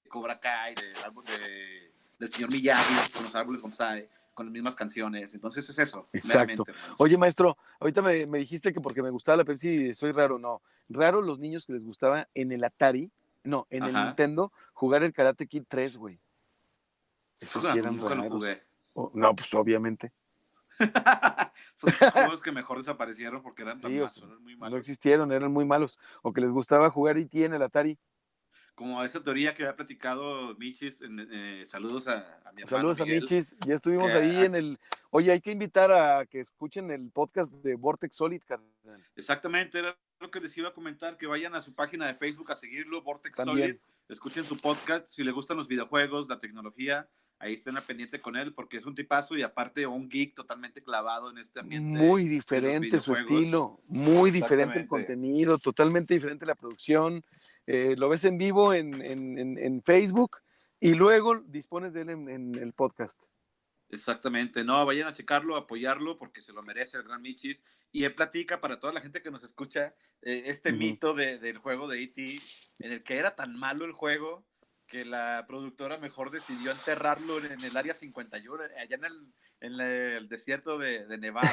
Cobra 0.08 0.38
Kai, 0.38 0.74
de, 0.74 0.92
de, 0.92 1.92
del 2.18 2.32
señor 2.32 2.52
Miyagi 2.52 3.10
con 3.12 3.24
los 3.24 3.34
árboles 3.34 3.62
bonsai, 3.62 4.08
con 4.34 4.46
las 4.46 4.52
mismas 4.52 4.76
canciones. 4.76 5.34
Entonces 5.34 5.68
es 5.68 5.78
eso. 5.78 6.08
Exacto. 6.12 6.64
Oye, 6.98 7.16
maestro, 7.16 7.56
ahorita 7.80 8.02
me, 8.02 8.26
me, 8.26 8.38
dijiste 8.38 8.72
que 8.72 8.80
porque 8.80 9.02
me 9.02 9.10
gustaba 9.10 9.38
la 9.38 9.44
Pepsi 9.44 9.94
soy 9.94 10.12
raro. 10.12 10.38
No, 10.38 10.62
raro 10.88 11.22
los 11.22 11.38
niños 11.38 11.66
que 11.66 11.72
les 11.72 11.82
gustaba 11.82 12.28
en 12.34 12.52
el 12.52 12.62
Atari, 12.64 13.10
no, 13.44 13.66
en 13.70 13.84
el 13.84 13.94
Nintendo, 13.94 14.52
jugar 14.74 15.02
el 15.02 15.12
Karate 15.12 15.46
Kid 15.46 15.64
3, 15.68 15.96
güey. 15.96 16.20
Eso 17.40 17.60
sí 17.60 17.78
eran 17.78 17.96
nunca 17.96 18.14
lo 18.14 18.30
jugué. 18.30 18.62
no, 19.14 19.34
pues 19.34 19.52
obviamente. 19.54 20.12
Son 21.74 21.92
los 22.00 22.12
juegos 22.12 22.42
que 22.42 22.52
mejor 22.52 22.78
desaparecieron 22.78 23.42
porque 23.42 23.62
eran, 23.62 23.80
tan 23.80 23.92
malos, 23.92 24.22
muy 24.40 24.56
malos. 24.56 24.72
No 24.72 24.78
existieron, 24.78 25.32
eran 25.32 25.52
muy 25.52 25.64
malos. 25.64 25.98
O 26.22 26.32
que 26.32 26.40
les 26.40 26.50
gustaba 26.50 26.90
jugar 26.90 27.18
IT 27.18 27.34
en 27.34 27.54
el 27.54 27.62
Atari. 27.62 27.98
Como 28.74 29.02
esa 29.04 29.22
teoría 29.22 29.54
que 29.54 29.64
había 29.64 29.76
platicado 29.76 30.54
Michis, 30.56 31.02
eh, 31.02 31.64
saludos 31.66 32.08
a, 32.08 32.40
mi 32.54 32.62
hermano 32.62 32.66
Saludos 32.66 33.00
a 33.02 33.04
Michis, 33.04 33.56
ya 33.66 33.74
estuvimos 33.74 34.14
ahí 34.14 34.44
en 34.44 34.54
el... 34.54 34.78
Oye, 35.10 35.30
hay 35.30 35.42
que 35.42 35.52
invitar 35.52 35.92
a 35.92 36.24
que 36.24 36.40
escuchen 36.40 36.90
el 36.90 37.10
podcast 37.10 37.52
de 37.52 37.74
Vortex 37.74 38.16
Solid, 38.16 38.40
carnal. 38.46 38.72
Exactamente, 39.14 39.78
era 39.78 39.94
lo 40.20 40.30
que 40.30 40.40
les 40.40 40.56
iba 40.56 40.70
a 40.70 40.72
comentar, 40.72 41.18
que 41.18 41.26
vayan 41.26 41.54
a 41.54 41.60
su 41.60 41.74
página 41.74 42.06
de 42.06 42.14
Facebook 42.14 42.50
a 42.50 42.54
seguirlo, 42.54 43.02
Vortex 43.02 43.36
Solid, 43.36 43.76
escuchen 44.08 44.44
su 44.44 44.56
podcast, 44.56 45.06
si 45.06 45.22
les 45.22 45.34
gustan 45.34 45.58
los 45.58 45.68
videojuegos, 45.68 46.28
la 46.28 46.40
tecnología, 46.40 47.08
ahí 47.42 47.54
estén 47.54 47.76
a 47.76 47.80
pendiente 47.80 48.20
con 48.20 48.36
él 48.36 48.54
porque 48.54 48.76
es 48.76 48.86
un 48.86 48.94
tipazo 48.94 49.36
y 49.36 49.42
aparte 49.42 49.84
un 49.84 50.08
geek 50.08 50.34
totalmente 50.34 50.80
clavado 50.80 51.28
en 51.28 51.38
este 51.38 51.58
ambiente. 51.58 51.98
Muy 51.98 52.28
diferente 52.28 53.00
su 53.00 53.14
estilo, 53.14 53.80
muy 53.88 54.30
diferente 54.30 54.78
el 54.78 54.86
contenido, 54.86 55.58
totalmente 55.58 56.14
diferente 56.14 56.46
la 56.46 56.54
producción. 56.54 57.24
Eh, 57.66 57.96
lo 57.98 58.08
ves 58.08 58.24
en 58.24 58.38
vivo 58.38 58.72
en, 58.72 59.02
en, 59.02 59.58
en, 59.58 59.82
Facebook 59.82 60.38
y 60.78 60.94
luego 60.94 61.40
dispones 61.40 61.92
de 61.94 62.02
él 62.02 62.10
en, 62.10 62.54
el 62.54 62.72
podcast. 62.74 63.26
Exactamente, 63.88 64.62
no, 64.64 64.86
vayan 64.86 65.08
a 65.08 65.12
checarlo, 65.12 65.56
apoyarlo, 65.56 66.18
porque 66.18 66.40
se 66.40 66.52
lo 66.52 66.62
merece 66.62 66.96
el 66.96 67.02
gran 67.02 67.20
Michis. 67.20 67.62
Y 67.90 68.04
él 68.04 68.14
platica 68.14 68.60
para 68.60 68.78
toda 68.78 68.92
la 68.92 69.00
gente 69.00 69.20
que 69.20 69.30
nos 69.30 69.42
escucha 69.42 69.94
eh, 70.22 70.44
este 70.46 70.72
mito 70.72 71.12
de, 71.12 71.38
del 71.38 71.58
juego 71.58 71.88
de 71.88 72.02
E.T., 72.02 72.36
en 72.78 72.92
el 72.92 73.02
que 73.02 73.16
era 73.16 73.34
tan 73.34 73.58
malo 73.58 73.84
el 73.84 73.92
juego 73.92 74.46
que 74.92 75.06
la 75.06 75.46
productora 75.48 75.96
mejor 75.96 76.30
decidió 76.30 76.70
enterrarlo 76.70 77.38
en, 77.38 77.58
el 77.64 77.76
área 77.78 77.94
51, 77.94 78.64
allá 78.78 78.96
en 78.96 79.04
el, 79.06 79.32
en 79.60 79.80
el 79.80 80.28
desierto 80.28 80.76
de, 80.76 81.06
de, 81.06 81.16
Nevada, 81.16 81.48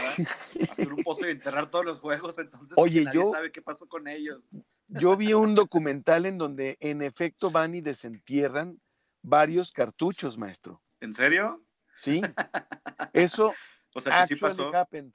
hacer 0.69 0.91
un 0.91 1.01
pozo 1.05 1.25
y 1.25 1.31
enterrar 1.31 1.71
todos 1.71 1.85
los 1.85 1.99
juegos, 1.99 2.37
entonces 2.37 2.73
Oye, 2.75 3.05
nadie 3.05 3.17
yo, 3.17 3.31
sabe 3.31 3.53
qué 3.53 3.61
pasó 3.61 3.87
con 3.87 4.09
ellos. 4.09 4.43
Yo 4.89 5.15
vi 5.15 5.31
un 5.31 5.55
documental 5.55 6.25
en 6.25 6.37
donde 6.37 6.75
en 6.81 7.01
efecto 7.01 7.49
van 7.49 7.75
y 7.75 7.79
desentierran 7.79 8.81
varios 9.21 9.71
cartuchos, 9.71 10.37
maestro. 10.37 10.83
¿En 10.99 11.13
serio? 11.13 11.63
Sí. 11.95 12.21
Eso 13.13 13.53
o 13.95 14.01
sea, 14.01 14.19
que 14.23 14.35
sí 14.35 14.35
pasó. 14.35 14.75
happened. 14.75 15.13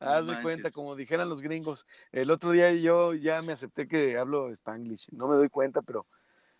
Haz 0.00 0.26
de 0.26 0.40
cuenta, 0.40 0.70
como 0.70 0.96
dijeran 0.96 1.28
los 1.28 1.42
gringos. 1.42 1.86
El 2.12 2.30
otro 2.30 2.52
día 2.52 2.72
yo 2.72 3.12
ya 3.12 3.42
me 3.42 3.52
acepté 3.52 3.86
que 3.86 4.16
hablo 4.16 4.48
spanglish. 4.52 5.10
No 5.12 5.28
me 5.28 5.36
doy 5.36 5.50
cuenta, 5.50 5.82
pero 5.82 6.06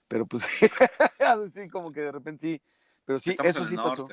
pero 0.09 0.27
pues 0.27 0.45
sí, 1.53 1.69
como 1.69 1.93
que 1.93 2.01
de 2.01 2.13
repente 2.13 2.43
sí. 2.43 2.63
Pero 3.05 3.19
sí, 3.19 3.35
eso 3.43 3.65
sí 3.65 3.75
pasó. 3.77 4.07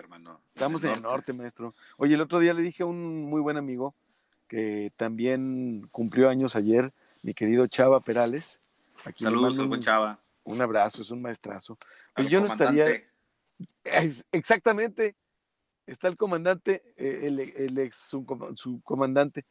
Estamos 0.53 0.83
en 0.85 0.91
el 0.91 1.01
norte, 1.01 1.33
maestro. 1.33 1.73
Oye, 1.97 2.15
el 2.15 2.21
otro 2.21 2.39
día 2.39 2.53
le 2.53 2.61
dije 2.61 2.83
a 2.83 2.85
un 2.85 3.25
muy 3.25 3.41
buen 3.41 3.57
amigo 3.57 3.93
que 4.47 4.93
también 4.95 5.87
cumplió 5.91 6.29
años 6.29 6.55
ayer, 6.55 6.93
mi 7.21 7.33
querido 7.33 7.67
Chava 7.67 7.99
Perales. 7.99 8.61
Aquí 9.03 9.25
Saludos, 9.25 9.57
un, 9.57 9.67
buen 9.67 9.81
Chava. 9.81 10.21
Un 10.45 10.61
abrazo, 10.61 11.01
es 11.01 11.11
un 11.11 11.21
maestrazo. 11.21 11.77
Y 12.15 12.27
yo 12.27 12.39
no 12.39 12.45
estaría. 12.45 13.03
exactamente. 14.31 15.15
Está 15.87 16.07
el 16.07 16.15
comandante, 16.15 16.81
eh, 16.95 17.21
el, 17.23 17.39
el 17.39 17.77
ex 17.77 17.97
su, 17.97 18.25
su 18.55 18.81
comandante. 18.81 19.45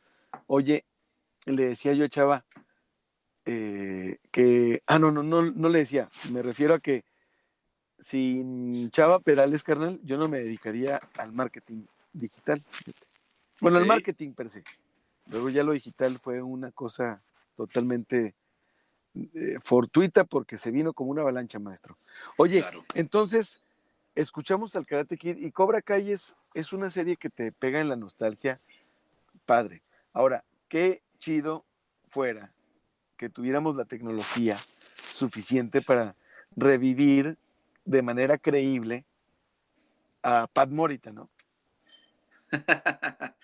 Oye, 0.46 0.86
le 1.46 1.66
decía 1.66 1.92
yo 1.92 2.06
a 2.06 2.08
Chava, 2.08 2.44
eh, 3.46 4.18
que, 4.30 4.82
ah, 4.86 4.98
no, 4.98 5.10
no, 5.10 5.22
no, 5.22 5.42
no 5.42 5.68
le 5.68 5.80
decía, 5.80 6.08
me 6.30 6.42
refiero 6.42 6.74
a 6.74 6.80
que 6.80 7.04
sin 7.98 8.90
Chava 8.90 9.20
Perales, 9.20 9.62
carnal, 9.62 10.00
yo 10.02 10.16
no 10.18 10.28
me 10.28 10.38
dedicaría 10.38 11.00
al 11.16 11.32
marketing 11.32 11.86
digital. 12.12 12.62
Bueno, 13.60 13.78
al 13.78 13.86
marketing 13.86 14.32
per 14.32 14.48
se. 14.48 14.64
Luego 15.26 15.48
ya 15.48 15.62
lo 15.62 15.72
digital 15.72 16.18
fue 16.18 16.42
una 16.42 16.70
cosa 16.72 17.22
totalmente 17.56 18.34
eh, 19.14 19.58
fortuita 19.62 20.24
porque 20.24 20.58
se 20.58 20.70
vino 20.70 20.92
como 20.92 21.10
una 21.10 21.22
avalancha, 21.22 21.58
maestro. 21.58 21.98
Oye, 22.36 22.64
entonces, 22.94 23.62
escuchamos 24.14 24.76
al 24.76 24.86
Karate 24.86 25.16
Kid 25.16 25.38
y 25.38 25.50
Cobra 25.50 25.80
Kai 25.80 26.12
es, 26.12 26.34
es 26.52 26.72
una 26.72 26.90
serie 26.90 27.16
que 27.16 27.30
te 27.30 27.52
pega 27.52 27.80
en 27.80 27.88
la 27.88 27.96
nostalgia, 27.96 28.60
padre. 29.46 29.82
Ahora, 30.12 30.44
qué 30.68 31.02
chido 31.20 31.64
fuera 32.10 32.53
que 33.24 33.30
tuviéramos 33.30 33.74
la 33.74 33.86
tecnología 33.86 34.58
suficiente 35.10 35.80
para 35.80 36.14
revivir 36.54 37.38
de 37.86 38.02
manera 38.02 38.36
creíble 38.36 39.06
a 40.22 40.46
Pat 40.46 40.68
Morita, 40.68 41.10
¿no? 41.10 41.30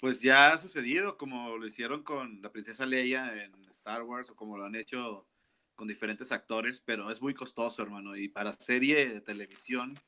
pues 0.00 0.22
ya 0.22 0.54
ha 0.54 0.58
sucedido, 0.58 1.18
como 1.18 1.58
lo 1.58 1.66
hicieron 1.66 2.02
con 2.02 2.40
la 2.40 2.50
princesa 2.50 2.86
Leia 2.86 3.44
en 3.44 3.52
Star 3.68 4.04
Wars 4.04 4.30
o 4.30 4.34
como 4.36 4.56
lo 4.56 4.64
han 4.64 4.74
hecho 4.74 5.26
con 5.74 5.86
diferentes 5.86 6.32
actores, 6.32 6.80
pero 6.80 7.10
es 7.10 7.20
muy 7.20 7.34
costoso, 7.34 7.82
hermano, 7.82 8.16
y 8.16 8.28
para 8.30 8.54
serie 8.54 9.06
de 9.06 9.20
televisión, 9.20 10.00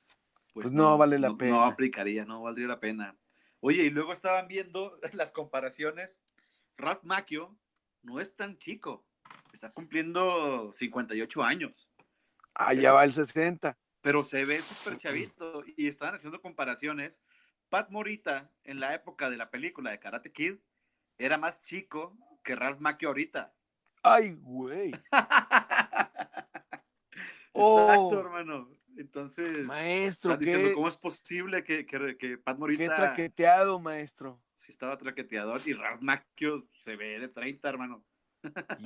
pues, 0.54 0.64
Pues 0.64 0.72
no 0.72 0.96
vale 0.96 1.18
la 1.18 1.28
no- 1.28 1.36
pena. 1.36 1.50
No 1.52 1.64
aplicaría, 1.66 2.24
no 2.24 2.40
valdría 2.40 2.66
la 2.66 2.80
pena. 2.80 3.14
Oye, 3.60 3.82
y 3.84 3.90
luego 3.90 4.14
estaban 4.14 4.48
viendo 4.48 4.98
las 5.12 5.32
comparaciones. 5.32 6.18
Ralph 6.78 7.02
Macchio 7.04 7.58
no 8.02 8.20
es 8.20 8.34
tan 8.34 8.56
chico, 8.56 9.04
está 9.56 9.70
cumpliendo 9.70 10.72
58 10.72 11.42
años, 11.42 11.88
Ah, 12.54 12.74
ya 12.74 12.92
va 12.92 13.04
el 13.04 13.12
60. 13.12 13.78
pero 14.00 14.24
se 14.24 14.44
ve 14.44 14.60
súper 14.60 14.98
chavito 14.98 15.62
y 15.76 15.86
estaban 15.88 16.14
haciendo 16.16 16.40
comparaciones. 16.40 17.20
Pat 17.68 17.90
Morita 17.90 18.50
en 18.64 18.80
la 18.80 18.94
época 18.94 19.28
de 19.30 19.36
la 19.36 19.50
película 19.50 19.90
de 19.90 19.98
Karate 20.00 20.32
Kid 20.32 20.56
era 21.18 21.36
más 21.38 21.60
chico 21.62 22.16
que 22.42 22.56
Ralph 22.56 22.80
Macchio 22.80 23.08
ahorita. 23.08 23.54
Ay, 24.02 24.32
güey. 24.40 24.92
Exacto, 27.54 28.08
Oh. 28.08 28.20
hermano. 28.20 28.70
Entonces, 28.96 29.64
Maestro, 29.66 30.36
diciendo, 30.36 30.68
qué, 30.70 30.74
¿cómo 30.74 30.88
es 30.88 30.96
posible 30.96 31.62
que, 31.62 31.86
que, 31.86 32.16
que 32.16 32.38
Pat 32.38 32.56
qué 32.56 32.60
Morita 32.60 32.96
traqueteado, 32.96 33.78
maestro. 33.78 34.42
sí 34.56 34.72
estaba 34.72 34.98
traqueteador 34.98 35.60
y 35.66 35.72
Ralph 35.74 36.00
Macchio 36.02 36.66
se 36.80 36.96
ve 36.96 37.20
de 37.20 37.28
30, 37.28 37.68
hermano? 37.68 38.04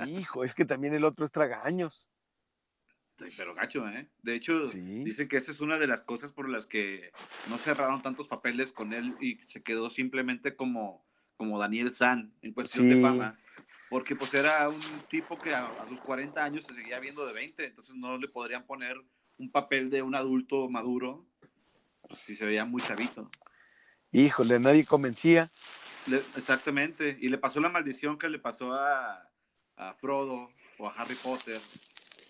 Hijo, 0.07 0.43
es 0.43 0.55
que 0.55 0.65
también 0.65 0.93
el 0.93 1.05
otro 1.05 1.25
es 1.25 1.31
tragaños. 1.31 2.09
Sí, 3.17 3.25
pero 3.37 3.53
gacho, 3.53 3.87
¿eh? 3.89 4.09
De 4.23 4.33
hecho, 4.35 4.67
Sí. 4.69 4.79
dicen 5.03 5.27
que 5.27 5.37
esa 5.37 5.51
es 5.51 5.59
una 5.61 5.77
de 5.77 5.85
las 5.87 6.01
cosas 6.01 6.31
por 6.31 6.49
las 6.49 6.65
que 6.65 7.11
no 7.47 7.57
cerraron 7.59 8.01
tantos 8.01 8.27
papeles 8.27 8.71
con 8.71 8.91
él 8.91 9.15
y 9.21 9.37
se 9.47 9.61
quedó 9.61 9.89
simplemente 9.91 10.55
como, 10.55 11.05
como 11.37 11.59
Daniel 11.59 11.93
San 11.93 12.33
en 12.41 12.53
cuestión 12.53 12.89
Sí. 12.89 12.95
de 12.95 13.01
fama. 13.01 13.37
Porque 13.89 14.15
pues 14.15 14.33
era 14.33 14.67
un 14.67 14.79
tipo 15.09 15.37
que 15.37 15.53
a, 15.53 15.67
a 15.67 15.87
sus 15.87 16.01
40 16.01 16.43
años 16.43 16.63
se 16.65 16.73
seguía 16.73 16.99
viendo 16.99 17.27
de 17.27 17.33
20, 17.33 17.65
entonces 17.65 17.93
no 17.95 18.17
le 18.17 18.27
podrían 18.27 18.65
poner 18.65 18.97
un 19.37 19.51
papel 19.51 19.91
de 19.91 20.01
un 20.01 20.15
adulto 20.15 20.67
maduro 20.69 21.27
pues, 22.07 22.19
si 22.19 22.35
se 22.35 22.45
veía 22.45 22.65
muy 22.65 22.81
chavito. 22.81 23.29
Híjole, 24.11 24.59
nadie 24.59 24.85
convencía. 24.85 25.51
Le- 26.07 26.23
exactamente. 26.35 27.15
Y 27.21 27.29
le 27.29 27.37
pasó 27.37 27.59
la 27.59 27.69
maldición 27.69 28.17
que 28.17 28.29
le 28.29 28.39
pasó 28.39 28.73
a, 28.73 29.29
a 29.77 29.93
Frodo 29.93 30.49
o 30.77 30.87
a 30.87 30.91
Harry 30.93 31.15
Potter 31.15 31.59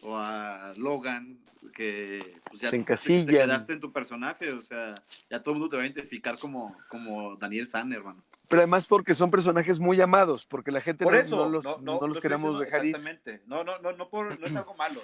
o 0.02 0.18
a 0.18 0.74
Logan, 0.78 1.40
que 1.74 2.40
pues, 2.50 2.62
ya 2.62 2.70
Se 2.70 2.78
te- 2.80 3.26
quedaste 3.26 3.74
en 3.74 3.80
tu 3.80 3.92
personaje. 3.92 4.52
O 4.52 4.62
sea, 4.62 4.96
ya 5.30 5.42
todo 5.42 5.54
el 5.54 5.60
mundo 5.60 5.70
te 5.72 5.78
va 5.78 5.84
a 5.84 5.86
identificar 5.86 6.38
como, 6.38 6.78
como 6.90 7.36
Daniel 7.38 7.68
San, 7.68 7.92
hermano. 7.94 8.24
Pero 8.50 8.62
además 8.62 8.86
porque 8.86 9.14
son 9.14 9.32
personajes 9.32 9.80
muy 9.80 10.00
amados, 10.02 10.46
porque 10.46 10.72
la 10.72 10.82
gente 10.82 11.06
Por 11.06 11.14
no, 11.14 11.20
eso, 11.20 11.38
no 11.38 11.50
los, 11.50 11.64
no, 11.64 11.78
no 11.78 11.82
no- 11.84 11.94
los 11.94 12.02
no 12.02 12.08
estoy 12.08 12.22
queremos 12.22 12.60
diciendo 12.60 12.66
dejar 12.66 12.86
ir. 12.86 12.96
Exactamente. 12.96 13.44
No, 13.48 13.64
no, 13.64 13.80
no, 13.80 13.94
no, 13.94 14.10
por- 14.10 14.40
no 14.40 14.46
es 14.46 14.56
algo 14.56 14.76
malo, 14.76 15.02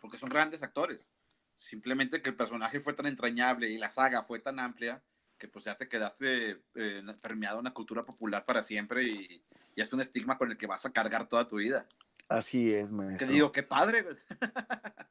porque 0.00 0.18
son 0.18 0.28
grandes 0.28 0.62
actores. 0.62 1.08
Simplemente 1.54 2.20
que 2.22 2.30
el 2.30 2.36
personaje 2.36 2.80
fue 2.80 2.92
tan 2.94 3.06
entrañable 3.06 3.68
y 3.70 3.78
la 3.78 3.88
saga 3.88 4.22
fue 4.24 4.40
tan 4.40 4.58
amplia 4.58 5.02
que 5.40 5.48
pues 5.48 5.64
ya 5.64 5.76
te 5.76 5.88
quedaste 5.88 6.62
eh, 6.76 7.02
permeado 7.20 7.58
en 7.58 7.64
la 7.64 7.72
cultura 7.74 8.04
popular 8.04 8.44
para 8.44 8.62
siempre 8.62 9.02
y, 9.04 9.42
y 9.74 9.80
es 9.80 9.92
un 9.92 10.00
estigma 10.00 10.38
con 10.38 10.50
el 10.52 10.56
que 10.56 10.68
vas 10.68 10.84
a 10.86 10.92
cargar 10.92 11.28
toda 11.28 11.48
tu 11.48 11.56
vida. 11.56 11.88
Así 12.28 12.72
es, 12.72 12.92
maestro. 12.92 13.26
digo, 13.26 13.50
qué 13.50 13.64
padre, 13.64 14.04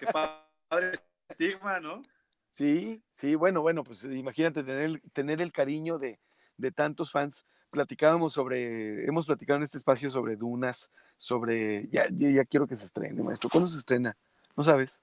qué 0.00 0.06
padre 0.12 1.00
estigma, 1.30 1.80
¿no? 1.80 2.02
Sí, 2.50 3.02
sí, 3.12 3.34
bueno, 3.36 3.62
bueno, 3.62 3.84
pues 3.84 4.04
imagínate 4.04 4.62
tener, 4.64 4.82
el- 4.82 5.02
tener 5.12 5.40
el 5.40 5.52
cariño 5.52 5.98
de, 5.98 6.18
de 6.56 6.72
tantos 6.72 7.10
fans. 7.12 7.46
Platicábamos 7.70 8.32
sobre, 8.32 9.06
hemos 9.06 9.26
platicado 9.26 9.58
en 9.58 9.62
este 9.62 9.78
espacio 9.78 10.10
sobre 10.10 10.36
Dunas, 10.36 10.90
sobre, 11.16 11.86
ya, 11.88 12.08
ya, 12.10 12.30
ya 12.30 12.44
quiero 12.44 12.66
que 12.66 12.74
se 12.74 12.86
estrene, 12.86 13.22
maestro. 13.22 13.48
¿Cuándo 13.50 13.68
se 13.68 13.78
estrena? 13.78 14.16
¿No 14.56 14.62
sabes? 14.62 15.02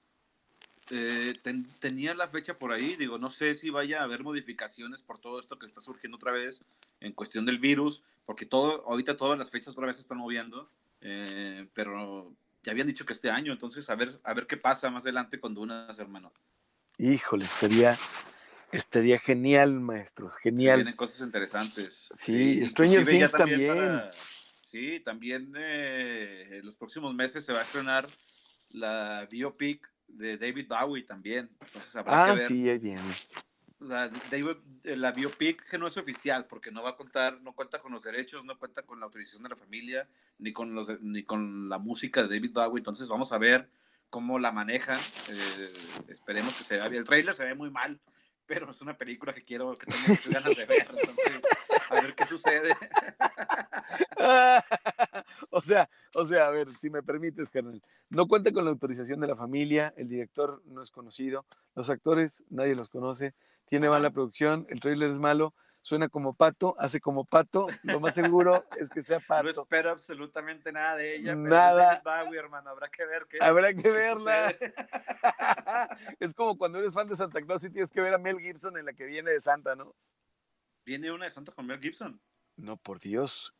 Eh, 0.90 1.34
ten- 1.42 1.66
tenía 1.80 2.14
la 2.14 2.28
fecha 2.28 2.58
por 2.58 2.72
ahí, 2.72 2.94
digo, 2.96 3.18
no 3.18 3.28
sé 3.30 3.54
si 3.56 3.70
vaya 3.70 4.00
a 4.00 4.04
haber 4.04 4.22
modificaciones 4.22 5.02
por 5.02 5.18
todo 5.18 5.40
esto 5.40 5.58
que 5.58 5.66
está 5.66 5.80
surgiendo 5.80 6.16
otra 6.16 6.30
vez 6.30 6.62
en 7.00 7.12
cuestión 7.12 7.44
del 7.44 7.58
virus, 7.58 8.02
porque 8.24 8.46
todo, 8.46 8.84
ahorita 8.88 9.16
todas 9.16 9.36
las 9.38 9.50
fechas 9.50 9.72
otra 9.72 9.86
vez 9.86 9.96
se 9.96 10.02
están 10.02 10.18
moviendo, 10.18 10.70
eh, 11.00 11.66
pero 11.74 12.32
ya 12.62 12.70
habían 12.72 12.86
dicho 12.86 13.04
que 13.04 13.12
este 13.14 13.30
año, 13.30 13.52
entonces 13.52 13.90
a 13.90 13.96
ver, 13.96 14.20
a 14.22 14.32
ver 14.32 14.46
qué 14.46 14.56
pasa 14.56 14.88
más 14.90 15.02
adelante 15.02 15.40
con 15.40 15.54
Dunas, 15.54 15.98
hermano. 15.98 16.32
Híjole, 16.98 17.46
estaría, 17.46 17.98
estaría 18.70 19.18
genial, 19.18 19.72
maestros, 19.80 20.34
Se 20.34 20.40
genial. 20.42 20.76
vienen 20.78 20.96
cosas 20.96 21.20
interesantes. 21.20 22.08
Sí, 22.14 22.64
Stranger 22.68 23.00
inclusive 23.00 23.18
ya 23.18 23.28
Things 23.28 23.32
también. 23.32 23.76
para- 23.76 24.10
sí, 24.62 25.00
también 25.00 25.52
eh, 25.56 26.58
en 26.58 26.64
los 26.66 26.76
próximos 26.76 27.12
meses 27.12 27.44
se 27.44 27.52
va 27.52 27.58
a 27.58 27.62
estrenar 27.62 28.06
la 28.70 29.26
biopic 29.30 29.92
de 30.08 30.38
David 30.38 30.66
Bowie 30.68 31.02
también. 31.04 31.50
Entonces 31.60 31.94
habrá 31.96 32.24
Ah, 32.24 32.30
que 32.32 32.38
ver. 32.40 32.48
sí, 32.48 32.68
ahí 32.68 32.78
viene. 32.78 33.02
La, 33.78 34.08
David, 34.08 34.56
eh, 34.84 34.96
la 34.96 35.12
biopic 35.12 35.68
que 35.68 35.76
no 35.76 35.86
es 35.86 35.96
oficial 35.98 36.46
porque 36.46 36.70
no 36.70 36.82
va 36.82 36.90
a 36.90 36.96
contar, 36.96 37.40
no 37.42 37.52
cuenta 37.54 37.78
con 37.80 37.92
los 37.92 38.02
derechos, 38.02 38.42
no 38.44 38.58
cuenta 38.58 38.82
con 38.82 38.98
la 38.98 39.04
autorización 39.06 39.42
de 39.42 39.50
la 39.50 39.56
familia, 39.56 40.08
ni 40.38 40.52
con, 40.54 40.74
los, 40.74 40.88
ni 41.02 41.24
con 41.24 41.68
la 41.68 41.78
música 41.78 42.22
de 42.22 42.28
David 42.28 42.52
Bowie. 42.54 42.80
Entonces 42.80 43.06
vamos 43.08 43.32
a 43.32 43.38
ver 43.38 43.68
cómo 44.08 44.38
la 44.38 44.50
manejan. 44.50 44.98
Eh, 45.30 45.72
esperemos 46.08 46.54
que 46.54 46.64
se 46.64 46.76
vea 46.76 46.88
bien. 46.88 47.00
El 47.02 47.06
trailer 47.06 47.34
se 47.34 47.44
ve 47.44 47.54
muy 47.54 47.70
mal, 47.70 48.00
pero 48.46 48.70
es 48.70 48.80
una 48.80 48.96
película 48.96 49.34
que 49.34 49.44
quiero, 49.44 49.74
que 49.74 49.86
tengo 49.86 50.18
ganas 50.30 50.56
de 50.56 50.64
ver. 50.64 50.88
Entonces, 50.88 51.42
a 51.90 52.00
ver 52.00 52.14
qué 52.14 52.24
sucede. 52.24 52.74
o 55.50 55.60
sea, 55.60 55.88
o 56.14 56.26
sea, 56.26 56.48
a 56.48 56.50
ver, 56.50 56.68
si 56.78 56.90
me 56.90 57.02
permites, 57.02 57.50
carnal. 57.50 57.82
No 58.08 58.26
cuenta 58.26 58.52
con 58.52 58.64
la 58.64 58.70
autorización 58.70 59.20
de 59.20 59.26
la 59.26 59.36
familia, 59.36 59.92
el 59.96 60.08
director 60.08 60.62
no 60.66 60.82
es 60.82 60.90
conocido, 60.90 61.44
los 61.74 61.90
actores 61.90 62.44
nadie 62.50 62.74
los 62.74 62.88
conoce, 62.88 63.34
tiene 63.66 63.88
mala 63.88 64.10
producción, 64.10 64.66
el 64.70 64.80
tráiler 64.80 65.10
es 65.10 65.18
malo, 65.18 65.54
suena 65.86 66.08
como 66.08 66.34
pato, 66.34 66.74
hace 66.78 67.00
como 67.00 67.24
pato, 67.24 67.68
lo 67.84 68.00
más 68.00 68.14
seguro 68.14 68.64
es 68.76 68.90
que 68.90 69.02
sea 69.02 69.18
No 69.18 69.24
pato. 69.28 69.62
espero 69.62 69.90
absolutamente 69.90 70.72
nada 70.72 70.96
de 70.96 71.14
ella. 71.14 71.32
Pero 71.32 71.48
Nada. 71.48 72.02
Bowie, 72.04 72.38
hermano. 72.40 72.70
Habrá 72.70 72.88
que 72.88 73.06
ver 73.06 73.26
qué. 73.28 73.38
Habrá 73.40 73.72
que 73.72 73.88
verla. 73.88 74.52
es 76.20 76.34
como 76.34 76.58
cuando 76.58 76.78
eres 76.78 76.92
fan 76.92 77.08
de 77.08 77.14
Santa 77.14 77.40
Claus 77.40 77.62
y 77.62 77.70
tienes 77.70 77.92
que 77.92 78.00
ver 78.00 78.14
a 78.14 78.18
Mel 78.18 78.40
Gibson 78.40 78.76
en 78.76 78.84
la 78.84 78.94
que 78.94 79.04
viene 79.04 79.30
de 79.30 79.40
Santa, 79.40 79.76
¿no? 79.76 79.94
Viene 80.84 81.12
una 81.12 81.26
de 81.26 81.30
Santa 81.30 81.52
con 81.52 81.66
Mel 81.66 81.80
Gibson. 81.80 82.20
No, 82.56 82.76
por 82.76 82.98
Dios. 82.98 83.54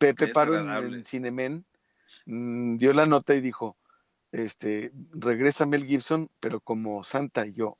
Pepe 0.00 0.28
Paro 0.28 0.58
en, 0.58 0.94
en 0.94 1.04
Cinemen 1.04 1.66
mm, 2.24 2.78
dio 2.78 2.92
la 2.94 3.04
nota 3.04 3.34
y 3.34 3.42
dijo, 3.42 3.76
este, 4.32 4.92
regresa 5.12 5.66
Mel 5.66 5.84
Gibson, 5.84 6.30
pero 6.40 6.60
como 6.60 7.02
Santa. 7.02 7.46
Y 7.46 7.52
yo, 7.52 7.76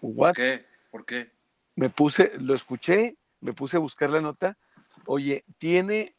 ¿Por 0.00 0.32
qué? 0.34 0.64
¿Por 0.90 1.04
qué? 1.04 1.32
Me 1.74 1.90
puse, 1.90 2.32
lo 2.40 2.54
escuché, 2.54 3.16
me 3.40 3.52
puse 3.52 3.76
a 3.76 3.80
buscar 3.80 4.10
la 4.10 4.20
nota. 4.20 4.56
Oye, 5.06 5.44
tiene... 5.58 6.14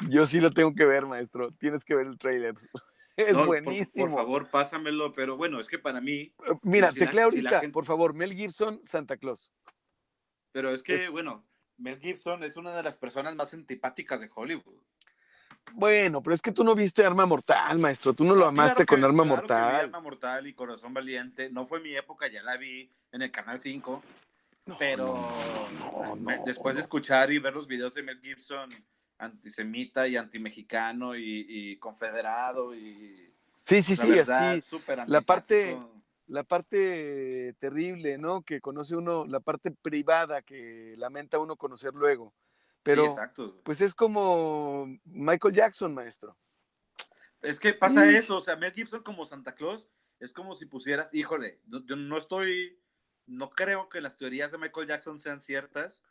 Yo 0.09 0.25
sí 0.27 0.39
lo 0.41 0.51
tengo 0.51 0.75
que 0.75 0.85
ver, 0.85 1.05
maestro. 1.05 1.51
Tienes 1.53 1.85
que 1.85 1.95
ver 1.95 2.07
el 2.07 2.17
trailer. 2.17 2.55
Es 3.17 3.33
No, 3.33 3.45
buenísimo. 3.45 4.05
Por, 4.05 4.15
favor, 4.15 4.49
pásamelo. 4.49 5.13
Pero 5.13 5.35
bueno, 5.35 5.59
es 5.59 5.67
que 5.67 5.77
para 5.77 5.99
mí. 5.99 6.33
Mira, 6.63 6.91
si 6.91 6.99
teclea 6.99 7.29
si 7.29 7.35
ahorita, 7.35 7.59
gente- 7.59 7.73
por 7.73 7.83
favor, 7.85 8.13
Mel 8.15 8.33
Gibson, 8.33 8.81
Santa 8.83 9.17
Claus. 9.17 9.51
Pero 10.51 10.73
es 10.73 10.83
que, 10.83 10.95
Es- 10.95 11.09
bueno, 11.11 11.43
Mel 11.77 11.99
Gibson 11.99 12.43
es 12.43 12.57
una 12.57 12.75
de 12.75 12.83
las 12.83 12.97
personas 12.97 13.35
más 13.35 13.53
antipáticas 13.53 14.19
de 14.21 14.29
Hollywood. 14.33 14.81
Bueno, 15.73 16.21
pero 16.23 16.33
es 16.33 16.41
que 16.41 16.51
tú 16.51 16.63
no 16.63 16.75
viste 16.75 17.05
Arma 17.05 17.25
Mortal, 17.25 17.77
maestro. 17.79 18.13
Tú 18.13 18.23
no 18.23 18.35
lo 18.35 18.45
amaste 18.47 18.85
claro 18.85 18.85
que- 18.85 18.95
con 18.95 19.03
Arma 19.03 19.23
claro 19.23 19.41
que 19.47 19.53
vi 19.53 19.59
Mortal. 19.59 19.75
Arma 19.85 19.99
Mortal 19.99 20.47
y 20.47 20.53
Corazón 20.53 20.93
Valiente. 20.93 21.49
No 21.49 21.65
fue 21.67 21.79
mi 21.79 21.95
época, 21.95 22.27
ya 22.27 22.41
la 22.43 22.57
vi 22.57 22.91
en 23.11 23.21
el 23.21 23.31
Canal 23.31 23.59
5. 23.61 24.03
No, 24.65 24.77
pero 24.77 25.13
no, 25.79 26.15
me- 26.17 26.37
no, 26.37 26.43
después 26.45 26.75
de 26.75 26.81
escuchar 26.81 27.31
y 27.31 27.39
ver 27.39 27.53
los 27.53 27.67
videos 27.67 27.93
de 27.93 28.03
Mel 28.03 28.19
Gibson, 28.21 28.69
antisemita 29.17 30.07
y 30.07 30.17
antimexicano 30.17 31.15
y, 31.15 31.45
y 31.47 31.77
confederado 31.77 32.73
y 32.75 33.31
Sí, 33.59 33.81
sí, 33.83 33.95
la 33.95 34.03
sí, 34.03 34.09
verdad, 34.09 34.49
así. 34.53 34.77
la 35.07 35.21
parte-. 35.21 35.77
La 36.31 36.45
parte 36.45 37.53
terrible, 37.59 38.17
¿no? 38.17 38.41
Que 38.41 38.61
conoce 38.61 38.95
uno, 38.95 39.25
la 39.25 39.41
parte 39.41 39.69
privada 39.71 40.41
que 40.41 40.95
lamenta 40.97 41.39
uno 41.39 41.57
conocer 41.57 41.93
luego. 41.93 42.33
Pero, 42.83 43.03
Sí, 43.03 43.09
exacto. 43.11 43.59
pues 43.63 43.81
es 43.81 43.93
como 43.93 44.87
Michael 45.03 45.53
Jackson, 45.53 45.93
maestro. 45.93 46.37
Es 47.41 47.59
que 47.59 47.73
pasa 47.73 48.05
Mm. 48.05 48.09
eso, 48.15 48.37
o 48.37 48.41
sea, 48.41 48.55
Mel 48.55 48.71
Gibson 48.71 49.03
como 49.03 49.25
Santa 49.25 49.55
Claus 49.55 49.89
es 50.21 50.31
como 50.31 50.55
si 50.55 50.65
pusieras, 50.65 51.13
híjole, 51.13 51.59
no- 51.65 51.85
yo 51.85 51.97
no 51.97 52.17
estoy, 52.17 52.79
no 53.25 53.49
creo 53.49 53.89
que 53.89 53.99
las 53.99 54.15
teorías 54.15 54.53
de 54.53 54.57
Michael 54.57 54.87
Jackson 54.87 55.19
sean 55.19 55.41
ciertas, 55.41 56.01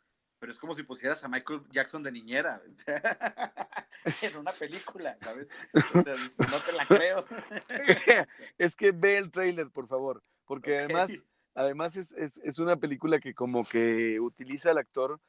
pero 0.41 0.53
es 0.53 0.57
como 0.57 0.73
si 0.73 0.81
pusieras 0.81 1.23
a 1.23 1.27
Michael 1.27 1.61
Jackson 1.69 2.01
de 2.01 2.11
niñera 2.11 2.63
en 4.23 4.37
una 4.37 4.51
película, 4.51 5.15
¿sabes? 5.21 5.47
O 5.71 6.01
sea, 6.01 6.15
no 6.49 6.59
te 6.59 6.73
la 6.73 6.85
creo. 6.87 7.25
es 8.57 8.75
que 8.75 8.91
ve 8.91 9.19
el 9.19 9.29
trailer, 9.29 9.69
por 9.69 9.87
favor, 9.87 10.23
porque 10.45 10.79
además, 10.79 11.11
además 11.53 11.95
es, 11.95 12.11
es, 12.13 12.41
es, 12.43 12.57
una 12.57 12.75
película 12.75 13.19
que 13.19 13.35
como 13.35 13.63
que 13.63 14.19
utiliza 14.19 14.71
al 14.71 14.79
actor 14.79 15.21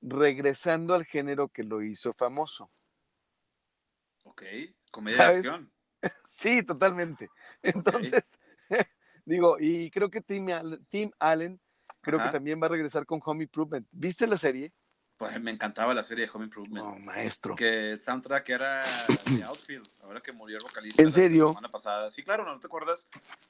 regresando 0.00 0.94
al 0.94 1.04
género 1.04 1.48
que 1.48 1.62
lo 1.62 1.82
hizo 1.82 2.14
famoso. 2.14 2.70
Ok, 4.22 4.44
comedia 4.90 5.30
de 5.30 5.36
acción. 5.36 5.70
Sí, 6.26 6.62
totalmente. 6.62 7.28
Entonces, 7.62 8.38
digo, 9.26 9.58
y 9.60 9.90
creo 9.90 10.10
que 10.10 10.22
Tim, 10.22 10.46
Tim 10.88 11.10
Allen 11.18 11.60
creo 12.04 12.22
que 12.22 12.30
también 12.30 12.60
va 12.62 12.66
a 12.66 12.70
regresar 12.70 13.06
con 13.06 13.20
Home 13.24 13.44
Improvement. 13.44 13.86
¿Viste 13.90 14.26
la 14.26 14.36
serie? 14.36 14.72
Pues 15.16 15.40
me 15.40 15.50
encantaba 15.50 15.94
la 15.94 16.02
serie 16.02 16.26
de 16.26 16.30
Home 16.32 16.46
Improvement. 16.46 16.86
Oh, 16.86 16.98
maestro. 16.98 17.54
Que 17.54 17.92
el 17.92 18.00
soundtrack 18.00 18.48
era 18.48 18.84
de 19.26 19.42
Outfield, 19.44 19.88
ahora 20.02 20.20
que 20.20 20.32
murió 20.32 20.58
el 20.58 20.64
vocalista. 20.64 21.02
¿En 21.02 21.12
serio? 21.12 21.46
La 21.46 21.52
semana 21.52 21.70
pasada. 21.70 22.10
Sí, 22.10 22.22
claro, 22.22 22.44
¿no, 22.44 22.58
te 22.58 22.66
acuerdas? 22.66 23.08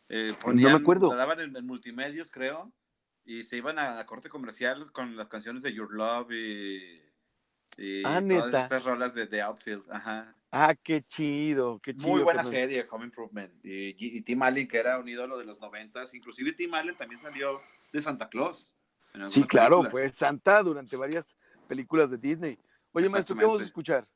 Eh, 0.08 0.34
no 0.46 0.54
me 0.54 0.70
acuerdo. 0.72 1.08
La 1.10 1.16
daban 1.16 1.40
en, 1.40 1.66
multimedios, 1.66 2.30
creo, 2.30 2.70
y 3.24 3.44
se 3.44 3.56
iban 3.56 3.78
a, 3.78 4.04
corte 4.04 4.28
comercial 4.28 4.92
con 4.92 5.16
las 5.16 5.28
canciones 5.28 5.62
de 5.62 5.72
Your 5.72 5.92
Love 5.92 6.32
y, 6.32 7.02
y 7.78 8.02
ah, 8.04 8.22
todas 8.26 8.64
estas 8.64 8.84
rolas 8.84 9.14
de, 9.14 9.26
de 9.26 9.40
Outfield. 9.40 9.90
Ajá. 9.90 10.34
Ah, 10.56 10.72
qué 10.80 11.02
chido, 11.02 11.80
qué 11.80 11.96
chido. 11.96 12.10
Muy 12.10 12.22
buena 12.22 12.44
serie, 12.44 12.86
Home 12.88 13.06
Improvement. 13.06 13.52
Y, 13.64 14.22
Tim 14.22 14.40
Allen, 14.40 14.68
que 14.68 14.78
era 14.78 15.00
un 15.00 15.08
ídolo 15.08 15.36
de 15.36 15.44
los 15.44 15.58
noventas. 15.58 16.14
Inclusive 16.14 16.52
Tim 16.52 16.72
Allen 16.74 16.94
también 16.94 17.20
salió 17.20 17.60
de 17.94 18.02
Santa 18.02 18.28
Claus. 18.28 18.74
Sí, 19.28 19.44
claro, 19.44 19.84
fue 19.84 20.12
Santa 20.12 20.60
durante 20.64 20.96
varias 20.96 21.38
películas 21.68 22.10
de 22.10 22.18
Disney. 22.18 22.58
Oye, 22.90 23.08
maestro, 23.08 23.36
¿qué 23.36 23.44
vamos 23.44 23.62
a 23.62 23.64
escuchar? 23.64 24.08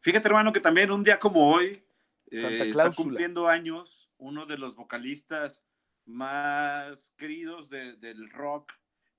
Fíjate, 0.00 0.26
hermano, 0.26 0.52
que 0.52 0.58
también 0.58 0.90
un 0.90 1.04
día 1.04 1.16
como 1.16 1.52
hoy 1.52 1.84
eh, 2.32 2.68
está 2.68 2.90
cumpliendo 2.90 3.46
años 3.46 4.10
uno 4.18 4.44
de 4.44 4.58
los 4.58 4.74
vocalistas 4.74 5.64
más 6.04 7.12
queridos 7.16 7.70
del 7.70 8.28
rock 8.30 8.72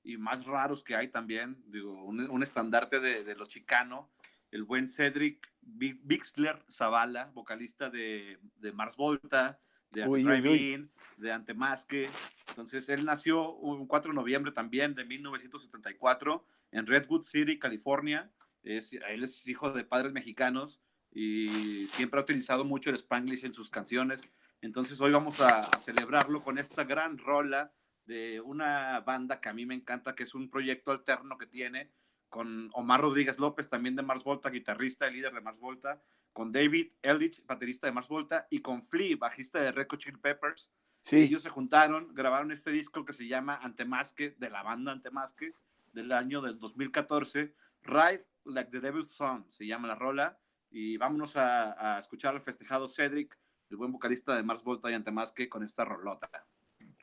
y 0.03 0.17
más 0.17 0.45
raros 0.45 0.83
que 0.83 0.95
hay 0.95 1.07
también, 1.07 1.63
digo, 1.67 2.03
un, 2.03 2.43
estandarte 2.43 2.99
de, 2.99 3.23
de, 3.23 3.35
lo 3.35 3.45
chicano, 3.45 4.11
el 4.51 4.63
buen 4.63 4.89
Cedric 4.89 5.49
Bixler 5.61 6.61
Zavala, 6.69 7.31
vocalista 7.33 7.89
de, 7.89 8.39
de 8.57 8.71
Mars 8.73 8.97
Volta, 8.97 9.59
de 9.91 10.03
Drive-In, 10.03 10.91
de 11.17 11.31
Antemasque. 11.31 12.09
Entonces, 12.49 12.87
él 12.89 13.05
nació 13.05 13.53
un 13.55 13.87
4 13.87 14.11
de 14.11 14.15
noviembre 14.15 14.51
también 14.51 14.95
de 14.95 15.05
1974 15.05 16.45
en 16.71 16.85
Redwood 16.85 17.23
City, 17.23 17.59
California. 17.59 18.31
Es, 18.63 18.93
él 18.93 19.23
es 19.23 19.45
hijo 19.47 19.71
de 19.71 19.83
padres 19.83 20.13
mexicanos 20.13 20.81
y 21.11 21.87
siempre 21.87 22.19
ha 22.19 22.23
utilizado 22.23 22.63
mucho 22.63 22.89
el 22.89 22.95
spanglish 22.95 23.45
en 23.45 23.53
sus 23.53 23.69
canciones. 23.69 24.27
Entonces, 24.61 24.99
hoy 25.01 25.11
vamos 25.11 25.39
a, 25.41 25.69
celebrarlo 25.79 26.43
con 26.43 26.57
esta 26.57 26.83
gran 26.83 27.17
rola 27.17 27.73
de 28.05 28.41
una 28.41 28.99
banda 29.01 29.39
que 29.39 29.49
a 29.49 29.53
mí 29.53 29.65
me 29.65 29.75
encanta, 29.75 30.15
que 30.15 30.23
es 30.23 30.33
un 30.33 30.49
proyecto 30.49 30.91
alterno 30.91 31.37
que 31.37 31.45
tiene, 31.45 31.91
con 32.29 32.69
Omar 32.73 33.01
Rodríguez 33.01 33.39
López, 33.39 33.69
también 33.69 33.95
de 33.95 34.01
Mars 34.01 34.23
Volta, 34.23 34.49
guitarrista 34.49 35.07
y 35.07 35.13
líder 35.13 35.33
de 35.33 35.41
Mars 35.41 35.59
Volta, 35.59 36.01
con 36.33 36.51
David 36.51 36.93
Eldridge, 37.01 37.45
baterista 37.45 37.87
de 37.87 37.93
Mars 37.93 38.07
Volta, 38.07 38.47
y 38.49 38.61
con 38.61 38.83
Flea, 38.83 39.15
bajista 39.17 39.59
de 39.59 39.71
Red 39.71 39.87
Hot 39.89 39.99
Chili 39.99 40.17
Peppers. 40.17 40.71
Sí. 41.07 41.15
Ellos 41.21 41.41
se 41.41 41.49
juntaron, 41.49 42.13
grabaron 42.13 42.51
este 42.51 42.69
disco 42.69 43.05
que 43.05 43.13
se 43.13 43.29
llama 43.29 43.57
Antemasque, 43.63 44.35
de 44.37 44.49
la 44.49 44.61
banda 44.61 44.91
Antemasque, 44.91 45.53
del 45.93 46.11
año 46.11 46.41
del 46.41 46.59
2014. 46.59 47.55
Ride 47.83 48.27
Like 48.43 48.71
the 48.71 48.81
Devil's 48.81 49.11
Son, 49.11 49.49
se 49.49 49.65
llama 49.65 49.87
la 49.87 49.95
rola. 49.95 50.37
Y 50.69 50.97
vámonos 50.97 51.37
a, 51.37 51.95
a 51.95 51.99
escuchar 51.99 52.33
al 52.33 52.41
festejado 52.41 52.89
Cedric, 52.89 53.39
el 53.69 53.77
buen 53.77 53.93
vocalista 53.93 54.35
de 54.35 54.43
Mars 54.43 54.61
Volta 54.63 54.91
y 54.91 54.95
Antemasque, 54.95 55.47
con 55.47 55.63
esta 55.63 55.85
rolota. 55.85 56.29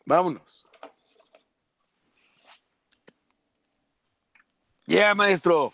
Vámonos. 0.04 0.68
Yeah, 4.84 5.14
maestro. 5.14 5.72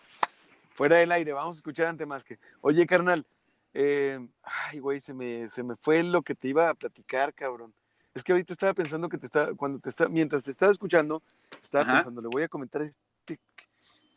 Fuera 0.74 0.98
del 0.98 1.10
aire, 1.10 1.32
vamos 1.32 1.56
a 1.56 1.58
escuchar 1.58 1.86
ante 1.86 2.06
más 2.06 2.22
que. 2.22 2.38
Oye, 2.60 2.86
carnal, 2.86 3.26
eh, 3.74 4.24
ay, 4.44 4.78
güey, 4.78 5.00
se 5.00 5.14
me, 5.14 5.48
se 5.48 5.64
me 5.64 5.74
fue 5.74 6.04
lo 6.04 6.22
que 6.22 6.36
te 6.36 6.46
iba 6.46 6.70
a 6.70 6.74
platicar, 6.74 7.34
cabrón. 7.34 7.74
Es 8.14 8.24
que 8.24 8.32
ahorita 8.32 8.52
estaba 8.52 8.74
pensando 8.74 9.08
que 9.08 9.18
te 9.18 9.26
estaba, 9.26 9.54
cuando 9.54 9.78
te 9.78 9.90
está, 9.90 10.08
mientras 10.08 10.44
te 10.44 10.50
estaba 10.50 10.72
escuchando, 10.72 11.22
estaba 11.62 11.92
pensando, 11.92 12.20
le 12.20 12.28
voy 12.28 12.42
a 12.42 12.48
comentar 12.48 12.82
este 12.82 13.38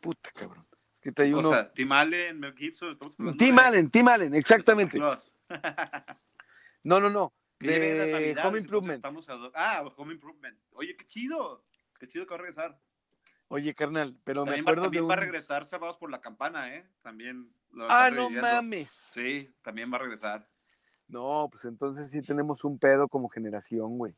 puta, 0.00 0.30
cabrón. 0.34 0.66
Es 0.94 1.00
que 1.00 1.12
te 1.12 1.22
hay 1.22 1.32
uno. 1.32 1.50
sea, 1.50 1.72
Tim 1.72 1.92
Allen, 1.92 2.40
Mel 2.40 2.54
Gibson, 2.54 2.96
Tim 3.38 3.58
Allen, 3.58 3.90
Tim 3.90 4.08
Allen, 4.08 4.34
exactamente. 4.34 4.98
no, 6.84 7.00
no, 7.00 7.08
no. 7.08 7.32
De 7.60 8.36
Home 8.44 8.58
Improvement. 8.58 9.04
Ah, 9.54 9.84
Home 9.96 10.12
Improvement. 10.12 10.58
Oye, 10.72 10.96
qué 10.96 11.06
chido. 11.06 11.64
Qué 11.98 12.08
chido 12.08 12.26
que 12.26 12.30
va 12.30 12.36
a 12.36 12.38
regresar. 12.38 12.78
Oye, 13.48 13.74
carnal, 13.74 14.18
pero 14.24 14.44
me 14.44 14.58
acuerdo 14.58 14.82
va, 14.82 14.86
también 14.86 15.04
de 15.04 15.08
va 15.08 15.14
a 15.14 15.18
regresar 15.18 15.64
Sábados 15.64 15.96
por 15.96 16.10
la 16.10 16.20
Campana, 16.20 16.74
¿eh? 16.74 16.88
También. 17.02 17.52
Lo 17.70 17.90
ah, 17.90 18.10
no 18.10 18.30
mames. 18.30 18.90
Sí, 18.90 19.54
también 19.62 19.92
va 19.92 19.96
a 19.96 20.00
regresar. 20.00 20.48
No, 21.08 21.48
pues 21.50 21.64
entonces 21.64 22.10
sí 22.10 22.22
tenemos 22.22 22.64
un 22.64 22.78
pedo 22.78 23.08
como 23.08 23.28
generación, 23.28 23.98
güey. 23.98 24.14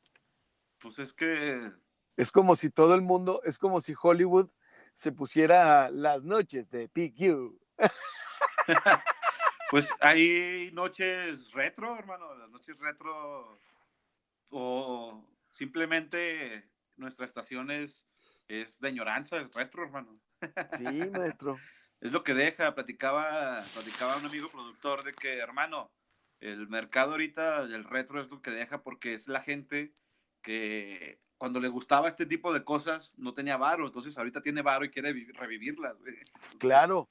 Pues 0.79 0.99
es 0.99 1.13
que... 1.13 1.73
Es 2.17 2.33
como 2.33 2.57
si 2.57 2.71
todo 2.71 2.95
el 2.95 3.03
mundo, 3.03 3.41
es 3.45 3.59
como 3.59 3.81
si 3.81 3.95
Hollywood 4.01 4.49
se 4.95 5.13
pusiera 5.13 5.91
las 5.91 6.25
noches 6.25 6.71
de 6.71 6.89
PQ. 6.89 7.59
pues 9.71 9.91
hay 10.01 10.71
noches 10.73 11.53
retro, 11.53 11.99
hermano, 11.99 12.35
las 12.37 12.51
noches 12.51 12.79
retro 12.79 13.59
o 14.51 15.23
simplemente 15.51 16.71
nuestra 16.97 17.27
estación 17.27 17.71
es 17.71 18.07
es 18.49 18.81
de 18.81 18.89
añoranza, 18.89 19.39
es 19.39 19.53
retro, 19.53 19.85
hermano. 19.85 20.21
Sí, 20.77 20.85
maestro. 20.85 21.59
es 22.01 22.13
lo 22.13 22.23
que 22.23 22.35
deja, 22.35 22.75
platicaba, 22.75 23.65
platicaba 23.73 24.17
un 24.17 24.27
amigo 24.27 24.49
productor 24.51 25.05
de 25.05 25.13
que, 25.13 25.39
hermano, 25.39 25.91
el 26.41 26.69
mercado 26.69 27.13
ahorita 27.13 27.67
del 27.67 27.85
retro 27.85 28.21
es 28.21 28.31
lo 28.31 28.43
que 28.43 28.51
deja 28.51 28.83
porque 28.83 29.15
es 29.15 29.29
la 29.29 29.41
gente 29.41 29.93
que 30.43 31.19
cuando 31.39 31.61
le 31.61 31.69
gustaba 31.69 32.09
este 32.09 32.27
tipo 32.27 32.53
de 32.53 32.65
cosas 32.65 33.15
no 33.17 33.35
tenía 33.35 33.57
varo, 33.57 33.87
entonces 33.87 34.17
ahorita 34.17 34.43
tiene 34.43 34.63
varo 34.63 34.85
y 34.85 34.91
quiere 34.91 35.13
revivirlas. 35.35 35.97
claro, 36.59 37.09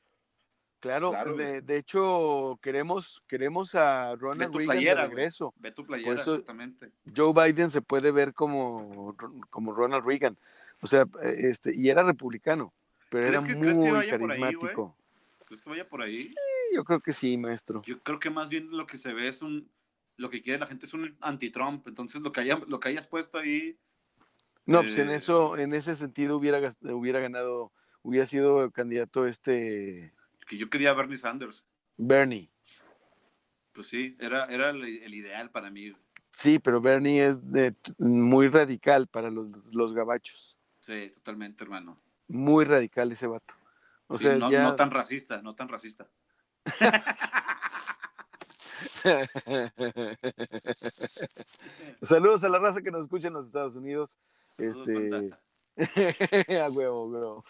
claro, 0.79 1.11
de, 1.35 1.77
hecho 1.77 2.59
queremos, 2.61 3.21
queremos 3.27 3.75
a 3.75 4.15
Ronald 4.15 4.55
Reagan 4.55 4.83
de 4.83 4.95
regreso. 4.95 5.53
Ve 5.57 5.71
tu 5.71 5.85
playera, 5.85 6.13
exactamente. 6.13 6.91
Joe 7.15 7.33
Biden 7.33 7.69
se 7.69 7.81
puede 7.81 8.11
ver 8.11 8.33
como, 8.33 9.15
como 9.49 9.73
Ronald 9.73 10.05
Reagan. 10.05 10.37
O 10.81 10.87
sea, 10.87 11.05
este, 11.23 11.75
y 11.75 11.89
era 11.89 12.03
republicano, 12.03 12.73
pero 13.09 13.27
era 13.27 13.41
muy 13.41 14.09
carismático. 14.09 14.95
¿Crees 15.45 15.61
que 15.61 15.69
vaya 15.69 15.87
por 15.87 16.01
ahí? 16.01 16.33
Yo 16.75 16.83
creo 16.83 16.99
que 16.99 17.13
sí, 17.13 17.37
maestro. 17.37 17.81
Yo 17.83 17.99
creo 18.01 18.19
que 18.19 18.29
más 18.29 18.49
bien 18.49 18.69
lo 18.69 18.85
que 18.85 18.97
se 18.97 19.13
ve 19.13 19.27
es 19.27 19.41
un, 19.41 19.71
lo 20.17 20.29
que 20.29 20.41
quiere 20.41 20.59
la 20.59 20.67
gente 20.67 20.85
es 20.85 20.93
un 20.93 21.17
anti-Trump, 21.21 21.87
entonces 21.87 22.21
lo 22.21 22.31
que, 22.31 22.41
haya, 22.41 22.59
lo 22.67 22.79
que 22.79 22.89
hayas 22.89 23.07
puesto 23.07 23.37
ahí. 23.37 23.77
No, 24.65 24.81
pues 24.81 24.97
en 24.97 25.09
eh, 25.09 25.15
eso, 25.15 25.57
en 25.57 25.73
ese 25.73 25.95
sentido 25.95 26.37
hubiera, 26.37 26.59
hubiera 26.81 27.19
ganado, 27.19 27.71
hubiera 28.01 28.25
sido 28.25 28.71
candidato 28.71 29.27
este. 29.27 30.13
Que 30.47 30.57
yo 30.57 30.69
quería 30.69 30.93
Bernie 30.93 31.17
Sanders. 31.17 31.65
Bernie. 31.97 32.51
Pues 33.73 33.87
sí, 33.87 34.15
era, 34.19 34.45
era 34.45 34.69
el, 34.69 35.13
ideal 35.13 35.51
para 35.51 35.69
mí. 35.69 35.93
Sí, 36.31 36.59
pero 36.59 36.81
Bernie 36.81 37.25
es 37.25 37.51
de, 37.51 37.73
muy 37.97 38.47
radical 38.49 39.07
para 39.07 39.29
los, 39.29 39.73
los 39.73 39.93
gabachos. 39.93 40.57
Sí, 40.81 41.09
totalmente, 41.15 41.63
hermano. 41.63 42.01
Muy 42.27 42.65
radical 42.65 43.11
ese 43.11 43.27
vato. 43.27 43.53
O 44.07 44.17
sea, 44.17 44.35
no, 44.35 44.49
no 44.49 44.75
tan 44.75 44.91
racista, 44.91 45.41
no 45.41 45.55
tan 45.55 45.67
racista. 45.67 46.09
Saludos 52.01 52.43
a 52.43 52.49
la 52.49 52.57
raza 52.59 52.81
que 52.81 52.91
nos 52.91 53.03
escucha 53.03 53.27
en 53.27 53.35
los 53.35 53.45
Estados 53.47 53.75
Unidos. 53.75 54.19
este... 54.57 55.31
a 56.61 56.69
huevo, 56.69 57.07
huevo. 57.07 57.43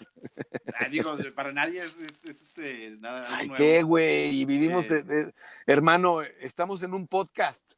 Ah, 0.80 0.90
digo, 0.90 1.16
para 1.36 1.52
nadie 1.52 1.84
es, 1.84 1.96
este, 2.26 2.98
nada. 3.00 3.28
Ay, 3.30 3.52
qué, 3.52 3.84
güey. 3.84 4.42
Y 4.42 4.46
vivimos, 4.46 4.88
hermano, 5.68 6.24
estamos 6.24 6.82
en 6.82 6.96
un 6.96 7.08
podcast. 7.08 7.74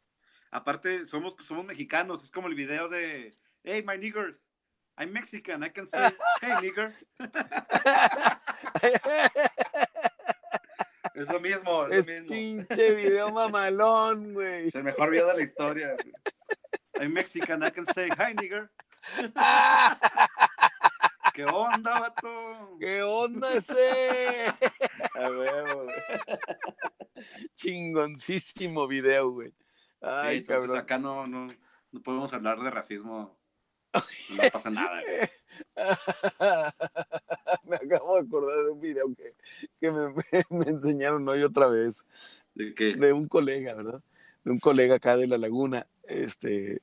Aparte, 0.50 1.04
somos, 1.04 1.36
somos 1.44 1.66
mexicanos. 1.66 2.24
Es 2.24 2.32
como 2.32 2.48
el 2.48 2.56
video 2.56 2.88
de 2.88 3.38
Hey, 3.64 3.84
my 3.86 3.98
niggers. 3.98 4.50
I'm 4.98 5.14
Mexican, 5.14 5.64
I 5.64 5.70
can 5.70 5.86
say, 5.86 6.10
hey, 6.42 6.56
nigger. 6.62 6.94
es 11.18 11.30
lo 11.30 11.40
mismo, 11.40 11.88
es, 11.88 12.08
lo 12.08 12.14
mismo. 12.14 12.30
pinche 12.30 12.96
video 12.96 13.30
mamalón, 13.32 14.34
güey. 14.34 14.68
Es 14.68 14.76
el 14.76 14.84
mejor 14.84 15.12
video 15.12 15.28
de 15.28 15.36
la 15.36 15.42
historia. 15.44 15.96
I'm 17.00 17.14
Mexican, 17.14 17.64
I 17.64 17.72
can 17.72 17.86
say, 17.86 18.10
hi, 18.10 18.34
nigger. 18.36 18.70
¿Qué 21.34 21.46
onda, 21.46 22.00
vato? 22.00 22.78
¿Qué 22.80 23.04
onda 23.04 23.54
ese? 23.54 24.48
A 25.16 25.30
huevo. 25.30 25.88
Chingoncísimo 27.56 28.88
video, 28.88 29.30
güey. 29.32 29.54
Ay, 30.02 30.32
Sí, 30.32 30.38
entonces 30.42 30.68
cabrón. 30.68 30.78
acá 30.78 30.98
no, 30.98 31.28
no, 31.28 31.48
no 31.92 32.02
podemos 32.02 32.34
hablar 32.34 32.60
de 32.60 32.72
racismo. 32.72 33.37
No 34.36 34.50
pasa 34.52 34.70
nada, 34.70 35.02
güey. 35.02 35.30
me 37.64 37.76
acabo 37.76 38.16
de 38.16 38.22
acordar 38.28 38.64
de 38.64 38.70
un 38.72 38.80
video 38.82 39.06
que, 39.16 39.30
que 39.80 39.92
me, 39.92 40.08
me- 40.32 40.46
me 40.50 40.66
enseñaron 40.70 41.28
hoy 41.28 41.44
otra 41.44 41.68
vez. 41.68 42.06
¿De 42.56 42.74
qué? 42.74 42.96
de 42.96 43.14
un 43.14 43.28
colega, 43.28 43.74
¿verdad? 43.76 44.02
De 44.44 44.52
un 44.52 44.60
colega 44.60 44.96
acá 44.96 45.16
de 45.18 45.28
la 45.28 45.38
laguna. 45.38 45.86
Este, 46.04 46.82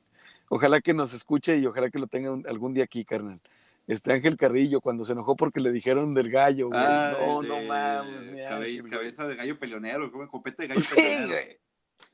ojalá 0.49 0.81
que 0.81 0.95
nos 0.95 1.13
escuche 1.15 1.57
y 1.59 1.67
ojalá 1.67 1.91
que 1.91 1.99
lo 1.99 2.07
tenga 2.07 2.31
un- 2.33 2.47
algún 2.47 2.75
día 2.75 2.85
aquí, 2.85 3.05
carnal. 3.05 3.41
Este 3.87 4.13
Ángel 4.15 4.37
Carrillo, 4.39 4.81
cuando 4.81 5.05
se 5.05 5.13
enojó 5.13 5.37
porque 5.37 5.61
le 5.61 5.71
dijeron 5.71 6.15
del 6.15 6.31
gallo, 6.31 6.69
güey. 6.69 6.81
Ah, 6.83 7.15
no, 7.19 7.43
de- 7.43 7.49
no 7.49 7.61
mames, 7.63 8.49
cabe- 8.49 8.83
cabeza 8.89 9.27
de 9.29 9.37
gallo 9.37 9.59
peleonero, 9.59 10.11
como 10.11 10.27
copete 10.29 10.63
de 10.63 10.69
gallo 10.69 10.81
Sí, 10.81 10.95
peleonero. 10.95 11.59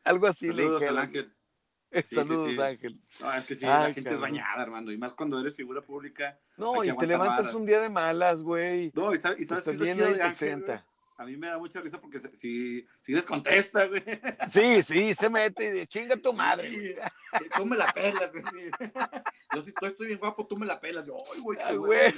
Algo 0.04 0.26
así 0.26 0.48
le 0.48 0.54
Saludos 0.62 0.80
dijeron. 0.80 0.98
al 0.98 1.04
Ángel. 1.04 1.32
sí, 2.04 2.14
Saludos, 2.14 2.54
sí. 2.54 2.60
Ángel. 2.60 3.00
No, 3.20 3.32
es 3.32 3.44
que 3.44 3.54
sí, 3.54 3.64
Ay, 3.64 3.88
la 3.88 3.94
gente 3.94 4.10
es 4.10 4.20
bañada, 4.20 4.62
hermano. 4.62 4.92
Y 4.92 4.98
más 4.98 5.12
cuando 5.12 5.40
eres 5.40 5.56
figura 5.56 5.82
pública. 5.82 6.38
No, 6.56 6.80
que 6.80 6.88
y 6.88 6.96
te 6.96 7.06
levantas 7.06 7.52
un 7.54 7.66
día 7.66 7.80
de 7.80 7.88
malas, 7.88 8.42
güey. 8.42 8.92
No, 8.94 9.12
y 9.14 9.18
sabes, 9.18 9.40
y 9.40 9.44
sabes 9.44 9.64
qué 9.64 9.70
Estás 9.70 9.74
es 9.74 9.78
lo 9.78 9.84
bien 9.84 9.98
de 9.98 10.22
Ángel, 10.22 10.62
güey? 10.64 10.78
A 11.20 11.26
mí 11.26 11.36
me 11.36 11.48
da 11.48 11.58
mucha 11.58 11.82
risa 11.82 12.00
porque 12.00 12.18
si, 12.18 12.86
si 13.02 13.12
les 13.12 13.26
contesta, 13.26 13.86
güey. 13.86 14.02
Sí, 14.48 14.82
sí, 14.82 15.12
se 15.12 15.28
mete 15.28 15.64
y 15.64 15.70
de 15.70 15.86
chinga 15.86 16.16
tu 16.16 16.32
madre. 16.32 16.70
Güey. 16.70 16.96
Tú 17.56 17.66
me 17.66 17.76
la 17.76 17.92
pelas, 17.92 18.32
güey. 18.32 18.70
Yo 19.54 19.60
si 19.60 19.70
estoy 19.82 20.06
bien 20.06 20.18
guapo, 20.18 20.46
tú 20.46 20.56
me 20.56 20.64
la 20.64 20.80
pelas. 20.80 21.06
Yo, 21.06 21.16
ay, 21.34 21.40
güey, 21.42 21.58
qué 21.58 21.64
Ay, 21.64 21.76
güey. 21.76 22.14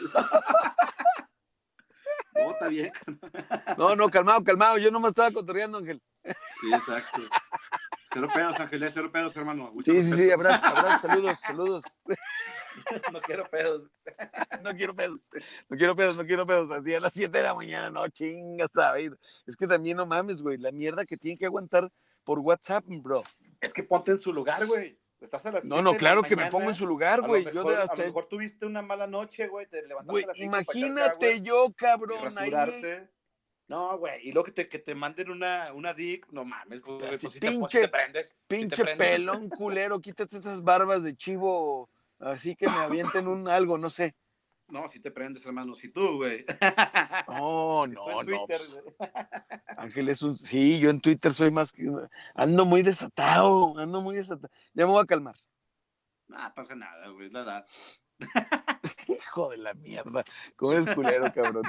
No, 2.34 2.50
está 2.52 2.68
bien. 2.68 2.92
No, 3.76 3.96
no, 3.96 4.08
calmado, 4.08 4.44
calmado. 4.44 4.78
Yo 4.78 4.92
nomás 4.92 5.10
estaba 5.10 5.32
cotorreando, 5.32 5.78
Ángel. 5.78 6.00
Sí, 6.60 6.72
exacto. 6.72 7.22
Cero 8.12 8.28
pedos, 8.34 8.60
Ángeles, 8.60 8.92
cero 8.94 9.10
pedos, 9.10 9.34
hermano. 9.36 9.70
Mucho 9.72 9.92
Sí, 9.92 10.02
sí, 10.02 10.12
sí, 10.16 10.30
abrazo, 10.30 10.66
abrazo, 10.66 11.08
saludos, 11.08 11.38
saludos. 11.40 11.84
No 13.12 13.20
quiero 13.20 13.48
pedos. 13.50 13.84
No 14.62 14.74
quiero 14.74 14.94
pedos, 14.94 15.30
no 15.68 15.76
quiero 15.76 15.96
pedos, 15.96 16.16
no 16.16 16.24
quiero 16.24 16.46
pedos. 16.46 16.70
Así 16.70 16.94
a 16.94 17.00
las 17.00 17.12
7 17.12 17.36
de 17.36 17.44
la 17.44 17.54
mañana, 17.54 17.90
no, 17.90 18.08
chingas, 18.08 18.70
¿sabes? 18.72 19.12
Es 19.46 19.56
que 19.56 19.66
también 19.66 19.96
no 19.96 20.06
mames, 20.06 20.40
güey, 20.40 20.56
la 20.56 20.72
mierda 20.72 21.04
que 21.04 21.16
tienen 21.16 21.36
que 21.36 21.46
aguantar 21.46 21.90
por 22.24 22.38
WhatsApp, 22.38 22.84
bro. 22.86 23.22
Es 23.60 23.72
que 23.72 23.82
ponte 23.82 24.12
en 24.12 24.18
su 24.18 24.32
lugar, 24.32 24.66
güey. 24.66 24.98
Estás 25.20 25.46
a 25.46 25.52
las 25.52 25.64
No, 25.64 25.82
no, 25.82 25.94
claro 25.94 26.22
que 26.22 26.34
me 26.34 26.46
pongo 26.46 26.68
en 26.68 26.74
su 26.74 26.84
a 26.84 26.88
lugar, 26.88 27.20
güey. 27.22 27.44
Yo 27.52 27.62
de 27.62 27.76
A 27.76 27.82
hasta. 27.82 27.96
lo 27.96 28.06
mejor 28.06 28.26
tuviste 28.26 28.66
una 28.66 28.82
mala 28.82 29.06
noche, 29.06 29.46
güey. 29.48 29.66
Te 29.66 29.82
levantaste 29.82 30.10
Güey, 30.10 30.24
a 30.24 30.26
las 30.28 30.36
para 30.36 30.46
imagínate 30.46 31.40
yo, 31.42 31.72
cabrón, 31.76 32.36
ahí. 32.38 32.50
No, 33.68 33.96
güey. 33.98 34.28
Y 34.28 34.32
luego 34.32 34.44
que 34.46 34.52
te, 34.52 34.68
que 34.68 34.78
te 34.78 34.94
manden 34.94 35.30
una, 35.30 35.72
una 35.72 35.94
dick, 35.94 36.26
no 36.32 36.44
mames, 36.44 36.82
güey. 36.82 36.98
Pues 36.98 37.20
si 37.20 37.28
pinche- 37.40 37.80
te 37.82 37.88
prendes. 37.88 38.28
si 38.28 38.34
te 38.34 38.56
Pinche 38.56 38.82
prendes. 38.82 39.08
pelón 39.08 39.48
culero, 39.48 40.00
quítate 40.00 40.36
estas 40.36 40.62
barbas 40.62 41.02
de 41.02 41.16
chivo. 41.16 41.88
Así 42.18 42.54
que 42.54 42.66
me 42.66 42.76
avienten 42.76 43.26
un 43.28 43.48
algo, 43.48 43.78
no 43.78 43.88
sé. 43.90 44.14
No, 44.68 44.88
si 44.88 45.00
te 45.00 45.10
prendes, 45.10 45.44
hermano. 45.44 45.74
Si 45.74 45.88
tú, 45.90 46.16
güey. 46.16 46.44
No, 47.28 47.84
Si 47.86 47.92
no, 47.92 48.22
no. 48.22 48.46
Pues. 48.46 48.78
Ángel 49.76 50.08
es 50.08 50.22
un. 50.22 50.36
Sí, 50.36 50.78
yo 50.78 50.90
en 50.90 51.00
Twitter 51.00 51.32
soy 51.32 51.50
más. 51.50 51.72
que- 51.72 51.90
Ando 52.34 52.64
muy 52.64 52.82
desatado, 52.82 53.76
ando 53.78 54.00
muy 54.00 54.16
desatado. 54.16 54.52
Ya 54.74 54.86
me 54.86 54.92
voy 54.92 55.02
a 55.02 55.06
calmar. 55.06 55.36
No 56.28 56.38
pasa 56.54 56.74
nada, 56.74 57.08
güey. 57.08 57.26
Es 57.26 57.32
la 57.32 57.42
edad. 57.42 57.66
Hijo 59.08 59.50
de 59.50 59.56
la 59.58 59.74
mierda. 59.74 60.24
¿Cómo 60.56 60.72
eres 60.72 60.88
culero, 60.94 61.32
cabrón? 61.32 61.64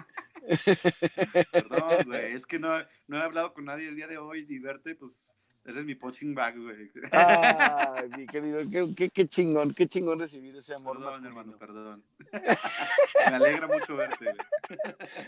Perdón, 1.52 2.04
güey. 2.06 2.34
Es 2.34 2.46
que 2.46 2.60
no, 2.60 2.70
no 3.08 3.18
he 3.18 3.22
hablado 3.22 3.54
con 3.54 3.66
nadie 3.66 3.88
el 3.88 3.96
día 3.96 4.08
de 4.08 4.18
hoy 4.18 4.46
y 4.50 4.60
verte, 4.60 4.96
pues. 4.96 5.30
Ese 5.66 5.80
es 5.80 5.86
mi 5.86 5.96
punching 5.96 6.36
bag, 6.36 6.60
güey. 6.60 6.92
Ay, 7.14 8.10
mi 8.18 8.26
querido, 8.28 8.60
qué, 8.70 8.94
qué- 8.98 9.10
qué 9.10 9.28
chingón, 9.30 9.74
qué 9.74 9.88
chingón 9.88 10.20
recibir 10.20 10.54
ese 10.58 10.74
amor 10.76 10.98
Perdón, 10.98 11.24
masculino. 11.24 11.30
hermano, 11.40 11.58
perdón. 11.58 12.04
Me 13.30 13.36
alegra 13.38 13.68
mucho 13.68 13.96
verte, 13.96 14.26
güey. 14.26 14.86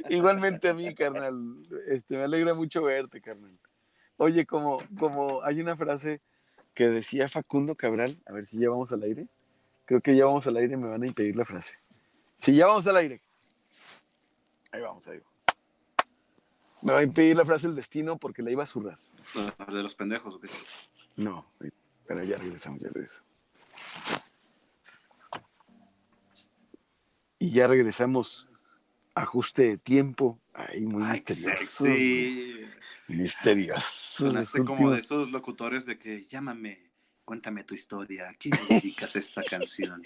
Igualmente 0.10 0.68
a 0.68 0.74
mí, 0.74 0.94
carnal. 0.94 1.40
Este, 1.88 2.18
me 2.18 2.24
alegra 2.24 2.54
mucho 2.54 2.82
verte, 2.84 3.22
carnal. 3.22 3.58
Oye, 4.18 4.46
como, 4.46 4.84
como 5.00 5.42
hay 5.42 5.62
una 5.62 5.78
frase 5.78 6.20
que 6.74 6.90
decía 6.90 7.30
Facundo 7.30 7.76
Cabral, 7.76 8.22
a 8.26 8.34
ver 8.34 8.46
si 8.46 8.60
ya 8.60 8.70
vamos 8.70 8.92
al 8.92 9.04
aire. 9.04 9.28
Creo 9.86 10.02
que 10.02 10.16
ya 10.16 10.26
vamos 10.26 10.46
al 10.48 10.58
aire, 10.58 10.76
me 10.78 10.88
van 10.88 11.04
a 11.04 11.08
impedir 11.08 11.36
la 11.36 11.46
frase. 11.46 11.78
Si 12.40 12.56
ya 12.56 12.68
vamos 12.68 12.86
al 12.88 12.98
aire. 12.98 13.22
Ahí 14.72 14.82
vamos, 14.82 15.08
ahí. 15.08 15.20
Me 16.82 16.94
va 16.94 17.00
a 17.00 17.04
impedir 17.04 17.36
la 17.38 17.46
frase 17.46 17.68
el 17.68 17.76
destino 17.76 18.18
porque 18.18 18.42
la 18.42 18.52
iba 18.52 18.64
a 18.64 18.68
zurrar. 18.68 19.00
De 19.68 19.82
los 19.82 19.96
pendejos, 19.96 20.38
güey. 20.40 20.52
No, 21.16 21.46
pero 22.06 22.24
ya 22.24 22.38
regresamos, 22.38 22.82
ya 22.82 22.90
regresamos. 22.90 23.32
Y 27.40 27.52
ya 27.52 27.68
regresamos. 27.68 28.50
Ajuste 29.14 29.64
de 29.64 29.78
tiempo. 29.78 30.40
Ay, 30.54 30.86
muy 30.86 31.04
Ay, 31.04 31.22
qué 31.22 31.34
misterioso. 31.34 31.86
sexy. 31.86 32.66
Misterioso. 33.08 34.28
Sonaste 34.28 34.66
como 34.66 34.92
de 34.92 35.00
esos 35.00 35.32
locutores 35.32 35.86
de 35.86 35.98
que 35.98 36.26
llámame, 36.26 36.85
cuéntame 37.26 37.64
tu 37.64 37.74
historia, 37.74 38.30
¿a 38.30 38.34
quién 38.36 38.54
le 38.70 38.76
dedicas 38.76 39.16
esta 39.16 39.44
canción? 39.44 40.02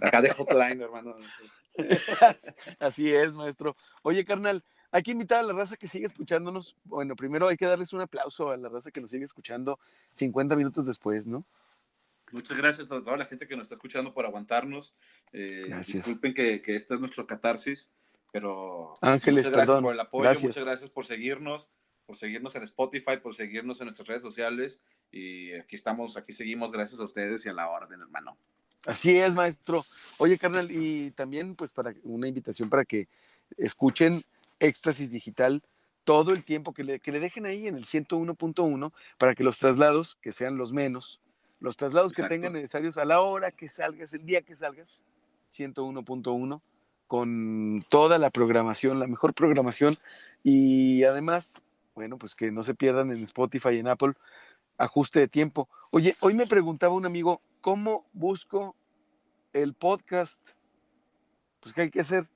Acá 0.00 0.20
de 0.22 0.30
hotline, 0.30 0.80
hermano. 0.80 1.16
Así 2.80 3.12
es, 3.12 3.34
maestro. 3.34 3.76
Oye, 4.02 4.24
carnal, 4.24 4.64
hay 4.90 5.02
que 5.02 5.12
invitar 5.12 5.40
a 5.40 5.42
la 5.46 5.52
raza 5.52 5.76
que 5.76 5.86
sigue 5.86 6.06
escuchándonos. 6.06 6.76
Bueno, 6.84 7.14
primero 7.14 7.46
hay 7.48 7.56
que 7.56 7.66
darles 7.66 7.92
un 7.92 8.00
aplauso 8.00 8.50
a 8.50 8.56
la 8.56 8.68
raza 8.68 8.90
que 8.90 9.00
nos 9.00 9.10
sigue 9.10 9.24
escuchando 9.24 9.78
50 10.12 10.56
minutos 10.56 10.86
después, 10.86 11.26
¿no? 11.26 11.44
Muchas 12.32 12.58
gracias 12.58 12.86
a 12.90 13.00
toda 13.02 13.16
la 13.16 13.24
gente 13.24 13.46
que 13.46 13.56
nos 13.56 13.64
está 13.64 13.74
escuchando 13.76 14.12
por 14.12 14.26
aguantarnos. 14.26 14.94
Eh, 15.32 15.64
Gracias. 15.68 16.04
Disculpen 16.04 16.34
que, 16.34 16.60
que 16.60 16.76
este 16.76 16.94
es 16.94 17.00
nuestro 17.00 17.26
catarsis, 17.26 17.90
pero 18.32 18.98
Ángeles, 19.00 19.44
muchas 19.46 19.52
gracias 19.52 19.66
perdón. 19.66 19.84
por 19.84 19.94
el 19.94 20.00
apoyo, 20.00 20.22
Gracias. 20.24 20.44
muchas 20.44 20.64
gracias 20.64 20.90
por 20.90 21.06
seguirnos, 21.06 21.70
por 22.08 22.16
seguirnos 22.16 22.56
en 22.56 22.62
Spotify, 22.62 23.18
por 23.22 23.36
seguirnos 23.36 23.78
en 23.82 23.84
nuestras 23.84 24.08
redes 24.08 24.22
sociales. 24.22 24.80
Y 25.12 25.52
aquí 25.52 25.76
estamos, 25.76 26.16
aquí 26.16 26.32
seguimos, 26.32 26.72
gracias 26.72 26.98
a 27.00 27.04
ustedes 27.04 27.44
y 27.44 27.50
a 27.50 27.52
la 27.52 27.68
orden, 27.68 28.00
hermano. 28.00 28.38
Así 28.86 29.14
es, 29.14 29.34
maestro. 29.34 29.84
Oye, 30.16 30.38
carnal, 30.38 30.70
y 30.70 31.10
también 31.10 31.54
pues 31.54 31.70
para 31.74 31.92
una 32.04 32.26
invitación 32.26 32.70
para 32.70 32.86
que 32.86 33.08
escuchen 33.58 34.24
Éxtasis 34.58 35.12
Digital 35.12 35.62
todo 36.04 36.32
el 36.32 36.44
tiempo, 36.44 36.72
que 36.72 36.82
le, 36.82 36.98
que 36.98 37.12
le 37.12 37.20
dejen 37.20 37.44
ahí 37.44 37.66
en 37.66 37.76
el 37.76 37.84
101.1 37.84 38.90
para 39.18 39.34
que 39.34 39.44
los 39.44 39.58
traslados, 39.58 40.16
que 40.22 40.32
sean 40.32 40.56
los 40.56 40.72
menos, 40.72 41.20
los 41.60 41.76
traslados 41.76 42.14
que 42.14 42.22
tengan 42.22 42.54
necesarios 42.54 42.96
a 42.96 43.04
la 43.04 43.20
hora 43.20 43.50
que 43.50 43.68
salgas, 43.68 44.14
el 44.14 44.24
día 44.24 44.40
que 44.40 44.56
salgas, 44.56 45.02
101.1, 45.54 46.62
con 47.06 47.84
toda 47.90 48.16
la 48.16 48.30
programación, 48.30 48.98
la 48.98 49.06
mejor 49.06 49.34
programación, 49.34 49.98
y 50.42 51.04
además, 51.04 51.52
bueno, 51.98 52.16
pues 52.16 52.36
que 52.36 52.52
no 52.52 52.62
se 52.62 52.74
pierdan 52.76 53.10
en 53.10 53.24
Spotify 53.24 53.70
y 53.70 53.78
en 53.80 53.88
Apple, 53.88 54.12
ajuste 54.76 55.18
de 55.18 55.26
tiempo. 55.26 55.68
Oye, 55.90 56.14
hoy 56.20 56.32
me 56.32 56.46
preguntaba 56.46 56.94
un 56.94 57.04
amigo, 57.04 57.42
¿cómo 57.60 58.08
busco 58.12 58.76
el 59.52 59.74
podcast? 59.74 60.40
Pues, 61.58 61.74
¿qué 61.74 61.80
hay 61.82 61.90
que 61.90 62.00
hacer? 62.02 62.28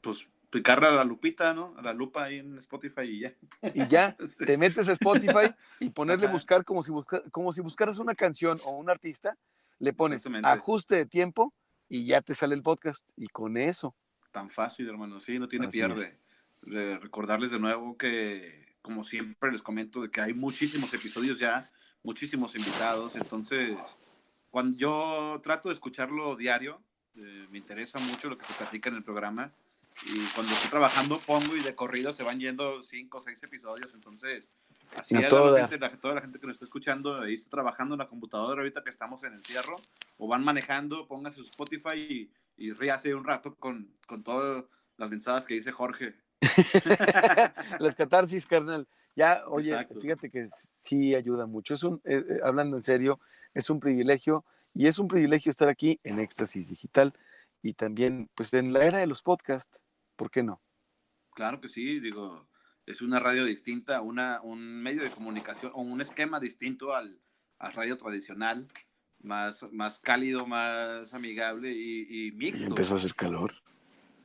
Pues 0.00 0.28
picarle 0.50 0.88
a 0.88 0.90
la 0.90 1.04
lupita, 1.04 1.54
¿no? 1.54 1.74
A 1.78 1.82
la 1.82 1.92
lupa 1.92 2.24
ahí 2.24 2.38
en 2.40 2.58
Spotify 2.58 3.02
y 3.02 3.20
ya. 3.20 3.34
Y 3.72 3.86
ya, 3.86 4.16
Sí. 4.32 4.44
te 4.46 4.58
metes 4.58 4.88
a 4.88 4.92
Spotify 4.94 5.54
y 5.78 5.90
ponerle 5.90 6.24
Ajá. 6.26 6.32
buscar 6.34 6.64
como 6.64 6.82
si, 6.82 6.90
busca- 6.90 7.22
como 7.30 7.52
si 7.52 7.60
buscaras 7.60 8.00
una 8.00 8.16
canción 8.16 8.60
o 8.64 8.72
un 8.72 8.90
artista, 8.90 9.38
le 9.78 9.92
pones 9.92 10.26
ajuste 10.42 10.96
de 10.96 11.06
tiempo 11.06 11.54
y 11.88 12.04
ya 12.04 12.20
te 12.20 12.34
sale 12.34 12.56
el 12.56 12.64
podcast. 12.64 13.08
Y 13.14 13.28
con 13.28 13.56
eso, 13.56 13.94
Tan 14.32 14.50
fácil, 14.50 14.88
hermano. 14.88 15.20
Sí, 15.20 15.38
no 15.38 15.46
tiene 15.46 15.68
Así 15.68 15.78
pierde. 15.78 16.02
es. 16.02 16.16
De 16.66 16.98
recordarles 16.98 17.50
de 17.52 17.58
nuevo 17.58 17.96
que, 17.96 18.74
como 18.82 19.04
siempre 19.04 19.50
les 19.52 19.62
comento, 19.62 20.02
de 20.02 20.10
que 20.10 20.20
hay 20.20 20.34
muchísimos 20.34 20.92
episodios 20.92 21.38
ya, 21.38 21.70
muchísimos 22.02 22.54
invitados. 22.56 23.14
Entonces, 23.16 23.78
cuando 24.50 24.76
yo 24.76 25.40
trato 25.42 25.68
de 25.68 25.74
escucharlo 25.74 26.36
diario, 26.36 26.82
eh, 27.14 27.46
me 27.50 27.58
interesa 27.58 27.98
mucho 28.00 28.28
lo 28.28 28.36
que 28.36 28.44
se 28.44 28.52
platica 28.54 28.88
en 28.90 28.96
el 28.96 29.04
programa. 29.04 29.52
Y 30.06 30.18
cuando 30.34 30.52
estoy 30.52 30.68
trabajando, 30.68 31.20
pongo 31.20 31.56
y 31.56 31.62
de 31.62 31.74
corrido 31.74 32.12
se 32.12 32.22
van 32.22 32.38
yendo 32.38 32.82
cinco 32.82 33.18
o 33.18 33.20
seis 33.20 33.42
episodios. 33.42 33.94
Entonces, 33.94 34.50
así 34.98 35.14
A 35.14 35.18
a 35.18 35.22
la 35.22 35.28
toda. 35.28 35.60
gente, 35.68 35.78
la- 35.78 35.96
toda 35.96 36.14
la 36.16 36.20
gente 36.20 36.38
que 36.38 36.46
nos 36.46 36.54
está 36.56 36.64
escuchando, 36.66 37.20
ahí 37.20 37.34
está 37.34 37.48
trabajando 37.50 37.94
en 37.94 38.00
la 38.00 38.06
computadora 38.06 38.60
ahorita 38.60 38.82
que 38.84 38.90
estamos 38.90 39.22
en 39.24 39.34
encierro, 39.34 39.76
o 40.18 40.26
van 40.28 40.44
manejando, 40.44 41.06
pónganse 41.06 41.36
su 41.38 41.44
Spotify 41.46 41.96
y, 41.96 42.30
y 42.58 42.72
ríase 42.72 43.14
un 43.14 43.24
rato 43.24 43.54
con, 43.54 43.88
con 44.06 44.22
todas 44.22 44.64
las 44.98 45.08
mensajes 45.10 45.46
que 45.46 45.54
dice 45.54 45.72
Jorge. 45.72 46.14
las 47.80 47.94
catarsis, 47.94 48.46
carnal. 48.46 48.86
Ya, 49.14 49.44
oye, 49.48 49.70
Exacto. 49.70 50.00
fíjate 50.00 50.30
que 50.30 50.48
sí 50.78 51.14
ayuda 51.14 51.46
mucho. 51.46 51.74
Es 51.74 51.82
un, 51.82 52.00
eh, 52.04 52.22
eh, 52.28 52.40
hablando 52.44 52.76
en 52.76 52.82
serio, 52.82 53.18
es 53.54 53.70
un 53.70 53.80
privilegio 53.80 54.44
y 54.74 54.86
es 54.86 54.98
un 54.98 55.08
privilegio 55.08 55.50
estar 55.50 55.68
aquí 55.68 55.98
en 56.04 56.18
Éxtasis 56.18 56.68
Digital. 56.68 57.14
y 57.62 57.72
también 57.72 58.28
pues 58.34 58.52
en 58.52 58.72
la 58.72 58.84
era 58.84 58.98
de 58.98 59.06
los 59.06 59.22
podcasts, 59.22 59.80
¿por 60.14 60.30
qué 60.30 60.42
no? 60.42 60.60
Claro 61.34 61.60
que 61.60 61.68
sí, 61.68 61.98
digo, 62.00 62.46
es 62.84 63.02
una 63.02 63.18
radio 63.18 63.44
distinta, 63.44 64.00
una, 64.02 64.40
un 64.42 64.82
medio 64.82 65.02
de 65.02 65.10
comunicación 65.10 65.72
o 65.74 65.82
un 65.82 66.00
esquema 66.00 66.38
distinto 66.38 66.94
al, 66.94 67.20
al 67.58 67.72
radio 67.72 67.98
tradicional, 67.98 68.68
más, 69.20 69.64
más 69.72 69.98
cálido, 69.98 70.46
más 70.46 71.12
amigable 71.12 71.72
y, 71.72 72.28
y 72.28 72.32
mixto. 72.32 72.64
Y 72.64 72.66
empezó 72.66 72.94
a 72.94 72.98
hacer 72.98 73.14
calor. 73.14 73.54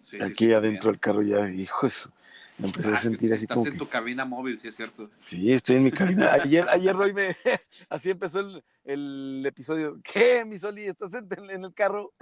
Sí, 0.03 0.21
Aquí 0.21 0.45
sí, 0.45 0.53
adentro 0.53 0.91
del 0.91 0.99
carro 0.99 1.21
ya, 1.21 1.49
hijos, 1.49 2.09
me 2.57 2.67
empecé 2.67 2.91
ah, 2.91 2.93
a 2.93 2.97
sentir 2.97 3.33
así 3.33 3.43
estás 3.45 3.55
como 3.55 3.67
en 3.67 3.77
tu 3.77 3.87
cabina 3.87 4.25
móvil, 4.25 4.59
sí 4.59 4.67
es 4.67 4.75
cierto. 4.75 5.09
Sí, 5.19 5.51
estoy 5.51 5.77
en 5.77 5.83
mi 5.83 5.91
cabina. 5.91 6.31
Ayer, 6.43 6.67
ayer 6.69 6.95
Roy 6.95 7.13
me... 7.13 7.35
Así 7.89 8.09
empezó 8.11 8.39
el, 8.41 8.63
el 8.83 9.43
episodio. 9.45 9.99
¿Qué, 10.03 10.45
mi 10.45 10.57
Soli? 10.57 10.83
¿Estás 10.83 11.13
en, 11.15 11.27
en 11.49 11.65
el 11.65 11.73
carro? 11.73 12.13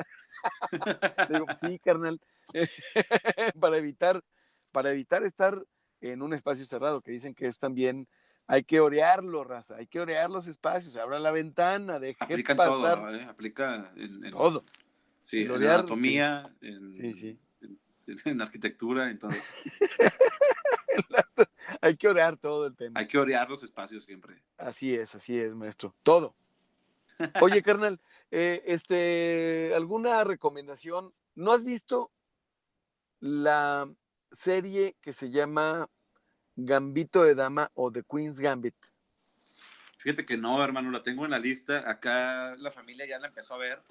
Le 1.30 1.40
digo, 1.40 1.46
sí, 1.54 1.80
carnal. 1.80 2.22
para 3.60 3.78
evitar, 3.78 4.24
para 4.72 4.92
evitar 4.92 5.24
estar 5.24 5.62
en 6.02 6.22
un 6.22 6.34
espacio 6.34 6.66
cerrado, 6.66 7.02
que 7.02 7.12
dicen 7.12 7.34
que 7.36 7.48
es 7.48 7.60
también 7.60 8.08
hay 8.48 8.64
que 8.64 8.80
orearlo, 8.80 9.44
raza, 9.44 9.76
hay 9.76 9.88
que 9.88 10.00
orear 10.00 10.30
los 10.30 10.48
espacios, 10.48 10.96
abra 10.96 11.20
la 11.20 11.32
ventana, 11.32 12.00
deje 12.00 12.24
Aplica 12.24 12.56
pasar. 12.56 13.00
todo, 13.00 13.16
¿eh? 13.16 13.24
aplica 13.26 13.92
en, 13.96 14.26
en, 14.26 14.32
todo. 14.32 14.64
Sí, 15.22 15.44
en 15.44 15.52
orear, 15.52 15.82
anatomía, 15.82 16.50
sí. 16.60 16.68
En, 16.68 16.96
Sí, 16.96 17.14
sí. 17.14 17.40
en, 18.26 18.41
arquitectura, 18.41 19.10
en 19.10 19.20
todo. 19.20 19.32
hay 21.82 21.97
que 21.97 22.07
orear 22.07 22.38
todo 22.38 22.68
el 22.68 22.76
tema. 22.76 22.99
Hay 22.99 23.07
que 23.07 23.18
orear 23.18 23.49
los 23.49 23.64
espacios 23.64 24.03
siempre. 24.03 24.41
Así 24.57 24.95
es, 24.95 25.16
así 25.16 25.39
es, 25.39 25.55
maestro. 25.55 25.95
Todo. 26.03 26.36
Oye, 27.41 27.62
carnal, 27.64 27.99
eh, 28.32 28.64
este, 28.66 29.74
¿alguna 29.76 30.24
recomendación? 30.24 31.14
¿No 31.36 31.51
has 31.51 31.64
visto 31.64 32.12
la 33.20 33.89
serie 34.32 34.95
que 35.01 35.14
se 35.14 35.30
llama 35.30 35.89
Gambito 36.55 37.24
de 37.24 37.36
Dama 37.36 37.72
o 37.74 37.91
The 37.91 38.03
Queen's 38.03 38.39
Gambit? 38.39 38.76
Fíjate 39.97 40.26
que 40.26 40.38
no, 40.38 40.64
hermano, 40.64 40.91
la 40.91 41.03
tengo 41.03 41.26
en 41.26 41.32
la 41.32 41.39
lista. 41.39 41.89
Acá 41.89 42.55
la 42.55 42.72
familia 42.72 43.05
ya 43.05 43.20
la 43.20 43.28
empezó 43.28 43.55
a 43.55 43.57
ver, 43.57 43.82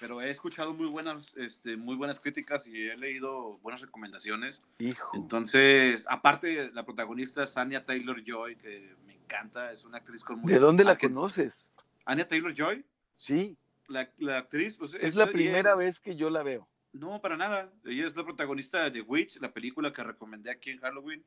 pero 0.00 0.20
he 0.22 0.30
escuchado 0.30 0.72
muy 0.72 0.86
buenas, 0.88 1.32
este, 1.36 1.76
muy 1.76 1.94
buenas 1.94 2.18
críticas 2.18 2.66
y 2.66 2.88
he 2.88 2.96
leído 2.96 3.58
buenas 3.58 3.82
recomendaciones. 3.82 4.62
Hijo. 4.78 5.10
Entonces, 5.16 6.04
aparte, 6.08 6.70
la 6.72 6.84
protagonista 6.84 7.44
es 7.44 7.56
Anya 7.56 7.84
Taylor 7.84 8.22
Joy, 8.24 8.56
que 8.56 8.96
me 9.06 9.14
encanta, 9.14 9.70
es 9.70 9.84
una 9.84 9.98
actriz 9.98 10.24
con 10.24 10.40
muy. 10.40 10.52
¿De 10.52 10.58
dónde 10.58 10.82
la 10.84 10.96
conoces? 10.96 11.72
Anya 12.06 12.26
Taylor 12.26 12.54
Joy, 12.54 12.84
Sí, 13.16 13.56
la, 13.88 14.10
la 14.18 14.38
actriz, 14.38 14.76
pues. 14.76 14.92
es 14.98 15.14
la 15.14 15.30
primera 15.30 15.72
es- 15.72 15.78
vez 15.78 16.00
que 16.00 16.16
yo 16.16 16.30
la 16.30 16.42
veo. 16.42 16.66
No, 16.92 17.20
para 17.20 17.36
nada. 17.36 17.70
Ella 17.84 18.06
es 18.08 18.16
la 18.16 18.24
protagonista 18.24 18.82
de 18.82 18.90
The 18.90 19.02
Witch, 19.02 19.36
la 19.40 19.52
película 19.52 19.92
que 19.92 20.02
recomendé 20.02 20.50
aquí 20.50 20.70
en 20.70 20.80
Halloween. 20.80 21.24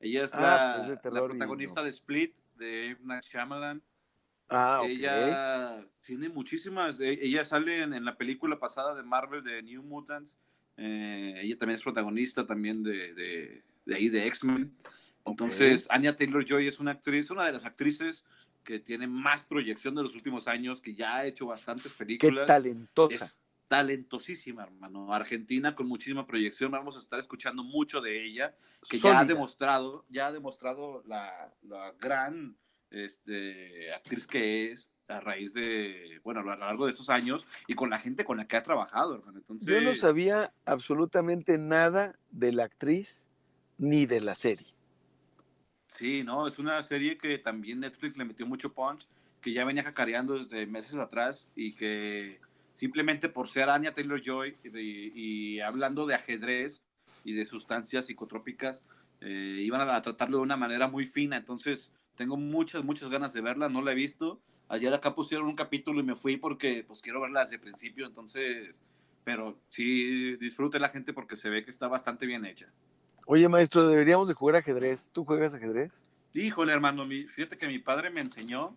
Ella 0.00 0.24
es, 0.24 0.32
Ah, 0.34 0.40
la, 0.40 0.72
pues 0.72 0.82
es 0.82 0.88
de 0.88 0.94
la 0.94 1.00
terror 1.02 1.28
protagonista 1.30 1.80
no. 1.80 1.84
de 1.84 1.90
Split, 1.90 2.34
de. 2.54 2.96
Night 3.02 3.24
Shyamalan. 3.24 3.82
Ah. 4.48 4.82
Ella 4.84 5.84
tiene 6.02 6.28
muchísimas. 6.28 7.00
e- 7.00 7.18
Ella 7.24 7.44
sale 7.44 7.82
en, 7.82 7.94
en 7.94 8.04
la 8.04 8.16
película 8.16 8.58
pasada 8.58 8.94
de 8.94 9.02
Marvel 9.02 9.42
de 9.42 9.62
New 9.62 9.82
Mutants. 9.82 10.36
Eh, 10.76 11.40
ella 11.42 11.58
también 11.58 11.76
es 11.76 11.82
protagonista 11.82 12.46
también 12.46 12.82
de, 12.82 13.14
de, 13.14 13.62
de 13.84 13.94
ahí 13.94 14.08
de 14.08 14.26
X-Men. 14.26 14.74
Entonces, 15.24 15.86
Anya 15.90 16.16
Taylor 16.16 16.44
Joy 16.44 16.66
es 16.66 16.80
una 16.80 16.90
actriz, 16.92 17.30
una 17.30 17.46
de 17.46 17.52
las 17.52 17.64
actrices 17.64 18.24
que 18.64 18.78
tiene 18.78 19.06
más 19.06 19.42
proyección 19.44 19.94
de 19.94 20.02
los 20.02 20.14
últimos 20.14 20.48
años, 20.48 20.80
que 20.80 20.94
ya 20.94 21.16
ha 21.16 21.26
hecho 21.26 21.46
bastantes 21.46 21.92
Qué 21.92 21.98
películas. 21.98 22.46
talentosa. 22.46 23.24
Es 23.26 23.38
talentosísima, 23.68 24.64
hermano. 24.64 25.12
Argentina 25.14 25.74
con 25.74 25.86
muchísima 25.88 26.26
proyección. 26.26 26.70
Vamos 26.70 26.96
a 26.96 27.00
estar 27.00 27.18
escuchando 27.18 27.62
mucho 27.64 28.00
de 28.00 28.24
ella, 28.24 28.54
que 28.88 28.98
ya 28.98 29.18
ha 29.18 29.24
demostrado, 29.24 30.04
ya 30.10 30.26
ha 30.26 30.32
demostrado 30.32 31.02
la, 31.06 31.52
la 31.62 31.92
gran 32.00 32.56
este, 32.92 33.92
actriz 33.92 34.26
que 34.26 34.72
es 34.72 34.90
a 35.08 35.20
raíz 35.20 35.52
de, 35.52 36.20
bueno, 36.24 36.40
a 36.40 36.42
lo 36.42 36.56
largo 36.56 36.86
de 36.86 36.92
estos 36.92 37.10
años 37.10 37.46
y 37.66 37.74
con 37.74 37.90
la 37.90 37.98
gente 37.98 38.24
con 38.24 38.38
la 38.38 38.46
que 38.46 38.56
ha 38.56 38.62
trabajado, 38.62 39.16
hermano. 39.16 39.38
Entonces, 39.38 39.68
Yo 39.68 39.80
no 39.80 39.94
sabía 39.94 40.52
absolutamente 40.64 41.58
nada 41.58 42.18
de 42.30 42.52
la 42.52 42.64
actriz 42.64 43.26
ni 43.78 44.06
de 44.06 44.20
la 44.20 44.34
serie. 44.34 44.66
Sí, 45.88 46.22
no, 46.22 46.46
es 46.46 46.58
una 46.58 46.80
serie 46.82 47.18
que 47.18 47.36
también 47.38 47.80
Netflix 47.80 48.16
le 48.16 48.24
metió 48.24 48.46
mucho 48.46 48.72
punch, 48.72 49.06
que 49.42 49.52
ya 49.52 49.64
venía 49.64 49.84
cacareando 49.84 50.38
desde 50.38 50.66
meses 50.66 50.94
atrás 50.94 51.46
y 51.54 51.74
que 51.74 52.40
simplemente 52.72 53.28
por 53.28 53.48
ser 53.48 53.68
Anya 53.68 53.92
Taylor 53.92 54.22
Joy 54.22 54.56
y, 54.64 55.12
y 55.54 55.60
hablando 55.60 56.06
de 56.06 56.14
ajedrez 56.14 56.82
y 57.24 57.32
de 57.32 57.44
sustancias 57.44 58.06
psicotrópicas, 58.06 58.84
eh, 59.20 59.58
iban 59.60 59.88
a 59.88 60.02
tratarlo 60.02 60.38
de 60.38 60.42
una 60.42 60.56
manera 60.56 60.88
muy 60.88 61.06
fina. 61.06 61.36
Entonces, 61.36 61.90
tengo 62.16 62.36
muchas, 62.36 62.84
muchas 62.84 63.08
ganas 63.08 63.32
de 63.32 63.40
verla, 63.40 63.68
no 63.68 63.82
la 63.82 63.92
he 63.92 63.94
visto. 63.94 64.40
Ayer 64.68 64.92
acá 64.94 65.14
pusieron 65.14 65.46
un 65.46 65.56
capítulo 65.56 66.00
y 66.00 66.02
me 66.02 66.14
fui 66.14 66.36
porque 66.36 66.84
pues 66.86 67.00
quiero 67.00 67.20
verla 67.20 67.42
desde 67.42 67.56
el 67.56 67.60
principio, 67.60 68.06
entonces, 68.06 68.82
pero 69.24 69.58
sí 69.68 70.36
disfrute 70.36 70.78
la 70.78 70.88
gente 70.88 71.12
porque 71.12 71.36
se 71.36 71.50
ve 71.50 71.64
que 71.64 71.70
está 71.70 71.88
bastante 71.88 72.26
bien 72.26 72.44
hecha. 72.44 72.72
Oye, 73.26 73.48
maestro, 73.48 73.88
deberíamos 73.88 74.28
de 74.28 74.34
jugar 74.34 74.56
ajedrez. 74.56 75.10
¿Tú 75.12 75.24
juegas 75.24 75.54
ajedrez? 75.54 76.04
Híjole, 76.34 76.72
hermano, 76.72 77.04
mi, 77.04 77.24
fíjate 77.24 77.56
que 77.56 77.68
mi 77.68 77.78
padre 77.78 78.10
me 78.10 78.20
enseñó, 78.20 78.76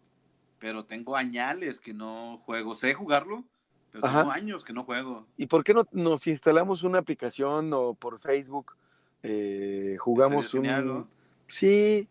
pero 0.60 0.86
tengo 0.86 1.16
añales 1.16 1.80
que 1.80 1.94
no 1.94 2.38
juego. 2.38 2.76
Sé 2.76 2.94
jugarlo, 2.94 3.44
pero 3.92 4.06
Ajá. 4.06 4.20
tengo 4.20 4.32
años 4.32 4.64
que 4.64 4.74
no 4.74 4.84
juego. 4.84 5.26
¿Y 5.38 5.48
por 5.48 5.64
qué 5.64 5.74
no 5.74 5.88
nos 5.92 6.28
instalamos 6.28 6.84
una 6.84 7.00
aplicación 7.00 7.72
o 7.74 7.94
por 7.94 8.20
Facebook 8.20 8.76
eh, 9.24 9.96
jugamos 10.00 10.54
un... 10.54 10.62
Genial, 10.62 10.86
¿no? 10.86 11.08
Sí, 11.48 12.08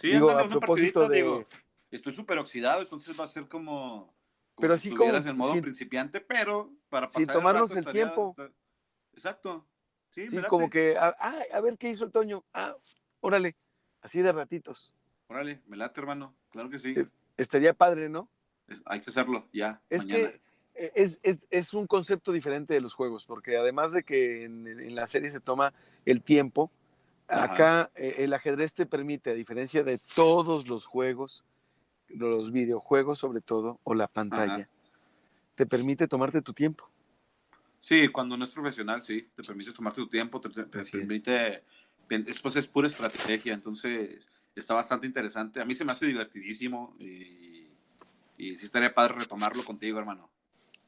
Sí, 0.00 0.08
Digo, 0.08 0.30
ándale, 0.30 0.46
a 0.46 0.50
propósito 0.50 1.08
de- 1.08 1.16
digo, 1.16 1.46
estoy 1.90 2.12
súper 2.12 2.38
oxidado, 2.38 2.82
entonces 2.82 3.18
va 3.18 3.24
a 3.24 3.28
ser 3.28 3.46
como, 3.48 4.14
como 4.54 4.60
Pero 4.60 4.78
si 4.78 4.88
así 4.88 4.96
como 4.96 5.14
en 5.14 5.36
modo 5.36 5.52
sin- 5.52 5.62
principiante, 5.62 6.20
pero 6.20 6.72
para 6.88 7.08
sin 7.08 7.26
pasar 7.26 7.40
tomarnos 7.40 7.62
rato 7.70 7.72
el 7.74 7.78
estaría- 7.80 8.02
tiempo. 8.04 8.34
está- 8.36 8.52
Exacto. 9.14 9.66
Sí, 10.10 10.28
sí, 10.28 10.36
como 10.48 10.70
que, 10.70 10.96
a, 10.96 11.14
ah, 11.18 11.40
a 11.54 11.60
ver 11.60 11.76
qué 11.78 11.90
hizo 11.90 12.04
el 12.04 12.12
Toño. 12.12 12.44
Ah, 12.52 12.76
órale, 13.20 13.56
así 14.00 14.22
de 14.22 14.32
ratitos. 14.32 14.92
Órale, 15.28 15.60
me 15.66 15.76
late, 15.76 16.00
hermano. 16.00 16.34
Claro 16.50 16.68
que 16.70 16.78
sí. 16.78 16.94
Es- 16.96 17.14
Estaría 17.36 17.74
padre, 17.74 18.08
¿no? 18.08 18.28
Es- 18.68 18.80
hay 18.86 19.00
que 19.00 19.10
hacerlo, 19.10 19.48
ya, 19.52 19.82
Es 19.90 20.06
mañana. 20.06 20.30
que 20.30 20.40
eh, 20.76 20.92
es, 20.96 21.18
es- 21.22 21.46
es 21.50 21.72
un 21.74 21.86
concepto 21.86 22.30
diferente 22.32 22.74
de 22.74 22.80
los 22.80 22.94
juegos, 22.94 23.26
porque 23.26 23.56
además 23.56 23.92
de 23.92 24.02
que 24.04 24.44
en, 24.44 24.66
en 24.66 24.94
la 24.96 25.06
serie 25.08 25.30
se 25.30 25.40
toma 25.40 25.72
el 26.04 26.22
tiempo, 26.22 26.70
Ajá. 27.28 27.44
acá 27.44 27.90
eh, 27.94 28.16
el 28.18 28.32
ajedrez 28.34 28.74
te 28.74 28.86
permite, 28.86 29.30
a 29.30 29.34
diferencia 29.34 29.82
de 29.84 29.98
todos 29.98 30.68
los 30.68 30.86
juegos, 30.86 31.44
los 32.08 32.52
videojuegos 32.52 33.18
sobre 33.18 33.40
todo, 33.40 33.80
o 33.84 33.94
la 33.94 34.08
pantalla, 34.08 34.54
Ajá. 34.54 34.68
te 35.54 35.66
permite 35.66 36.06
tomarte 36.08 36.42
tu 36.42 36.52
tiempo. 36.52 36.88
Sí, 37.78 38.08
cuando 38.08 38.36
no 38.36 38.44
es 38.44 38.50
profesional, 38.50 39.02
sí, 39.02 39.28
te 39.34 39.42
permite 39.42 39.72
tomarte 39.72 40.00
tu 40.00 40.08
tiempo, 40.08 40.40
te, 40.40 40.48
te- 40.48 40.64
te 40.64 40.78
Así 40.78 40.96
es. 40.96 41.00
permite, 41.02 41.64
después 42.08 42.56
es 42.56 42.66
pura 42.66 42.88
estrategia, 42.88 43.52
entonces 43.52 44.30
está 44.54 44.74
bastante 44.74 45.06
interesante. 45.06 45.60
A 45.60 45.64
mí 45.64 45.74
se 45.74 45.84
me 45.84 45.92
hace 45.92 46.06
divertidísimo 46.06 46.96
y, 46.98 47.68
y 48.38 48.56
sí 48.56 48.64
estaría 48.66 48.94
padre 48.94 49.16
retomarlo 49.18 49.64
contigo, 49.64 49.98
hermano. 49.98 50.30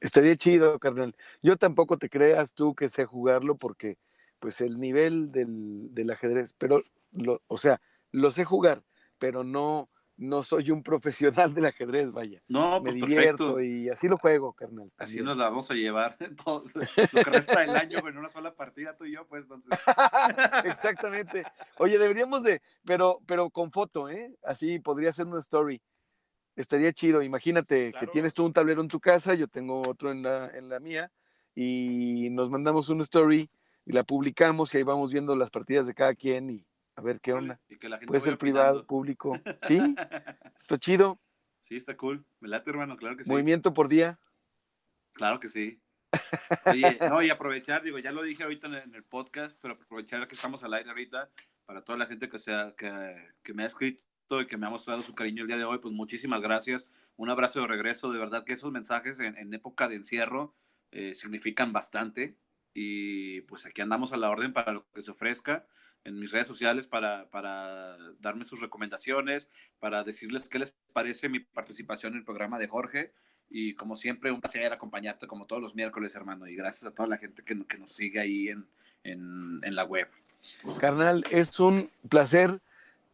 Estaría 0.01 0.37
chido, 0.37 0.79
carnal. 0.79 1.17
Yo 1.43 1.57
tampoco 1.57 1.99
te 1.99 2.09
creas 2.09 2.55
tú 2.55 2.75
que 2.75 2.89
sé 2.89 3.05
jugarlo 3.07 3.57
porque, 3.57 3.99
pues, 4.39 4.61
el 4.61 4.79
nivel 4.79 5.31
del, 5.31 5.95
del 5.95 6.11
ajedrez, 6.11 6.55
pero, 6.59 6.83
lo, 7.13 7.43
o 7.47 7.59
sea, 7.59 7.81
lo 8.13 8.31
sé 8.31 8.45
jugar, 8.45 8.85
pero 9.19 9.45
no, 9.45 9.91
no 10.17 10.43
soy 10.43 10.71
un 10.71 10.83
profesional 10.83 11.53
del 11.55 11.67
ajedrez, 11.67 12.13
vaya. 12.13 12.43
No, 12.49 12.81
Me 12.81 12.91
pues 12.91 12.95
divierto 12.95 13.55
perfecto. 13.57 13.63
y 13.63 13.89
así 13.89 14.09
lo 14.09 14.17
juego, 14.17 14.53
carnal. 14.53 14.91
Así 14.97 15.21
nos 15.21 15.37
la 15.37 15.45
vamos 15.51 15.71
a 15.71 15.75
llevar 15.75 16.17
todo, 16.45 16.65
lo 16.75 16.81
que 17.25 17.31
resta 17.31 17.61
del 17.61 17.77
año 17.77 17.99
en 18.07 18.19
una 18.19 18.29
sola 18.29 18.55
partida, 18.55 18.97
tú 18.97 19.05
y 19.05 19.13
yo, 19.13 19.27
pues 19.27 19.43
entonces. 19.43 19.71
Exactamente. 20.65 21.45
Oye, 21.79 21.99
deberíamos 21.99 22.43
de, 22.43 22.63
pero, 22.85 23.21
pero 23.27 23.51
con 23.51 23.71
foto, 23.71 24.09
¿eh? 24.09 24.35
Así 24.43 24.79
podría 24.79 25.13
ser 25.13 25.27
una 25.27 25.41
story. 25.41 25.81
Estaría 26.55 26.93
chido. 26.93 27.23
Imagínate 27.23 27.93
que 27.93 28.07
tienes 28.07 28.33
tú 28.33 28.45
un 28.45 28.53
tablero 28.53 28.81
en 28.81 28.89
tu 28.89 29.01
casa, 29.01 29.35
yo 29.35 29.47
tengo 29.47 29.83
otro 29.87 30.11
en 30.11 30.23
la, 30.23 30.49
en 30.55 30.71
la 30.71 30.81
mía, 30.81 31.13
y 31.55 32.31
nos 32.31 32.49
mandamos 32.49 32.89
una 32.89 33.03
story 33.03 33.51
y 33.87 33.93
la 33.93 34.05
publicamos 34.05 34.75
y 34.75 34.79
ahí 34.79 34.83
vamos 34.83 35.13
viendo 35.13 35.35
las 35.37 35.51
partidas 35.51 35.87
de 35.87 35.95
cada 35.95 36.15
quien 36.15 36.51
y 36.51 36.67
a 36.97 37.03
ver 37.03 37.21
qué 37.21 37.33
onda. 37.33 37.61
Y 37.69 37.77
que 37.77 37.89
la 37.89 37.99
gente 37.99 38.09
Puede 38.09 38.21
ser 38.21 38.37
privado, 38.37 38.85
público. 38.85 39.41
Sí, 39.63 39.79
está 40.57 40.77
chido. 40.79 41.21
Sí, 41.61 41.77
está 41.77 41.97
cool. 41.97 42.25
Me 42.41 42.49
late, 42.49 42.69
hermano, 42.69 42.97
claro 42.97 43.17
que 43.17 43.25
sí. 43.25 43.31
Movimiento 43.31 43.73
por 43.73 43.89
día. 43.89 44.19
Claro 45.13 45.39
que 45.39 45.49
sí. 45.49 45.81
Oye, 46.67 46.99
no, 47.01 47.23
y 47.23 47.31
aprovechar, 47.31 47.83
digo, 47.83 47.99
ya 47.99 48.13
lo 48.13 48.23
dije 48.23 48.43
ahorita 48.43 48.67
en 48.67 48.75
el, 48.75 48.83
en 48.83 48.95
el 48.95 49.05
podcast, 49.05 49.59
pero 49.63 49.75
aprovechar 49.75 50.27
que 50.27 50.35
estamos 50.35 50.63
al 50.65 50.75
aire 50.75 50.91
ahorita, 50.91 51.31
para 51.65 51.83
toda 51.83 51.99
la 51.99 52.07
gente 52.07 52.29
que, 52.29 52.39
sea, 52.39 52.75
que, 52.77 53.35
que 53.43 53.55
me 53.55 53.63
ha 53.63 53.67
escrito 53.67 54.01
y 54.41 54.47
que 54.47 54.57
me 54.57 54.67
ha 54.67 54.71
mostrado 54.71 55.03
su 55.03 55.15
cariño 55.15 55.43
el 55.43 55.49
día 55.49 55.59
de 55.59 55.65
hoy, 55.65 55.79
pues 55.79 55.95
muchísimas 55.95 56.41
gracias. 56.41 56.89
Un 57.17 57.31
abrazo 57.31 57.61
de 57.61 57.67
regreso, 57.69 58.11
de 58.11 58.19
verdad 58.19 58.45
que 58.45 58.53
esos 58.53 58.73
mensajes 58.73 59.21
en, 59.21 59.37
en 59.37 59.55
época 59.55 59.89
de 59.89 59.97
encierro, 59.97 60.55
eh, 60.93 61.15
significan 61.15 61.73
bastante 61.73 62.37
y 62.79 63.41
pues 63.43 63.65
aquí 63.65 63.81
andamos 63.81 64.13
a 64.13 64.19
la 64.19 64.29
orden 64.29 64.53
para 64.53 64.71
lo 64.71 64.85
que 64.93 65.01
se 65.01 65.11
ofrezca 65.11 65.67
en 66.05 66.19
mis 66.21 66.31
redes 66.31 66.47
sociales 66.47 66.87
para, 66.87 67.27
para 67.31 67.97
darme 68.21 68.45
sus 68.45 68.61
recomendaciones, 68.61 69.49
para 69.79 70.05
decirles 70.05 70.47
qué 70.47 70.59
les 70.59 70.75
parece 70.93 71.31
mi 71.31 71.41
participación 71.41 72.13
en 72.13 72.19
el 72.19 72.25
programa 72.25 72.59
de 72.59 72.69
Jorge. 72.69 73.15
Y 73.49 73.75
como 73.75 73.97
siempre 73.97 74.31
un 74.31 74.43
placer 74.43 74.71
acompañarte 74.73 75.27
como 75.27 75.47
todos 75.47 75.63
los 75.63 75.75
miércoles 75.75 76.15
hermano. 76.15 76.47
Y 76.47 76.55
gracias 76.55 76.91
a 76.91 76.95
toda 76.95 77.09
la 77.09 77.17
gente 77.17 77.43
que, 77.43 77.65
que 77.67 77.79
nos 77.79 77.93
sigue 77.93 78.21
ahí 78.21 78.49
en, 78.49 78.67
en, 79.05 79.61
en 79.63 79.75
la 79.75 79.85
web. 79.85 80.09
Carnal, 80.79 81.25
es 81.31 81.59
un 81.59 81.91
placer 82.11 82.61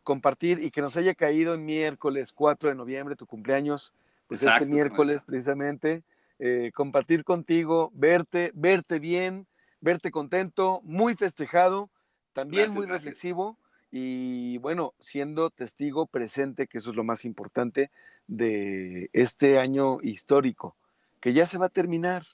compartir 0.02 0.58
y 0.58 0.72
que 0.72 0.80
nos 0.80 0.96
haya 0.96 1.14
caído 1.14 1.54
en 1.54 1.64
miércoles 1.64 2.32
4 2.32 2.68
de 2.70 2.74
noviembre, 2.74 3.14
tu 3.14 3.26
cumpleaños, 3.26 3.94
pues 4.26 4.42
este 4.42 4.66
miércoles 4.66 5.22
precisamente, 5.22 6.02
eh, 6.40 6.72
compartir 6.74 7.22
contigo, 7.22 7.92
verte, 7.94 8.50
verte 8.54 8.98
bien, 8.98 9.46
verte 9.82 10.10
contento, 10.10 10.80
muy 10.84 11.14
festejado, 11.14 11.90
también 12.32 12.72
muy 12.72 12.86
reflexivo 12.86 13.58
y 13.90 14.56
bueno, 14.58 14.94
siendo 14.98 15.50
testigo 15.50 16.06
presente, 16.06 16.66
que 16.66 16.78
eso 16.78 16.90
es 16.90 16.96
lo 16.96 17.04
más 17.04 17.26
importante 17.26 17.90
de 18.26 19.10
este 19.12 19.58
año 19.58 19.98
histórico, 20.00 20.76
que 21.20 21.34
ya 21.34 21.44
se 21.44 21.58
va 21.58 21.66
a 21.66 21.68
terminar. 21.68 22.24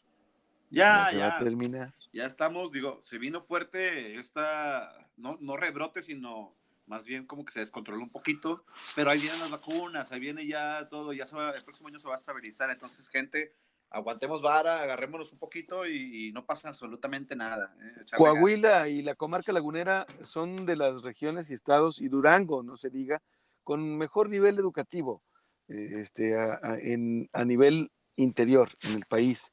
Ya, 0.71 1.05
ya 1.05 1.11
se 1.11 1.19
va 1.19 1.37
a 1.37 1.39
terminar. 1.41 1.93
Ya 2.13 2.27
estamos, 2.27 2.71
digo, 2.71 3.01
se 3.03 3.19
vino 3.19 3.41
fuerte 3.41 4.21
esta, 4.21 5.09
no, 5.17 5.39
no 5.41 5.57
rebrote, 5.57 6.03
sino 6.03 6.55
más 6.87 7.05
bien 7.05 7.27
como 7.27 7.45
que 7.45 7.53
se 7.53 7.61
descontroló 7.61 8.03
un 8.03 8.11
poquito, 8.11 8.65
pero 8.95 9.11
ahí 9.11 9.21
vienen 9.21 9.41
las 9.41 9.51
vacunas, 9.51 10.13
ahí 10.13 10.21
viene 10.21 10.47
ya 10.47 10.89
todo, 10.89 11.13
ya 11.13 11.27
se 11.27 11.37
va, 11.37 11.51
el 11.51 11.65
próximo 11.65 11.89
año 11.89 11.99
se 11.99 12.09
va 12.09 12.15
a 12.15 12.19
estabilizar, 12.19 12.71
entonces 12.71 13.09
gente, 13.09 13.55
aguantemos 13.91 14.43
vara, 14.43 14.83
agarrémonos 14.83 15.33
un 15.33 15.39
poquito 15.39 15.87
y, 15.87 16.33
no 16.33 16.45
pasa 16.45 16.69
absolutamente 16.69 17.35
nada. 17.35 17.75
¿eh? 17.81 18.05
Coahuila 18.17 18.89
y 18.89 19.03
la 19.03 19.15
comarca 19.15 19.53
lagunera 19.53 20.07
son 20.23 20.67
de 20.67 20.77
las 20.77 21.03
regiones 21.03 21.51
y 21.51 21.55
estados, 21.55 22.01
y 22.01 22.09
Durango, 22.09 22.63
no 22.63 22.77
se 22.77 22.91
diga, 22.91 23.23
con 23.65 23.97
mejor 23.97 24.29
nivel 24.29 24.59
educativo 24.59 25.23
eh, 25.69 25.97
este, 25.97 26.39
a, 26.39 26.61
en, 26.81 27.29
a 27.33 27.45
nivel 27.45 27.91
interior 28.17 28.71
en 28.83 28.95
el 28.95 29.05
país. 29.07 29.53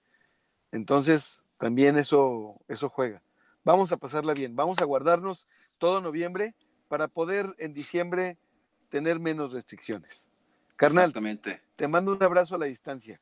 Entonces, 0.71 1.43
también 1.57 1.97
eso, 1.97 2.59
eso 2.67 2.89
juega. 2.89 3.21
Vamos 3.63 3.91
a 3.91 3.97
pasarla 3.97 4.33
bien, 4.33 4.55
vamos 4.55 4.79
a 4.79 4.86
guardarnos 4.86 5.47
todo 5.77 6.01
noviembre 6.01 6.53
para 6.88 7.07
poder 7.07 7.55
en 7.57 7.73
diciembre 7.73 8.38
tener 8.89 9.19
menos 9.19 9.53
restricciones. 9.53 10.29
Carnal, 10.77 11.13
te 11.75 11.88
mando 11.88 12.13
un 12.13 12.21
abrazo 12.21 12.55
a 12.55 12.57
la 12.57 12.65
distancia. 12.65 13.19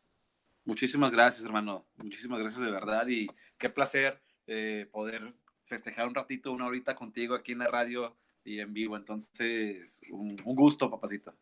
Muchísimas 0.65 1.11
gracias, 1.11 1.43
hermano. 1.43 1.85
Muchísimas 1.97 2.39
gracias 2.39 2.61
de 2.61 2.71
verdad 2.71 3.07
y 3.07 3.27
qué 3.57 3.69
placer 3.69 4.21
eh, 4.47 4.87
poder 4.91 5.33
festejar 5.65 6.07
un 6.07 6.15
ratito, 6.15 6.51
una 6.51 6.67
horita 6.67 6.95
contigo 6.95 7.35
aquí 7.35 7.51
en 7.51 7.59
la 7.59 7.67
radio 7.67 8.15
y 8.43 8.59
en 8.59 8.73
vivo. 8.73 8.95
Entonces, 8.95 10.01
un, 10.11 10.41
un 10.43 10.55
gusto, 10.55 10.89
papacito. 10.89 11.33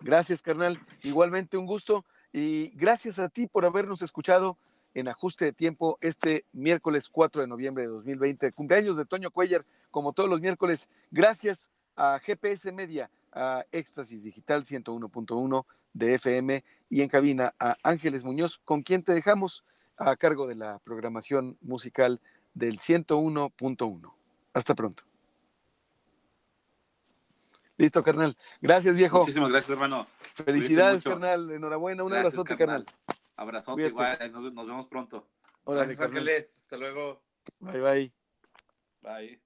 Gracias, 0.00 0.42
carnal. 0.42 0.78
Igualmente 1.02 1.56
un 1.56 1.66
gusto 1.66 2.04
y 2.32 2.68
gracias 2.76 3.18
a 3.18 3.28
ti 3.28 3.46
por 3.46 3.64
habernos 3.64 4.02
escuchado 4.02 4.58
en 4.96 5.08
ajuste 5.08 5.44
de 5.44 5.52
tiempo 5.52 5.98
este 6.00 6.46
miércoles 6.52 7.10
4 7.10 7.42
de 7.42 7.48
noviembre 7.48 7.84
de 7.84 7.90
2020. 7.90 8.52
Cumpleaños 8.52 8.96
de 8.96 9.04
Toño 9.04 9.30
Cuellar, 9.30 9.64
como 9.90 10.12
todos 10.12 10.28
los 10.28 10.40
miércoles. 10.40 10.88
Gracias 11.10 11.70
a 11.96 12.18
GPS 12.18 12.72
Media, 12.72 13.10
a 13.32 13.64
Éxtasis 13.72 14.24
Digital 14.24 14.64
101.1 14.64 15.66
de 15.96 16.14
FM 16.14 16.64
y 16.88 17.00
en 17.00 17.08
cabina 17.08 17.54
a 17.58 17.76
Ángeles 17.82 18.24
Muñoz, 18.24 18.60
con 18.64 18.82
quien 18.82 19.02
te 19.02 19.12
dejamos 19.12 19.64
a 19.96 20.14
cargo 20.16 20.46
de 20.46 20.54
la 20.54 20.78
programación 20.80 21.56
musical 21.60 22.20
del 22.54 22.78
101.1. 22.78 24.12
Hasta 24.52 24.74
pronto. 24.74 25.04
Listo, 27.78 28.02
carnal. 28.02 28.36
Gracias, 28.60 28.94
viejo. 28.94 29.20
Muchísimas 29.20 29.50
gracias, 29.50 29.70
hermano. 29.70 30.06
Felicidades, 30.34 31.02
carnal. 31.02 31.50
Enhorabuena. 31.50 32.04
Un 32.04 32.14
abrazote, 32.14 32.56
carnal. 32.56 32.86
Abrazote, 33.36 33.88
igual. 33.88 34.32
Nos, 34.32 34.66
vemos 34.66 34.86
pronto. 34.86 35.28
gracias, 35.66 36.00
Ángeles. 36.00 36.56
Hasta 36.62 36.78
luego. 36.78 37.22
Bye, 37.60 37.80
bye. 37.80 38.12
Bye. 39.02 39.45